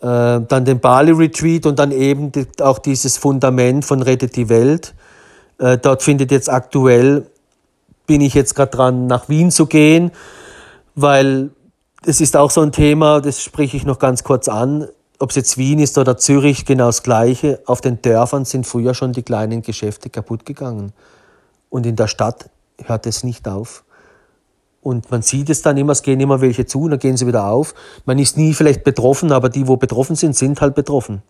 Äh, 0.00 0.40
dann 0.40 0.64
den 0.64 0.80
Bali 0.80 1.12
Retreat 1.12 1.66
und 1.66 1.78
dann 1.78 1.92
eben 1.92 2.32
auch 2.60 2.78
dieses 2.78 3.18
Fundament 3.18 3.84
von 3.84 4.02
Rettet 4.02 4.36
die 4.36 4.48
Welt. 4.48 4.94
Äh, 5.58 5.76
dort 5.76 6.02
findet 6.02 6.30
jetzt 6.30 6.48
aktuell, 6.48 7.26
bin 8.06 8.22
ich 8.22 8.32
jetzt 8.32 8.54
gerade 8.54 8.70
dran, 8.70 9.06
nach 9.06 9.28
Wien 9.28 9.50
zu 9.50 9.66
gehen, 9.66 10.10
weil 10.94 11.50
es 12.04 12.20
ist 12.20 12.36
auch 12.36 12.50
so 12.50 12.60
ein 12.62 12.72
Thema, 12.72 13.20
das 13.20 13.42
spreche 13.42 13.76
ich 13.76 13.84
noch 13.84 13.98
ganz 13.98 14.24
kurz 14.24 14.48
an. 14.48 14.88
Ob 15.18 15.30
es 15.30 15.36
jetzt 15.36 15.58
Wien 15.58 15.78
ist 15.78 15.98
oder 15.98 16.16
Zürich, 16.16 16.64
genau 16.64 16.86
das 16.86 17.02
Gleiche. 17.02 17.60
Auf 17.66 17.82
den 17.82 18.00
Dörfern 18.00 18.46
sind 18.46 18.66
früher 18.66 18.94
schon 18.94 19.12
die 19.12 19.22
kleinen 19.22 19.60
Geschäfte 19.60 20.08
kaputt 20.08 20.46
gegangen. 20.46 20.92
Und 21.68 21.84
in 21.84 21.96
der 21.96 22.06
Stadt 22.06 22.48
hört 22.82 23.06
es 23.06 23.22
nicht 23.22 23.46
auf. 23.46 23.84
Und 24.82 25.10
man 25.10 25.20
sieht 25.20 25.50
es 25.50 25.60
dann 25.60 25.76
immer, 25.76 25.92
es 25.92 26.02
gehen 26.02 26.20
immer 26.20 26.40
welche 26.40 26.64
zu 26.64 26.82
und 26.82 26.92
dann 26.92 26.98
gehen 26.98 27.18
sie 27.18 27.26
wieder 27.26 27.46
auf. 27.46 27.74
Man 28.06 28.18
ist 28.18 28.38
nie 28.38 28.54
vielleicht 28.54 28.82
betroffen, 28.82 29.30
aber 29.30 29.50
die, 29.50 29.68
wo 29.68 29.76
betroffen 29.76 30.16
sind, 30.16 30.34
sind 30.34 30.60
halt 30.62 30.74
betroffen. 30.74 31.22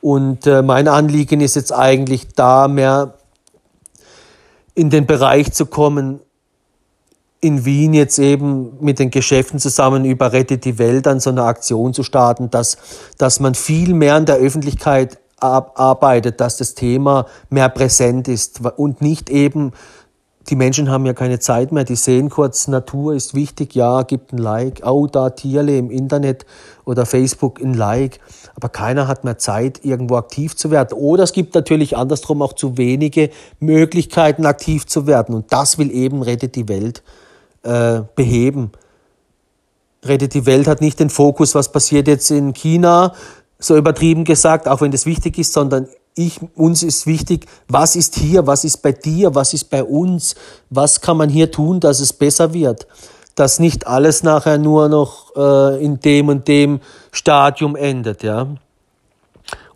Und 0.00 0.48
äh, 0.48 0.62
mein 0.62 0.88
Anliegen 0.88 1.40
ist 1.40 1.54
jetzt 1.54 1.72
eigentlich 1.72 2.28
da 2.34 2.66
mehr 2.66 3.14
in 4.74 4.90
den 4.90 5.06
Bereich 5.06 5.52
zu 5.52 5.66
kommen, 5.66 6.20
in 7.40 7.64
Wien 7.64 7.94
jetzt 7.94 8.18
eben 8.18 8.72
mit 8.80 8.98
den 8.98 9.10
Geschäften 9.10 9.58
zusammen 9.58 10.04
über 10.04 10.32
Rettet 10.32 10.64
die 10.64 10.78
Welt 10.78 11.06
an 11.06 11.20
so 11.20 11.30
einer 11.30 11.44
Aktion 11.44 11.94
zu 11.94 12.02
starten, 12.02 12.50
dass, 12.50 12.76
dass 13.16 13.40
man 13.40 13.54
viel 13.54 13.94
mehr 13.94 14.16
in 14.18 14.26
der 14.26 14.36
Öffentlichkeit 14.36 15.18
arbeitet, 15.38 16.38
dass 16.40 16.58
das 16.58 16.74
Thema 16.74 17.26
mehr 17.48 17.70
präsent 17.70 18.28
ist 18.28 18.60
und 18.76 19.00
nicht 19.00 19.30
eben 19.30 19.72
die 20.48 20.56
Menschen 20.56 20.90
haben 20.90 21.06
ja 21.06 21.12
keine 21.12 21.38
Zeit 21.38 21.70
mehr, 21.70 21.84
die 21.84 21.94
sehen 21.94 22.28
kurz, 22.28 22.66
Natur 22.66 23.14
ist 23.14 23.34
wichtig, 23.34 23.74
ja, 23.74 24.02
gibt 24.02 24.32
ein 24.32 24.38
Like, 24.38 24.82
oh, 24.84 25.06
da 25.06 25.30
Tierle 25.30 25.78
im 25.78 25.90
Internet 25.90 26.44
oder 26.84 27.06
Facebook 27.06 27.60
ein 27.60 27.74
Like, 27.74 28.18
aber 28.56 28.68
keiner 28.68 29.06
hat 29.06 29.22
mehr 29.22 29.38
Zeit, 29.38 29.84
irgendwo 29.84 30.16
aktiv 30.16 30.56
zu 30.56 30.70
werden. 30.70 30.94
Oder 30.98 31.22
es 31.22 31.32
gibt 31.32 31.54
natürlich 31.54 31.96
andersrum 31.96 32.42
auch 32.42 32.54
zu 32.54 32.78
wenige 32.78 33.30
Möglichkeiten, 33.60 34.44
aktiv 34.44 34.86
zu 34.86 35.06
werden. 35.06 35.34
Und 35.34 35.52
das 35.52 35.78
will 35.78 35.90
eben 35.90 36.22
Rettet 36.22 36.56
die 36.56 36.68
Welt 36.68 37.02
äh, 37.62 38.02
beheben. 38.14 38.72
Rettet 40.04 40.34
die 40.34 40.46
Welt 40.46 40.66
hat 40.66 40.80
nicht 40.80 40.98
den 41.00 41.10
Fokus, 41.10 41.54
was 41.54 41.72
passiert 41.72 42.08
jetzt 42.08 42.30
in 42.30 42.52
China, 42.54 43.14
so 43.58 43.76
übertrieben 43.76 44.24
gesagt, 44.24 44.66
auch 44.66 44.80
wenn 44.80 44.90
das 44.90 45.04
wichtig 45.04 45.38
ist, 45.38 45.52
sondern 45.52 45.86
ich, 46.14 46.40
uns 46.54 46.82
ist 46.82 47.06
wichtig, 47.06 47.46
was 47.68 47.96
ist 47.96 48.16
hier, 48.16 48.46
was 48.46 48.64
ist 48.64 48.78
bei 48.78 48.92
dir, 48.92 49.34
was 49.34 49.54
ist 49.54 49.70
bei 49.70 49.84
uns, 49.84 50.34
was 50.70 51.00
kann 51.00 51.16
man 51.16 51.28
hier 51.28 51.50
tun, 51.50 51.80
dass 51.80 52.00
es 52.00 52.12
besser 52.12 52.52
wird. 52.52 52.86
Dass 53.34 53.58
nicht 53.58 53.86
alles 53.86 54.22
nachher 54.22 54.58
nur 54.58 54.88
noch 54.88 55.36
äh, 55.36 55.84
in 55.84 56.00
dem 56.00 56.28
und 56.28 56.48
dem 56.48 56.80
Stadium 57.12 57.76
endet, 57.76 58.22
ja. 58.22 58.48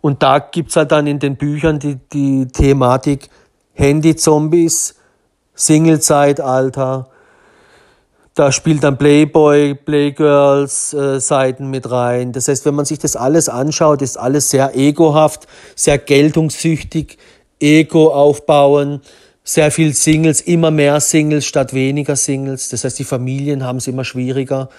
Und 0.01 0.21
da 0.21 0.39
gibt's 0.39 0.75
halt 0.75 0.91
dann 0.91 1.07
in 1.07 1.19
den 1.19 1.35
Büchern 1.35 1.79
die, 1.79 1.95
die 2.13 2.47
Thematik 2.47 3.29
Handy-Zombies, 3.73 4.95
Single-Zeitalter, 5.55 7.07
da 8.35 8.51
spielt 8.51 8.83
dann 8.83 8.97
Playboy, 8.97 9.75
Playgirls 9.75 10.93
äh, 10.93 11.21
Seiten 11.21 11.69
mit 11.69 11.89
rein. 11.89 12.33
Das 12.33 12.49
heißt, 12.49 12.65
wenn 12.65 12.75
man 12.75 12.83
sich 12.83 12.99
das 12.99 13.15
alles 13.15 13.47
anschaut, 13.47 14.01
ist 14.01 14.17
alles 14.17 14.49
sehr 14.49 14.75
egohaft, 14.75 15.47
sehr 15.75 15.97
geltungssüchtig, 15.97 17.17
Ego 17.61 18.13
aufbauen, 18.13 18.99
sehr 19.47 19.71
viel 19.71 19.93
Singles, 19.93 20.41
immer 20.41 20.69
mehr 20.69 20.99
Singles 20.99 21.45
statt 21.45 21.73
weniger 21.73 22.17
Singles. 22.17 22.69
Das 22.69 22.83
heißt, 22.83 22.99
die 22.99 23.05
Familien 23.05 23.63
haben 23.63 23.77
es 23.77 23.87
immer 23.87 24.03
schwieriger. 24.03 24.69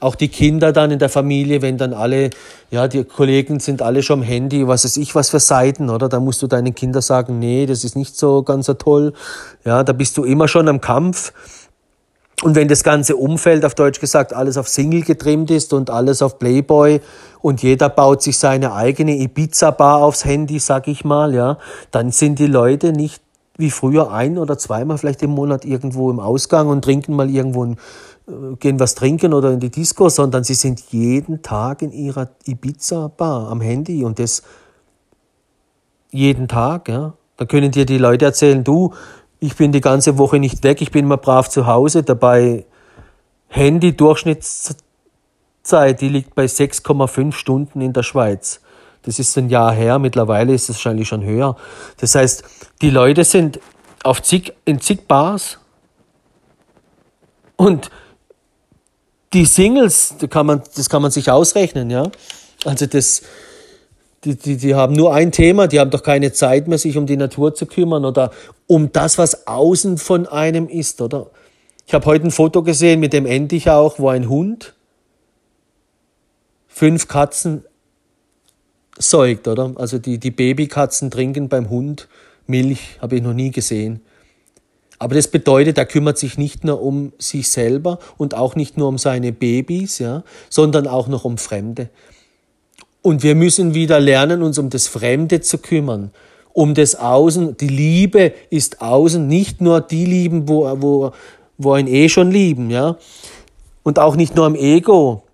Auch 0.00 0.14
die 0.14 0.28
Kinder 0.28 0.72
dann 0.72 0.90
in 0.90 0.98
der 0.98 1.10
Familie, 1.10 1.60
wenn 1.60 1.76
dann 1.76 1.92
alle, 1.92 2.30
ja, 2.70 2.88
die 2.88 3.04
Kollegen 3.04 3.60
sind 3.60 3.82
alle 3.82 4.02
schon 4.02 4.20
am 4.20 4.24
Handy, 4.24 4.66
was 4.66 4.84
weiß 4.84 4.96
ich, 4.96 5.14
was 5.14 5.28
für 5.28 5.40
Seiten, 5.40 5.90
oder? 5.90 6.08
Da 6.08 6.18
musst 6.18 6.40
du 6.40 6.46
deinen 6.46 6.74
Kindern 6.74 7.02
sagen, 7.02 7.38
nee, 7.38 7.66
das 7.66 7.84
ist 7.84 7.94
nicht 7.94 8.16
so 8.16 8.42
ganz 8.42 8.66
so 8.66 8.74
toll. 8.74 9.12
Ja, 9.66 9.82
da 9.84 9.92
bist 9.92 10.16
du 10.16 10.24
immer 10.24 10.48
schon 10.48 10.66
am 10.68 10.80
Kampf. 10.80 11.32
Und 12.42 12.56
wenn 12.56 12.66
das 12.66 12.82
ganze 12.82 13.14
Umfeld, 13.14 13.64
auf 13.64 13.76
Deutsch 13.76 14.00
gesagt, 14.00 14.34
alles 14.34 14.58
auf 14.58 14.68
Single 14.68 15.02
getrimmt 15.02 15.50
ist 15.52 15.72
und 15.72 15.90
alles 15.90 16.22
auf 16.22 16.40
Playboy 16.40 17.00
und 17.40 17.62
jeder 17.62 17.88
baut 17.88 18.20
sich 18.20 18.36
seine 18.36 18.74
eigene 18.74 19.16
Ibiza-Bar 19.16 20.02
aufs 20.02 20.24
Handy, 20.24 20.58
sag 20.58 20.88
ich 20.88 21.04
mal, 21.04 21.34
ja, 21.34 21.58
dann 21.92 22.10
sind 22.10 22.40
die 22.40 22.48
Leute 22.48 22.92
nicht 22.92 23.22
wie 23.56 23.70
früher 23.70 24.10
ein 24.10 24.38
oder 24.38 24.58
zweimal 24.58 24.98
vielleicht 24.98 25.22
im 25.22 25.30
Monat 25.30 25.64
irgendwo 25.64 26.10
im 26.10 26.18
Ausgang 26.18 26.66
und 26.66 26.82
trinken 26.82 27.14
mal 27.14 27.30
irgendwo, 27.30 27.64
ein, 27.64 27.76
äh, 28.26 28.56
gehen 28.58 28.80
was 28.80 28.96
trinken 28.96 29.34
oder 29.34 29.52
in 29.52 29.60
die 29.60 29.70
Disco, 29.70 30.08
sondern 30.08 30.42
sie 30.42 30.54
sind 30.54 30.80
jeden 30.90 31.42
Tag 31.42 31.82
in 31.82 31.92
ihrer 31.92 32.30
Ibiza-Bar 32.44 33.50
am 33.50 33.60
Handy 33.60 34.04
und 34.04 34.18
das 34.18 34.42
jeden 36.10 36.48
Tag, 36.48 36.88
ja. 36.88 37.14
Da 37.36 37.44
können 37.44 37.70
dir 37.70 37.86
die 37.86 37.98
Leute 37.98 38.24
erzählen, 38.24 38.62
du, 38.62 38.92
ich 39.42 39.56
bin 39.56 39.72
die 39.72 39.80
ganze 39.80 40.18
Woche 40.18 40.38
nicht 40.38 40.62
weg, 40.62 40.80
ich 40.80 40.92
bin 40.92 41.06
immer 41.06 41.16
brav 41.16 41.50
zu 41.50 41.66
Hause. 41.66 42.04
Dabei 42.04 42.64
Handy-Durchschnittszeit, 43.48 46.00
die 46.00 46.08
liegt 46.08 46.36
bei 46.36 46.44
6,5 46.44 47.32
Stunden 47.32 47.80
in 47.80 47.92
der 47.92 48.04
Schweiz. 48.04 48.60
Das 49.02 49.18
ist 49.18 49.36
ein 49.36 49.50
Jahr 49.50 49.72
her, 49.72 49.98
mittlerweile 49.98 50.54
ist 50.54 50.70
es 50.70 50.76
wahrscheinlich 50.76 51.08
schon 51.08 51.24
höher. 51.24 51.56
Das 51.96 52.14
heißt, 52.14 52.44
die 52.82 52.90
Leute 52.90 53.24
sind 53.24 53.58
auf 54.04 54.22
zig, 54.22 54.52
in 54.64 54.80
zig 54.80 55.08
Bars 55.08 55.58
und 57.56 57.90
die 59.32 59.44
Singles, 59.44 60.14
das 60.20 60.30
kann 60.30 60.46
man, 60.46 60.62
das 60.76 60.88
kann 60.88 61.02
man 61.02 61.10
sich 61.10 61.32
ausrechnen, 61.32 61.90
ja. 61.90 62.08
Also 62.64 62.86
das, 62.86 63.22
die, 64.24 64.36
die, 64.36 64.56
die 64.56 64.74
haben 64.74 64.94
nur 64.94 65.14
ein 65.14 65.32
Thema, 65.32 65.66
die 65.66 65.80
haben 65.80 65.90
doch 65.90 66.02
keine 66.02 66.32
Zeit 66.32 66.68
mehr, 66.68 66.78
sich 66.78 66.96
um 66.96 67.06
die 67.06 67.16
Natur 67.16 67.54
zu 67.54 67.66
kümmern 67.66 68.04
oder 68.04 68.30
um 68.66 68.92
das, 68.92 69.18
was 69.18 69.46
außen 69.46 69.98
von 69.98 70.26
einem 70.26 70.68
ist, 70.68 71.00
oder? 71.00 71.30
Ich 71.86 71.94
habe 71.94 72.06
heute 72.06 72.26
ein 72.26 72.30
Foto 72.30 72.62
gesehen 72.62 73.00
mit 73.00 73.12
dem 73.12 73.26
Endich 73.26 73.68
auch, 73.68 73.98
wo 73.98 74.08
ein 74.08 74.28
Hund 74.28 74.74
fünf 76.68 77.08
Katzen 77.08 77.64
säugt, 78.96 79.48
oder? 79.48 79.72
Also 79.74 79.98
die, 79.98 80.18
die 80.18 80.30
Babykatzen 80.30 81.10
trinken 81.10 81.48
beim 81.48 81.68
Hund 81.68 82.08
Milch, 82.46 82.98
habe 83.00 83.16
ich 83.16 83.22
noch 83.22 83.34
nie 83.34 83.50
gesehen. 83.50 84.00
Aber 84.98 85.16
das 85.16 85.28
bedeutet, 85.28 85.78
er 85.78 85.86
kümmert 85.86 86.16
sich 86.16 86.38
nicht 86.38 86.64
nur 86.64 86.80
um 86.80 87.12
sich 87.18 87.48
selber 87.48 87.98
und 88.18 88.34
auch 88.34 88.54
nicht 88.54 88.76
nur 88.76 88.86
um 88.88 88.98
seine 88.98 89.32
Babys, 89.32 89.98
ja, 89.98 90.22
sondern 90.48 90.86
auch 90.86 91.08
noch 91.08 91.24
um 91.24 91.38
Fremde. 91.38 91.88
Und 93.02 93.24
wir 93.24 93.34
müssen 93.34 93.74
wieder 93.74 93.98
lernen, 93.98 94.42
uns 94.42 94.58
um 94.58 94.70
das 94.70 94.86
Fremde 94.86 95.40
zu 95.40 95.58
kümmern, 95.58 96.12
um 96.52 96.74
das 96.74 96.94
Außen. 96.94 97.56
Die 97.56 97.68
Liebe 97.68 98.32
ist 98.48 98.80
außen, 98.80 99.26
nicht 99.26 99.60
nur 99.60 99.80
die 99.80 100.06
lieben, 100.06 100.48
wo, 100.48 100.64
wo, 100.80 101.10
wo 101.58 101.72
ein 101.72 101.88
eh 101.88 102.08
schon 102.08 102.30
lieben, 102.30 102.70
ja. 102.70 102.96
Und 103.82 103.98
auch 103.98 104.14
nicht 104.14 104.36
nur 104.36 104.46
im 104.46 104.54
Ego. 104.54 105.24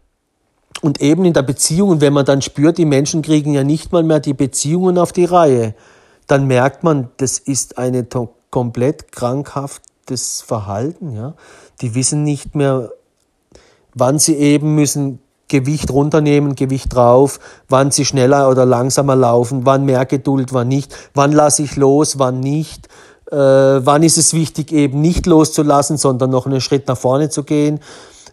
Und 0.80 1.02
eben 1.02 1.26
in 1.26 1.34
der 1.34 1.42
Beziehung, 1.42 1.90
und 1.90 2.00
wenn 2.00 2.12
man 2.14 2.24
dann 2.24 2.40
spürt, 2.40 2.78
die 2.78 2.86
Menschen 2.86 3.20
kriegen 3.20 3.52
ja 3.52 3.64
nicht 3.64 3.92
mal 3.92 4.02
mehr 4.02 4.20
die 4.20 4.32
Beziehungen 4.32 4.96
auf 4.96 5.12
die 5.12 5.26
Reihe, 5.26 5.74
dann 6.26 6.46
merkt 6.46 6.84
man, 6.84 7.10
das 7.18 7.38
ist 7.38 7.76
eine 7.78 8.06
komplett 8.50 9.12
krankhaftes 9.12 10.40
Verhalten, 10.40 11.14
ja. 11.14 11.34
Die 11.82 11.94
wissen 11.94 12.22
nicht 12.22 12.54
mehr, 12.54 12.92
wann 13.92 14.18
sie 14.18 14.36
eben 14.36 14.74
müssen 14.74 15.20
Gewicht 15.48 15.90
runternehmen, 15.90 16.54
Gewicht 16.54 16.94
drauf, 16.94 17.40
wann 17.68 17.90
sie 17.90 18.04
schneller 18.04 18.48
oder 18.48 18.66
langsamer 18.66 19.16
laufen, 19.16 19.64
wann 19.64 19.84
mehr 19.84 20.06
Geduld, 20.06 20.52
wann 20.52 20.68
nicht, 20.68 20.94
wann 21.14 21.32
lasse 21.32 21.62
ich 21.62 21.76
los, 21.76 22.18
wann 22.18 22.40
nicht, 22.40 22.88
äh, 23.30 23.36
wann 23.36 24.02
ist 24.02 24.18
es 24.18 24.34
wichtig, 24.34 24.72
eben 24.72 25.00
nicht 25.00 25.26
loszulassen, 25.26 25.96
sondern 25.96 26.30
noch 26.30 26.46
einen 26.46 26.60
Schritt 26.60 26.86
nach 26.88 26.98
vorne 26.98 27.30
zu 27.30 27.42
gehen. 27.44 27.80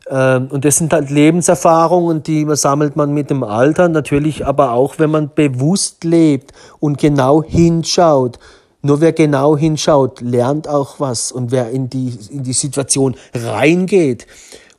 Ähm, 0.08 0.48
und 0.52 0.66
das 0.66 0.78
sind 0.78 0.94
halt 0.94 1.10
Lebenserfahrungen, 1.10 2.22
die 2.24 2.46
sammelt 2.56 2.96
man 2.96 3.14
mit 3.14 3.30
dem 3.30 3.44
Alter, 3.44 3.90
natürlich 3.90 4.46
aber 4.46 4.72
auch, 4.72 5.00
wenn 5.00 5.10
man 5.10 5.32
bewusst 5.34 6.04
lebt 6.04 6.52
und 6.80 6.98
genau 6.98 7.44
hinschaut. 7.44 8.40
Nur 8.82 9.02
wer 9.02 9.14
genau 9.14 9.58
hinschaut, 9.58 10.22
lernt 10.22 10.68
auch 10.68 11.00
was. 11.00 11.32
Und 11.32 11.52
wer 11.52 11.72
in 11.72 11.90
die, 11.90 12.20
in 12.30 12.44
die 12.44 12.54
Situation 12.54 13.16
reingeht, 13.34 14.28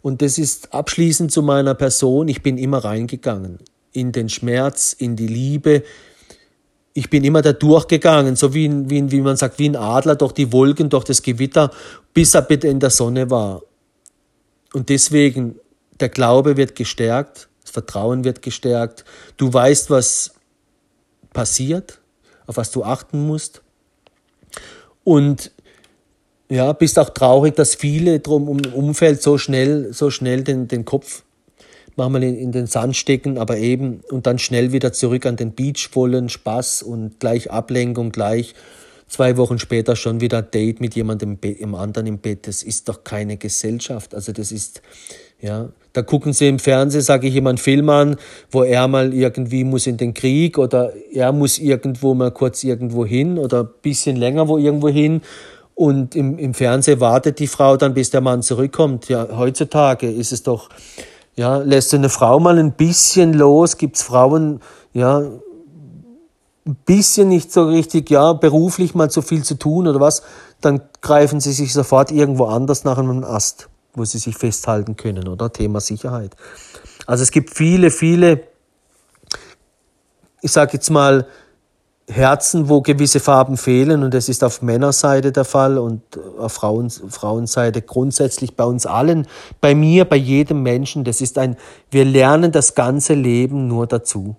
und 0.07 0.23
das 0.23 0.39
ist 0.39 0.73
abschließend 0.73 1.33
zu 1.33 1.43
meiner 1.43 1.75
Person. 1.75 2.29
Ich 2.29 2.41
bin 2.41 2.59
immer 2.59 2.79
reingegangen 2.79 3.59
in 3.91 4.13
den 4.13 4.29
Schmerz, 4.29 4.93
in 4.93 5.17
die 5.17 5.27
Liebe. 5.27 5.83
Ich 6.93 7.11
bin 7.11 7.25
immer 7.25 7.43
da 7.43 7.53
durchgegangen, 7.53 8.37
so 8.37 8.55
wie, 8.55 8.71
wie, 8.89 9.11
wie 9.11 9.21
man 9.21 9.37
sagt, 9.37 9.59
wie 9.59 9.69
ein 9.69 9.75
Adler 9.75 10.15
durch 10.15 10.31
die 10.31 10.53
Wolken, 10.53 10.91
durch 10.91 11.03
das 11.03 11.23
Gewitter, 11.23 11.73
bis 12.15 12.37
er 12.37 12.43
bitte 12.43 12.69
in 12.69 12.79
der 12.79 12.91
Sonne 12.91 13.31
war. 13.31 13.63
Und 14.73 14.91
deswegen, 14.91 15.57
der 15.99 16.11
Glaube 16.11 16.57
wird 16.57 16.77
gestärkt, 16.77 17.49
das 17.63 17.73
Vertrauen 17.73 18.23
wird 18.23 18.43
gestärkt. 18.43 19.05
Du 19.37 19.53
weißt, 19.53 19.91
was 19.91 20.35
passiert, 21.33 21.99
auf 22.47 22.59
was 22.59 22.71
du 22.71 22.85
achten 22.85 23.27
musst. 23.27 23.61
Und 25.03 25.51
ja, 26.49 26.73
bist 26.73 26.99
auch 26.99 27.11
traurig, 27.11 27.55
dass 27.55 27.75
viele 27.75 28.21
drum 28.21 28.49
im 28.49 28.73
Umfeld 28.73 29.23
so 29.23 29.39
schnell, 29.39 29.93
so 29.93 30.11
schnell 30.11 30.45
den, 30.45 30.69
den 30.69 30.85
Kopf 30.85 31.23
manchmal 31.97 32.23
in, 32.23 32.37
in 32.37 32.53
den 32.53 32.67
Sand 32.67 32.97
stecken, 32.97 33.39
aber 33.39 33.57
eben 33.57 34.01
und 34.11 34.27
dann 34.27 34.39
schnell 34.39 34.73
wieder 34.73 34.93
zurück 34.93 35.27
an 35.27 35.37
den 35.37 35.53
Beach 35.53 35.91
wollen, 35.95 36.29
Spaß 36.29 36.83
und 36.83 37.19
gleich 37.19 37.51
Ablenkung, 37.51 38.13
gleich 38.13 38.55
zwei 39.09 39.37
Wochen 39.37 39.59
später 39.59 39.97
schon 39.97 40.21
wieder 40.21 40.43
Date 40.43 40.81
mit 40.81 40.95
jemandem 40.95 41.39
im 41.41 41.75
anderen 41.75 42.07
im 42.07 42.19
Bett. 42.19 42.47
Das 42.47 42.63
ist 42.63 42.89
doch 42.89 43.05
keine 43.05 43.37
Gesellschaft. 43.37 44.15
Also 44.15 44.33
das 44.33 44.53
ist, 44.53 44.83
ja, 45.41 45.69
da 45.93 46.03
gucken 46.03 46.33
sie 46.33 46.49
im 46.49 46.59
Fernsehen, 46.59 47.03
sage 47.03 47.29
ich 47.29 47.37
einen 47.37 47.57
Film 47.57 47.89
an, 47.89 48.17
wo 48.51 48.63
er 48.63 48.89
mal 48.89 49.15
irgendwie 49.15 49.65
muss 49.65 49.87
in 49.87 49.97
den 49.97 50.13
Krieg 50.13 50.59
oder 50.59 50.93
er 51.13 51.33
muss 51.33 51.59
irgendwo 51.59 52.15
mal 52.15 52.31
kurz 52.31 52.65
irgendwo 52.65 53.07
hin 53.07 53.39
oder 53.39 53.65
bisschen 53.65 54.17
länger 54.17 54.49
wo 54.49 54.59
irgendwo 54.59 54.89
hin. 54.89 55.23
Und 55.77 56.17
im, 56.17 56.39
im 56.39 56.55
Fernsehen 56.55 56.99
wartet 56.99 57.39
die 57.39 57.47
Frau 57.47 57.77
dann, 57.77 57.95
bis 57.95 58.11
der 58.11 58.21
Mann 58.21 58.43
zurückkommt. 58.43 59.09
Ja, 59.09 59.29
heutzutage 59.37 60.11
ist 60.11 60.33
es 60.33 60.43
doch, 60.43 60.69
ja, 61.37 61.59
lässt 61.59 61.95
eine 61.95 62.09
Frau 62.09 62.41
mal 62.41 62.59
ein 62.59 62.73
bisschen 62.73 63.33
los, 63.33 63.77
gibt's 63.77 64.03
Frauen, 64.03 64.61
ja, 64.93 65.19
ein 65.19 66.77
bisschen 66.85 67.29
nicht 67.29 67.53
so 67.53 67.69
richtig, 67.69 68.11
ja, 68.11 68.33
beruflich 68.33 68.97
mal 68.97 69.11
zu 69.11 69.23
viel 69.23 69.45
zu 69.45 69.55
tun 69.57 69.87
oder 69.87 70.01
was, 70.01 70.23
dann 70.61 70.81
greifen 71.01 71.39
sie 71.39 71.53
sich 71.53 71.73
sofort 71.73 72.11
irgendwo 72.11 72.47
anders 72.47 72.83
nach 72.83 72.99
einem 72.99 73.23
Ast 73.23 73.69
wo 73.97 74.05
sie 74.05 74.19
sich 74.19 74.37
festhalten 74.37 74.97
können, 74.97 75.27
oder? 75.27 75.53
Thema 75.53 75.81
Sicherheit. 75.81 76.37
Also 77.07 77.23
es 77.23 77.31
gibt 77.31 77.51
viele, 77.51 77.91
viele, 77.91 78.45
ich 80.43 80.53
sage 80.53 80.75
jetzt 80.75 80.91
mal, 80.91 81.27
Herzen, 82.09 82.69
wo 82.69 82.83
gewisse 82.83 83.19
Farben 83.19 83.57
fehlen 83.57 84.05
und 84.05 84.15
das 84.15 84.29
ist 84.29 84.45
auf 84.45 84.63
Männerseite 84.63 85.33
der 85.33 85.45
Fall 85.45 85.77
und 85.77 86.03
auf 86.39 86.53
Frauen, 86.53 86.89
Frauenseite 86.89 87.83
grundsätzlich 87.83 88.55
bei 88.55 88.65
uns 88.65 88.87
allen, 88.87 89.27
bei 89.61 89.75
mir, 89.75 90.05
bei 90.05 90.17
jedem 90.17 90.63
Menschen. 90.63 91.03
Das 91.03 91.21
ist 91.21 91.37
ein, 91.37 91.57
wir 91.91 92.05
lernen 92.05 92.53
das 92.53 92.77
ganze 92.77 93.15
Leben 93.15 93.67
nur 93.67 93.89
dazu. 93.89 94.37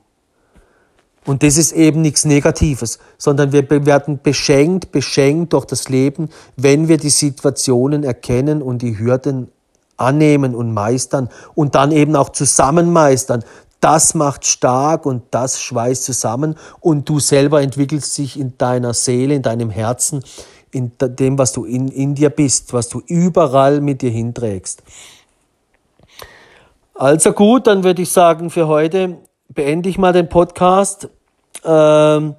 Und 1.25 1.43
das 1.43 1.57
ist 1.57 1.73
eben 1.73 2.01
nichts 2.01 2.23
Negatives, 2.23 2.99
sondern 3.17 3.51
wir 3.51 3.69
werden 3.85 4.21
beschenkt, 4.23 4.93
beschenkt 4.93 5.51
durch 5.51 5.65
das 5.65 5.89
Leben, 5.89 6.29
wenn 6.55 6.87
wir 6.87 6.97
die 6.97 7.09
Situationen 7.09 8.05
erkennen 8.05 8.61
und 8.61 8.81
die 8.81 8.97
Hürden 8.97 9.51
annehmen 9.97 10.55
und 10.55 10.73
meistern 10.73 11.29
und 11.53 11.75
dann 11.75 11.91
eben 11.91 12.15
auch 12.15 12.29
zusammen 12.29 12.93
meistern. 12.93 13.43
Das 13.79 14.13
macht 14.15 14.45
stark 14.45 15.05
und 15.05 15.23
das 15.31 15.61
schweißt 15.61 16.03
zusammen 16.03 16.55
und 16.79 17.07
du 17.07 17.19
selber 17.19 17.61
entwickelst 17.61 18.17
dich 18.17 18.39
in 18.39 18.57
deiner 18.57 18.93
Seele, 18.93 19.35
in 19.35 19.43
deinem 19.43 19.69
Herzen, 19.69 20.23
in 20.71 20.91
dem, 20.99 21.37
was 21.37 21.53
du 21.53 21.65
in, 21.65 21.87
in 21.89 22.15
dir 22.15 22.29
bist, 22.29 22.73
was 22.73 22.89
du 22.89 23.01
überall 23.05 23.81
mit 23.81 24.01
dir 24.01 24.09
hinträgst. 24.09 24.83
Also 26.95 27.31
gut, 27.33 27.67
dann 27.67 27.83
würde 27.83 28.01
ich 28.01 28.11
sagen, 28.11 28.49
für 28.49 28.67
heute 28.67 29.17
beende 29.49 29.89
ich 29.89 29.99
mal 29.99 30.13
den 30.13 30.29
Podcast. 30.29 31.09
Ähm, 31.63 32.35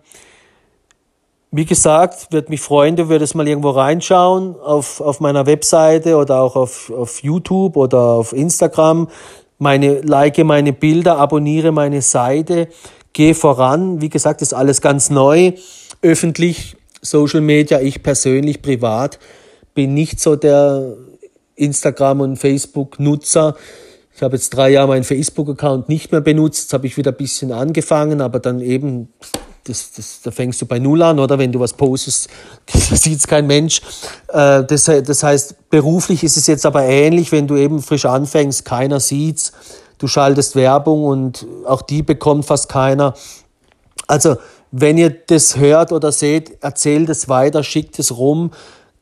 wie 1.51 1.65
gesagt, 1.65 2.33
würde 2.33 2.51
mich 2.51 2.61
freuen, 2.61 2.97
du 2.97 3.09
würdest 3.09 3.35
mal 3.35 3.49
irgendwo 3.49 3.71
reinschauen 3.71 4.57
auf, 4.61 5.01
auf 5.01 5.21
meiner 5.21 5.47
Webseite 5.47 6.17
oder 6.17 6.43
auch 6.43 6.57
auf, 6.57 6.91
auf 6.91 7.23
YouTube 7.23 7.77
oder 7.77 8.01
auf 8.01 8.33
Instagram. 8.33 9.09
Meine, 9.59 10.01
like 10.03 10.39
meine 10.45 10.73
Bilder, 10.73 11.19
abonniere 11.19 11.73
meine 11.73 12.01
Seite, 12.01 12.69
geh 13.13 13.35
voran. 13.35 14.01
Wie 14.01 14.09
gesagt, 14.09 14.41
ist 14.41 14.55
alles 14.55 14.81
ganz 14.81 15.11
neu. 15.11 15.53
Öffentlich, 16.01 16.77
Social 17.03 17.41
Media, 17.41 17.81
ich 17.81 18.03
persönlich, 18.03 18.63
privat, 18.63 19.19
bin 19.75 19.95
nicht 19.95 20.21
so 20.21 20.37
der 20.37 20.97
Instagram- 21.57 22.21
und 22.21 22.37
Facebook-Nutzer. 22.37 23.57
Ich 24.15 24.23
habe 24.23 24.37
jetzt 24.37 24.51
drei 24.51 24.71
Jahre 24.71 24.89
meinen 24.89 25.05
Facebook-Account 25.05 25.89
nicht 25.89 26.13
mehr 26.13 26.21
benutzt. 26.21 26.63
Jetzt 26.63 26.73
habe 26.73 26.87
ich 26.87 26.97
wieder 26.97 27.13
ein 27.13 27.17
bisschen 27.17 27.53
angefangen, 27.53 28.21
aber 28.21 28.41
dann 28.41 28.61
eben 28.61 29.13
das, 29.69 29.93
das, 29.93 30.21
da 30.23 30.31
fängst 30.31 30.61
du 30.63 30.67
bei 30.67 30.79
Null 30.79 31.03
an, 31.03 31.19
oder? 31.19 31.39
Wenn 31.39 31.53
du 31.53 31.61
was 31.61 31.73
postest, 31.73 32.29
sieht 32.69 33.19
es 33.19 33.27
kein 33.27 33.47
Mensch. 33.47 33.81
Äh, 34.29 34.65
das, 34.65 34.85
das 34.85 35.23
heißt, 35.23 35.71
beruflich 35.71 36.25
ist 36.25 36.37
es 36.37 36.47
jetzt 36.47 36.67
aber 36.67 36.85
ähnlich, 36.85 37.33
wenn 37.33 37.47
du 37.47 37.57
eben 37.57 37.83
frisch 37.83 38.07
anfängst, 38.07 38.65
keiner 38.65 39.01
sieht's. 39.01 39.53
Du 39.99 40.07
schaltest 40.07 40.55
Werbung 40.55 41.05
und 41.05 41.47
auch 41.67 41.83
die 41.83 42.03
bekommt 42.03 42.47
fast 42.47 42.69
keiner. 42.69 43.15
Also, 44.07 44.37
wenn 44.71 44.99
ihr 44.99 45.11
das 45.11 45.57
hört 45.57 45.93
oder 45.93 46.13
seht, 46.13 46.63
erzählt 46.63 47.09
es 47.09 47.29
weiter, 47.29 47.63
schickt 47.63 47.99
es 47.99 48.17
rum. 48.17 48.51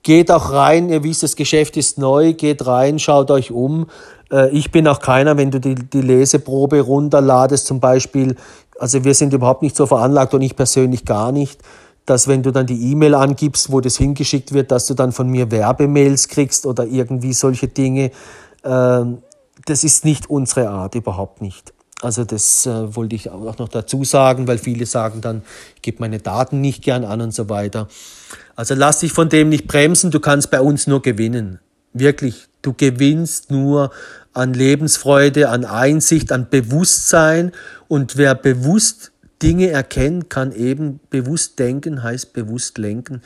Geht 0.03 0.31
auch 0.31 0.53
rein, 0.53 0.89
ihr 0.89 1.03
wisst, 1.03 1.25
das 1.25 1.35
Geschäft 1.35 1.77
ist 1.77 1.99
neu, 1.99 2.33
geht 2.33 2.67
rein, 2.67 2.99
schaut 2.99 3.31
euch 3.31 3.51
um. 3.51 3.89
Äh, 4.31 4.51
ich 4.51 4.71
bin 4.71 4.87
auch 4.89 5.01
keiner, 5.01 5.37
wenn 5.37 5.51
du 5.51 5.61
die, 5.61 5.75
die 5.75 6.01
Leseprobe 6.01 6.81
runterladest, 6.81 7.67
zum 7.67 7.81
Beispiel, 7.81 8.37
also 8.79 9.05
wir 9.05 9.15
sind 9.15 9.33
überhaupt 9.33 9.63
nicht 9.63 9.77
so 9.77 9.87
veranlagt 9.87 10.35
und 10.35 10.43
ich 10.43 10.57
persönlich 10.57 11.05
gar 11.05 11.33
nicht, 11.33 11.61
dass 12.05 12.29
wenn 12.29 12.43
du 12.43 12.53
dann 12.53 12.67
die 12.67 12.93
E-Mail 12.93 13.15
angibst, 13.15 13.73
wo 13.73 13.81
das 13.81 13.97
hingeschickt 13.97 14.53
wird, 14.53 14.71
dass 14.71 14.87
du 14.87 14.95
dann 14.95 15.13
von 15.13 15.29
mir 15.29 15.51
Werbemails 15.51 16.29
kriegst 16.29 16.67
oder 16.67 16.87
irgendwie 16.87 17.33
solche 17.33 17.69
Dinge. 17.69 18.13
Ähm, 18.65 19.19
das 19.65 19.83
ist 19.83 20.05
nicht 20.05 20.31
unsere 20.31 20.69
Art, 20.69 20.95
überhaupt 20.95 21.43
nicht. 21.43 21.73
Also 22.03 22.25
das 22.25 22.67
äh, 22.67 22.95
wollte 22.95 23.17
ich 23.17 23.31
auch 23.31 23.59
noch 23.59 23.69
dazu 23.69 24.05
sagen, 24.05 24.47
weil 24.47 24.59
viele 24.59 24.87
sagen 24.87 25.21
dann, 25.23 25.43
ich 25.75 25.83
gebe 25.83 25.99
meine 26.01 26.19
Daten 26.19 26.61
nicht 26.61 26.85
gern 26.85 27.05
an 27.05 27.21
und 27.23 27.35
so 27.35 27.49
weiter. 27.49 27.89
Also 28.55 28.75
lass 28.75 29.01
dich 29.01 29.13
von 29.13 29.29
dem 29.29 29.49
nicht 29.49 29.67
bremsen, 29.67 30.11
du 30.11 30.21
kannst 30.21 30.51
bei 30.51 30.61
uns 30.61 30.87
nur 30.87 31.01
gewinnen. 31.01 31.59
Wirklich, 31.93 32.49
du 32.67 32.75
gewinnst 32.75 33.51
nur 33.51 33.91
an 34.33 34.53
Lebensfreude, 34.53 35.49
an 35.49 35.65
Einsicht, 35.65 36.33
an 36.33 36.49
Bewusstsein. 36.51 37.53
Und 37.89 38.17
wer 38.17 38.35
bewusst 38.35 39.13
Dinge 39.43 39.71
erkennt, 39.71 40.29
kann 40.29 40.53
eben 40.53 41.01
bewusst 41.11 41.59
denken, 41.59 42.03
heißt 42.03 42.33
bewusst 42.33 42.79
lenken. 42.79 43.23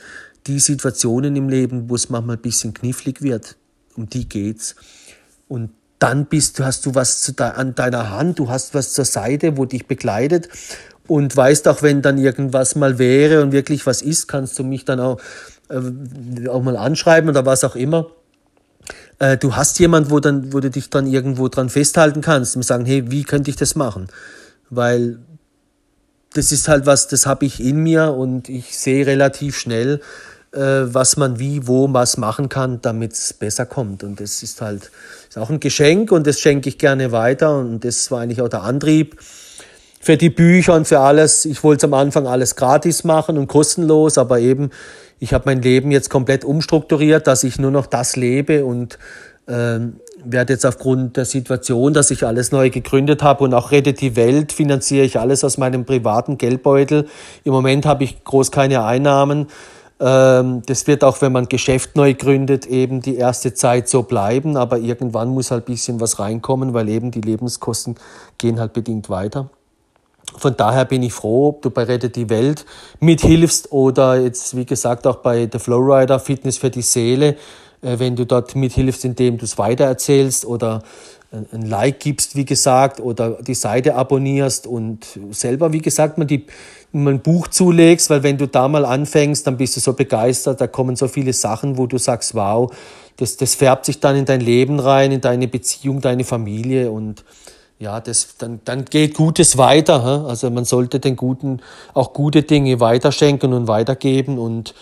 Die 0.47 0.59
Situationen 0.59 1.35
im 1.35 1.49
Leben, 1.49 1.89
wo 1.89 1.95
es 1.95 2.09
manchmal 2.09 2.37
ein 2.37 2.41
bisschen 2.41 2.73
knifflig 2.73 3.21
wird, 3.21 3.57
um 3.95 4.09
die 4.09 4.27
geht's. 4.27 4.75
Und 5.47 5.71
dann 5.99 6.25
bist 6.25 6.59
hast 6.59 6.85
du 6.85 6.95
was 6.95 7.31
an 7.39 7.75
deiner 7.75 8.09
Hand, 8.09 8.39
du 8.39 8.49
hast 8.49 8.73
was 8.73 8.93
zur 8.93 9.05
Seite, 9.05 9.57
wo 9.57 9.65
dich 9.65 9.85
begleitet 9.85 10.49
und 11.07 11.35
weißt 11.35 11.67
auch, 11.67 11.83
wenn 11.83 12.01
dann 12.01 12.17
irgendwas 12.17 12.75
mal 12.75 12.97
wäre 12.97 13.43
und 13.43 13.51
wirklich 13.51 13.85
was 13.85 14.01
ist, 14.01 14.27
kannst 14.27 14.57
du 14.57 14.63
mich 14.63 14.85
dann 14.85 14.99
auch, 14.99 15.19
äh, 15.69 16.47
auch 16.47 16.63
mal 16.63 16.77
anschreiben 16.77 17.29
oder 17.29 17.45
was 17.45 17.63
auch 17.63 17.75
immer 17.75 18.07
äh, 19.21 19.37
du 19.37 19.55
hast 19.55 19.77
jemand, 19.77 20.09
wo, 20.09 20.19
dann, 20.19 20.51
wo 20.51 20.59
du 20.59 20.71
dich 20.71 20.89
dann 20.89 21.05
irgendwo 21.05 21.47
dran 21.47 21.69
festhalten 21.69 22.21
kannst 22.21 22.55
und 22.55 22.63
sagen, 22.63 22.85
hey, 22.85 23.11
wie 23.11 23.23
könnte 23.23 23.51
ich 23.51 23.55
das 23.55 23.75
machen? 23.75 24.07
Weil 24.71 25.19
das 26.33 26.51
ist 26.51 26.67
halt 26.67 26.87
was, 26.87 27.07
das 27.07 27.27
habe 27.27 27.45
ich 27.45 27.63
in 27.63 27.77
mir 27.77 28.13
und 28.13 28.49
ich 28.49 28.77
sehe 28.77 29.05
relativ 29.05 29.59
schnell, 29.59 30.01
äh, 30.53 30.59
was 30.59 31.17
man 31.17 31.37
wie, 31.37 31.67
wo, 31.67 31.93
was 31.93 32.17
machen 32.17 32.49
kann, 32.49 32.81
damit 32.81 33.13
es 33.13 33.33
besser 33.33 33.67
kommt. 33.67 34.03
Und 34.03 34.19
das 34.19 34.41
ist 34.41 34.59
halt 34.59 34.89
ist 35.29 35.37
auch 35.37 35.51
ein 35.51 35.59
Geschenk 35.59 36.11
und 36.11 36.25
das 36.25 36.39
schenke 36.39 36.67
ich 36.67 36.79
gerne 36.79 37.11
weiter. 37.11 37.59
Und 37.59 37.85
das 37.85 38.09
war 38.09 38.21
eigentlich 38.21 38.41
auch 38.41 38.49
der 38.49 38.63
Antrieb 38.63 39.21
für 39.99 40.17
die 40.17 40.31
Bücher 40.31 40.73
und 40.73 40.87
für 40.87 40.99
alles. 40.99 41.45
Ich 41.45 41.63
wollte 41.63 41.85
am 41.85 41.93
Anfang 41.93 42.25
alles 42.25 42.55
gratis 42.55 43.03
machen 43.03 43.37
und 43.37 43.45
kostenlos, 43.45 44.17
aber 44.17 44.39
eben 44.39 44.71
ich 45.21 45.33
habe 45.33 45.43
mein 45.45 45.61
Leben 45.61 45.91
jetzt 45.91 46.09
komplett 46.09 46.43
umstrukturiert, 46.43 47.27
dass 47.27 47.43
ich 47.43 47.59
nur 47.59 47.69
noch 47.69 47.85
das 47.85 48.15
lebe 48.15 48.65
und 48.65 48.97
äh, 49.45 49.79
werde 50.23 50.53
jetzt 50.53 50.65
aufgrund 50.65 51.15
der 51.15 51.25
Situation, 51.25 51.93
dass 51.93 52.09
ich 52.09 52.25
alles 52.25 52.51
neu 52.51 52.71
gegründet 52.71 53.21
habe 53.21 53.43
und 53.43 53.53
auch 53.53 53.71
Rettet 53.71 54.01
die 54.01 54.15
Welt, 54.15 54.51
finanziere 54.51 55.05
ich 55.05 55.19
alles 55.19 55.43
aus 55.43 55.59
meinem 55.59 55.85
privaten 55.85 56.39
Geldbeutel. 56.39 57.07
Im 57.43 57.53
Moment 57.53 57.85
habe 57.85 58.03
ich 58.03 58.23
groß 58.23 58.49
keine 58.49 58.83
Einnahmen. 58.83 59.45
Ähm, 59.99 60.63
das 60.65 60.87
wird 60.87 61.03
auch, 61.03 61.21
wenn 61.21 61.31
man 61.31 61.47
Geschäft 61.47 61.95
neu 61.95 62.15
gründet, 62.15 62.65
eben 62.65 63.03
die 63.03 63.15
erste 63.15 63.53
Zeit 63.53 63.87
so 63.89 64.01
bleiben, 64.01 64.57
aber 64.57 64.79
irgendwann 64.79 65.29
muss 65.29 65.51
halt 65.51 65.67
ein 65.67 65.71
bisschen 65.71 65.99
was 65.99 66.17
reinkommen, 66.17 66.73
weil 66.73 66.89
eben 66.89 67.11
die 67.11 67.21
Lebenskosten 67.21 67.93
gehen 68.39 68.59
halt 68.59 68.73
bedingt 68.73 69.07
weiter. 69.07 69.51
Von 70.37 70.55
daher 70.55 70.85
bin 70.85 71.03
ich 71.03 71.13
froh, 71.13 71.49
ob 71.49 71.61
du 71.61 71.69
bei 71.69 71.83
Rette 71.83 72.09
die 72.09 72.29
Welt 72.29 72.65
mithilfst 72.99 73.71
oder 73.71 74.19
jetzt, 74.19 74.55
wie 74.55 74.65
gesagt, 74.65 75.05
auch 75.05 75.17
bei 75.17 75.49
The 75.51 75.59
Flowrider 75.59 76.19
Fitness 76.19 76.57
für 76.57 76.69
die 76.69 76.81
Seele, 76.81 77.35
äh, 77.81 77.99
wenn 77.99 78.15
du 78.15 78.25
dort 78.25 78.55
mithilfst, 78.55 79.05
indem 79.05 79.37
du 79.37 79.45
es 79.45 79.57
weitererzählst 79.57 80.45
oder 80.45 80.83
ein 81.31 81.65
Like 81.65 81.99
gibst, 82.01 82.35
wie 82.35 82.43
gesagt, 82.43 82.99
oder 82.99 83.37
die 83.41 83.53
Seite 83.53 83.95
abonnierst 83.95 84.67
und 84.67 85.05
selber, 85.31 85.71
wie 85.71 85.79
gesagt, 85.79 86.17
mal, 86.17 86.25
die, 86.25 86.45
mal 86.91 87.13
ein 87.13 87.21
Buch 87.21 87.47
zulegst, 87.47 88.09
weil 88.09 88.23
wenn 88.23 88.37
du 88.37 88.47
da 88.47 88.67
mal 88.67 88.83
anfängst, 88.83 89.47
dann 89.47 89.55
bist 89.55 89.77
du 89.77 89.79
so 89.79 89.93
begeistert, 89.93 90.59
da 90.59 90.67
kommen 90.67 90.97
so 90.97 91.07
viele 91.07 91.31
Sachen, 91.31 91.77
wo 91.77 91.87
du 91.87 91.97
sagst, 91.97 92.35
wow, 92.35 92.73
das, 93.15 93.37
das 93.37 93.55
färbt 93.55 93.85
sich 93.85 94.01
dann 94.01 94.17
in 94.17 94.25
dein 94.25 94.41
Leben 94.41 94.79
rein, 94.79 95.13
in 95.13 95.21
deine 95.21 95.47
Beziehung, 95.47 96.01
deine 96.01 96.25
Familie 96.25 96.91
und 96.91 97.23
ja, 97.81 97.99
das, 97.99 98.37
dann, 98.37 98.61
dann 98.63 98.85
geht 98.85 99.15
Gutes 99.15 99.57
weiter. 99.57 100.25
Also 100.27 100.51
man 100.51 100.65
sollte 100.65 100.99
den 100.99 101.15
Guten 101.15 101.61
auch 101.95 102.13
gute 102.13 102.43
Dinge 102.43 102.79
weiterschenken 102.79 103.53
und 103.53 103.67
weitergeben 103.67 104.37
und, 104.37 104.75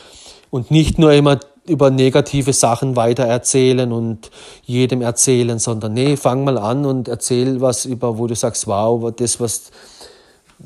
und 0.52 0.70
nicht 0.70 1.00
nur 1.00 1.14
immer 1.14 1.40
über 1.66 1.92
negative 1.92 2.52
Sachen 2.52 2.98
weitererzählen 2.98 3.94
und 3.94 4.32
jedem 4.66 5.02
erzählen, 5.02 5.60
sondern 5.60 5.94
nee, 5.94 6.18
fang 6.18 6.44
mal 6.44 6.58
an 6.58 6.86
und 6.86 7.08
erzähl 7.08 7.62
was 7.62 7.86
über, 7.86 8.18
wo 8.18 8.28
du 8.28 8.36
sagst, 8.36 8.68
wow, 8.68 9.14
das, 9.16 9.40
was, 9.40 9.72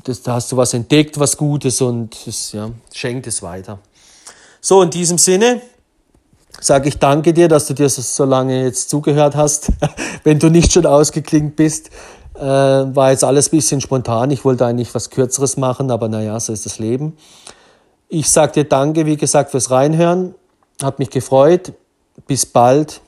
das, 0.02 0.22
da 0.22 0.34
hast 0.34 0.50
du 0.50 0.56
was 0.56 0.74
entdeckt, 0.74 1.20
was 1.20 1.36
Gutes 1.36 1.80
und 1.82 2.16
das, 2.26 2.50
ja, 2.50 2.70
schenkt 2.92 3.28
es 3.28 3.42
weiter. 3.42 3.78
So, 4.60 4.82
in 4.82 4.90
diesem 4.90 5.18
Sinne 5.18 5.60
sage 6.60 6.88
ich 6.88 6.98
danke 6.98 7.32
dir, 7.32 7.46
dass 7.46 7.66
du 7.66 7.74
dir 7.74 7.88
so 7.88 8.24
lange 8.24 8.64
jetzt 8.64 8.90
zugehört 8.90 9.36
hast, 9.36 9.70
wenn 10.24 10.40
du 10.40 10.48
nicht 10.48 10.72
schon 10.72 10.86
ausgeklingt 10.86 11.54
bist. 11.54 11.90
Äh, 12.34 12.40
war 12.42 13.10
jetzt 13.10 13.24
alles 13.24 13.48
ein 13.48 13.56
bisschen 13.56 13.80
spontan. 13.80 14.30
Ich 14.30 14.44
wollte 14.44 14.66
eigentlich 14.66 14.94
was 14.94 15.10
Kürzeres 15.10 15.56
machen, 15.56 15.90
aber 15.90 16.08
naja, 16.08 16.38
so 16.40 16.52
ist 16.52 16.66
das 16.66 16.78
Leben. 16.78 17.16
Ich 18.08 18.30
sage 18.30 18.52
dir 18.52 18.64
danke, 18.64 19.06
wie 19.06 19.16
gesagt, 19.16 19.50
fürs 19.50 19.70
Reinhören. 19.70 20.34
Hat 20.82 20.98
mich 20.98 21.10
gefreut. 21.10 21.72
Bis 22.26 22.46
bald. 22.46 23.00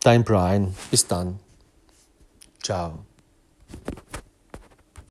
Dein 0.00 0.24
Brian. 0.24 0.74
Bis 0.90 1.06
dann. 1.06 1.38
Ciao. 2.62 2.92